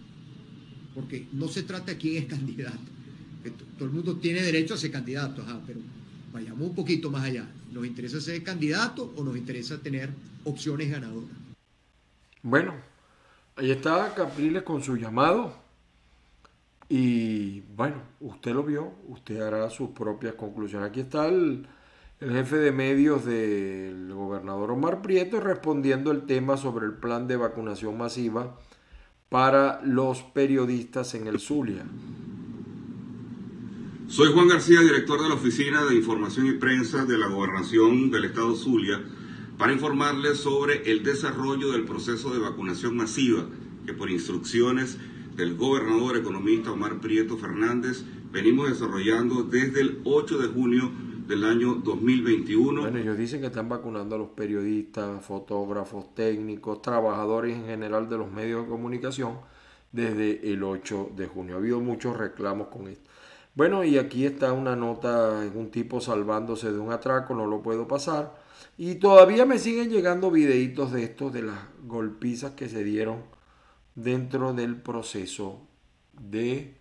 Porque 0.97 1.29
no 1.33 1.47
se 1.47 1.63
trata 1.63 1.93
de 1.93 1.97
quién 1.97 2.25
es 2.25 2.29
candidato. 2.29 2.81
todo 3.79 3.85
el 3.85 3.95
mundo 3.95 4.17
tiene 4.17 4.43
derecho 4.43 4.75
a 4.75 4.79
ser 4.79 4.91
candidato, 4.91 5.45
pero 5.65 5.79
vayamos 6.33 6.69
un 6.69 6.75
poquito 6.75 7.09
más 7.09 7.23
allá. 7.23 7.49
¿Nos 7.71 7.87
interesa 7.87 8.21
ser 8.21 8.43
candidato 8.43 9.15
o 9.15 9.23
nos 9.23 9.37
interesa 9.37 9.79
tener 9.79 10.11
opciones 10.43 10.91
ganadoras? 10.91 11.37
Bueno, 12.43 12.75
ahí 13.55 13.71
está 13.71 14.13
Capriles 14.13 14.65
con 14.65 14.83
su 14.83 14.97
llamado 14.97 15.70
y 16.93 17.61
bueno, 17.77 18.03
usted 18.19 18.53
lo 18.53 18.65
vio, 18.65 18.93
usted 19.07 19.41
hará 19.41 19.71
sus 19.71 19.91
propias 19.91 20.35
conclusiones. 20.35 20.91
Aquí 20.91 21.01
está 21.01 21.29
el, 21.29 21.69
jefe 22.19 22.57
de 22.57 22.73
medios 22.73 23.25
del 23.25 24.13
gobernador 24.13 24.73
Omar 24.73 25.01
Prieto 25.01 25.39
respondiendo 25.41 26.11
el 26.11 26.27
tema 26.27 26.57
sobre 26.57 26.87
el 26.87 26.95
plan 26.95 27.29
de 27.29 27.37
vacunación 27.37 27.97
masiva 27.97 28.59
para 29.29 29.81
los 29.85 30.23
periodistas 30.23 31.15
en 31.15 31.29
el 31.29 31.39
Zulia. 31.39 31.85
Soy 34.09 34.33
Juan 34.33 34.49
García, 34.49 34.81
director 34.81 35.23
de 35.23 35.29
la 35.29 35.37
Oficina 35.37 35.85
de 35.85 35.95
Información 35.95 36.49
y 36.49 36.53
Prensa 36.55 37.05
de 37.05 37.17
la 37.17 37.29
Gobernación 37.29 38.11
del 38.11 38.25
Estado 38.25 38.57
Zulia, 38.57 39.01
para 39.57 39.73
informarles 39.73 40.39
sobre 40.39 40.91
el 40.91 41.05
desarrollo 41.05 41.71
del 41.71 41.85
proceso 41.85 42.35
de 42.35 42.41
vacunación 42.41 42.97
masiva 42.97 43.47
que 43.87 43.95
por 43.95 44.11
instrucciones 44.11 44.99
del 45.37 45.57
gobernador 45.57 46.17
economista 46.17 46.73
Omar 46.73 47.01
Prieto 47.01 47.37
Fernández 47.37 48.05
venimos 48.31 48.69
desarrollando 48.69 49.43
desde 49.43 49.81
el 49.81 50.01
8 50.05 50.39
de 50.39 50.49
junio 50.49 50.91
del 51.27 51.45
año 51.45 51.75
2021. 51.75 52.83
Bueno, 52.83 52.99
ellos 52.99 53.17
dicen 53.17 53.41
que 53.41 53.47
están 53.47 53.69
vacunando 53.69 54.17
a 54.17 54.19
los 54.19 54.31
periodistas, 54.31 55.25
fotógrafos, 55.25 56.15
técnicos, 56.15 56.83
trabajadores 56.83 57.57
en 57.57 57.67
general 57.67 58.09
de 58.09 58.19
los 58.19 58.31
medios 58.31 58.65
de 58.65 58.69
comunicación 58.69 59.39
desde 59.93 60.53
el 60.53 60.63
8 60.63 61.13
de 61.17 61.27
junio. 61.27 61.55
Ha 61.55 61.59
habido 61.59 61.81
muchos 61.81 62.17
reclamos 62.17 62.69
con 62.69 62.89
esto. 62.89 63.09
Bueno, 63.55 63.85
y 63.85 63.99
aquí 63.99 64.27
está 64.27 64.53
una 64.53 64.77
nota, 64.77 65.41
un 65.55 65.71
tipo 65.71 66.01
salvándose 66.01 66.73
de 66.73 66.79
un 66.79 66.93
atraco, 66.93 67.35
no 67.35 67.47
lo 67.47 67.63
puedo 67.63 67.87
pasar. 67.89 68.39
Y 68.77 68.97
todavía 68.97 69.45
me 69.45 69.59
siguen 69.59 69.91
llegando 69.91 70.31
videitos 70.31 70.93
de 70.93 71.05
estos, 71.05 71.33
de 71.33 71.43
las 71.43 71.59
golpizas 71.87 72.53
que 72.53 72.69
se 72.69 72.85
dieron 72.85 73.40
dentro 74.03 74.53
del 74.53 74.77
proceso 74.77 75.67
de 76.13 76.75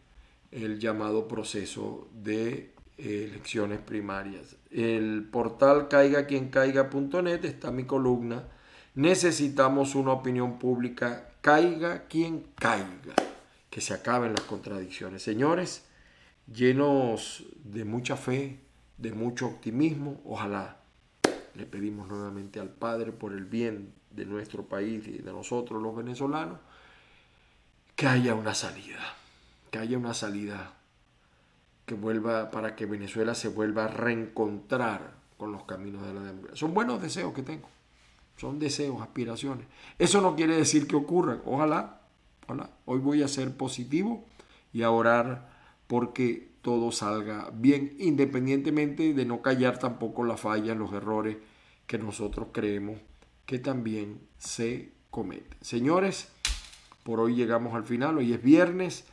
el 0.51 0.79
llamado 0.79 1.27
proceso 1.27 2.07
de 2.13 2.73
elecciones 2.97 3.79
primarias. 3.79 4.55
El 4.71 5.27
portal 5.31 5.87
caiga 5.87 6.25
quien 6.25 6.49
caiga.net 6.49 7.45
está 7.45 7.71
mi 7.71 7.85
columna. 7.85 8.43
Necesitamos 8.95 9.95
una 9.95 10.11
opinión 10.11 10.59
pública, 10.59 11.29
caiga 11.41 12.07
quien 12.07 12.47
caiga, 12.55 13.15
que 13.69 13.81
se 13.81 13.93
acaben 13.93 14.33
las 14.33 14.45
contradicciones. 14.45 15.21
Señores, 15.21 15.85
llenos 16.51 17.45
de 17.63 17.85
mucha 17.85 18.17
fe, 18.17 18.59
de 18.97 19.11
mucho 19.11 19.47
optimismo, 19.47 20.19
ojalá 20.25 20.77
le 21.55 21.65
pedimos 21.65 22.07
nuevamente 22.07 22.59
al 22.59 22.69
Padre 22.69 23.11
por 23.11 23.33
el 23.33 23.45
bien 23.45 23.93
de 24.11 24.25
nuestro 24.25 24.63
país 24.63 25.07
y 25.07 25.19
de 25.19 25.31
nosotros 25.31 25.81
los 25.81 25.95
venezolanos, 25.95 26.59
que 27.99 28.07
haya 28.07 28.33
una 28.33 28.53
salida, 28.53 29.17
que 29.71 29.77
haya 29.77 29.97
una 29.97 30.13
salida 30.13 30.71
que 31.85 31.95
vuelva 31.95 32.49
para 32.49 32.73
que 32.73 32.85
Venezuela 32.85 33.35
se 33.35 33.49
vuelva 33.49 33.83
a 33.83 33.87
reencontrar 33.89 35.15
con 35.35 35.51
los 35.51 35.63
caminos 35.63 36.07
de 36.07 36.13
la 36.13 36.21
democracia. 36.21 36.55
Son 36.55 36.73
buenos 36.73 37.01
deseos 37.01 37.33
que 37.33 37.43
tengo, 37.43 37.67
son 38.37 38.57
deseos, 38.57 39.01
aspiraciones. 39.01 39.67
Eso 39.97 40.21
no 40.21 40.37
quiere 40.37 40.55
decir 40.55 40.87
que 40.87 40.95
ocurran, 40.95 41.41
ojalá, 41.43 41.99
ojalá. 42.45 42.69
Hoy 42.85 42.99
voy 42.99 43.21
a 43.21 43.27
ser 43.27 43.57
positivo 43.57 44.23
y 44.71 44.83
a 44.83 44.91
orar 44.91 45.49
porque 45.87 46.53
todo 46.61 46.93
salga 46.93 47.49
bien, 47.53 47.97
independientemente 47.99 49.13
de 49.13 49.25
no 49.25 49.41
callar 49.41 49.77
tampoco 49.77 50.23
las 50.23 50.39
fallas, 50.39 50.77
los 50.77 50.93
errores 50.93 51.35
que 51.85 51.97
nosotros 51.97 52.47
creemos 52.53 52.97
que 53.45 53.59
también 53.59 54.21
se 54.37 54.93
cometen. 55.09 55.57
Señores, 55.59 56.31
por 57.09 57.21
hoy 57.21 57.33
llegamos 57.33 57.73
al 57.73 57.85
final, 57.85 58.19
hoy 58.19 58.33
es 58.33 58.43
viernes. 58.43 59.03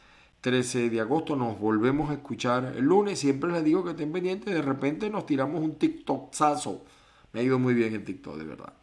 13 0.43 0.91
de 0.91 1.01
agosto. 1.01 1.35
Nos 1.35 1.59
volvemos 1.59 2.11
a 2.11 2.13
escuchar 2.13 2.75
el 2.77 2.85
lunes. 2.85 3.19
Siempre 3.19 3.51
les 3.51 3.65
digo 3.65 3.83
que 3.85 3.93
estén 3.93 4.13
pendientes. 4.13 4.53
De 4.53 4.61
repente 4.61 5.09
nos 5.09 5.25
tiramos 5.25 5.63
un 5.63 5.77
TikTokzazo. 5.77 6.85
Me 7.33 7.41
ha 7.41 7.43
ido 7.43 7.59
muy 7.59 7.73
bien 7.73 7.95
el 7.95 8.05
TikTok, 8.05 8.37
de 8.37 8.45
verdad. 8.45 8.75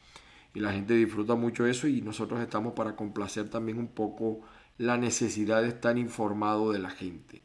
Y 0.55 0.61
la 0.61 0.73
gente 0.73 0.95
disfruta 0.95 1.35
mucho 1.35 1.67
eso 1.67 1.87
y 1.87 2.01
nosotros 2.01 2.41
estamos 2.41 2.73
para 2.73 2.95
complacer 2.95 3.51
también 3.51 3.77
un 3.77 3.89
poco 3.89 4.41
la 4.79 4.97
necesidad 4.97 5.61
de 5.61 5.67
estar 5.67 5.95
informado 5.99 6.71
de 6.71 6.79
la 6.79 6.89
gente. 6.89 7.43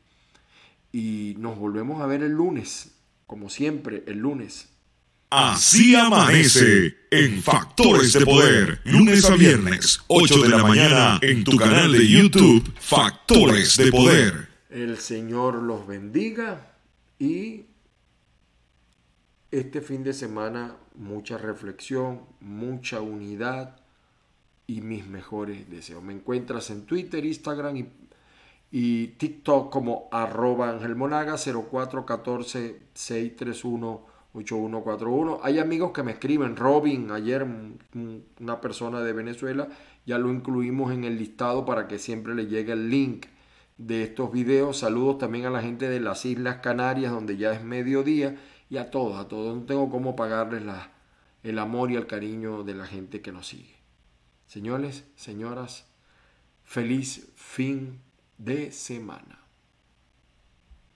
Y 0.91 1.35
nos 1.37 1.59
volvemos 1.59 2.01
a 2.01 2.07
ver 2.07 2.23
el 2.23 2.33
lunes, 2.33 2.99
como 3.27 3.51
siempre, 3.51 4.05
el 4.07 4.21
lunes. 4.21 4.73
Así 5.31 5.95
amanece 5.95 6.97
en 7.11 7.43
Factores 7.43 8.15
de 8.15 8.25
Poder, 8.25 8.81
lunes 8.85 9.29
a 9.29 9.35
viernes, 9.37 10.01
8 10.07 10.43
de 10.43 10.49
la 10.49 10.63
mañana, 10.63 11.19
en 11.21 11.45
tu 11.45 11.59
canal 11.59 11.93
de 11.93 12.09
YouTube, 12.09 12.73
Factores 12.81 13.77
de 13.77 13.91
Poder. 13.91 14.49
El 14.71 14.97
Señor 14.97 15.57
los 15.57 15.87
bendiga 15.87 16.73
y 17.19 17.67
este 19.51 19.83
fin 19.83 20.03
de 20.03 20.15
semana 20.15 20.77
mucha 20.95 21.37
reflexión, 21.37 22.23
mucha 22.41 23.03
unidad 23.03 23.77
y 24.67 24.81
mis 24.81 25.07
mejores 25.07 25.69
deseos. 25.69 26.03
Me 26.03 26.15
encuentras 26.15 26.71
en 26.71 26.87
Twitter, 26.87 27.27
Instagram 27.27 27.87
y, 28.71 29.09
TikTok 29.09 29.71
como 29.71 30.09
arroba 30.11 30.71
angelmonaga 30.71 31.37
0414 31.37 32.81
631 32.95 34.08
8141. 34.39 35.41
Hay 35.43 35.59
amigos 35.59 35.93
que 35.93 36.03
me 36.03 36.13
escriben, 36.13 36.57
Robin, 36.57 37.11
ayer 37.11 37.47
una 38.41 38.61
persona 38.61 39.01
de 39.01 39.13
Venezuela, 39.13 39.69
ya 40.07 40.19
lo 40.19 40.31
incluimos 40.31 40.93
en 40.93 41.05
el 41.05 41.19
listado 41.19 41.65
para 41.65 41.89
que 41.89 41.99
siempre 41.99 42.35
le 42.35 42.47
llegue 42.47 42.73
el 42.73 42.91
link 42.91 43.27
de 43.77 44.03
estos 44.03 44.33
videos. 44.33 44.79
Saludos 44.79 45.19
también 45.19 45.47
a 45.47 45.51
la 45.51 45.63
gente 45.63 45.89
de 45.89 46.01
las 46.01 46.25
Islas 46.25 46.59
Canarias, 46.59 47.13
donde 47.13 47.37
ya 47.37 47.53
es 47.53 47.63
mediodía, 47.63 48.37
y 48.71 48.77
a 48.77 48.91
todos, 48.91 49.19
a 49.19 49.29
todos. 49.29 49.57
No 49.57 49.63
tengo 49.65 49.89
cómo 49.91 50.17
pagarles 50.17 50.65
la, 50.65 50.91
el 51.43 51.59
amor 51.59 51.91
y 51.91 51.97
el 51.97 52.07
cariño 52.07 52.65
de 52.65 52.75
la 52.75 52.87
gente 52.87 53.23
que 53.23 53.33
nos 53.33 53.49
sigue. 53.49 53.77
Señores, 54.47 55.05
señoras, 55.15 55.87
feliz 56.65 57.33
fin 57.37 58.01
de 58.39 58.73
semana. 58.73 59.48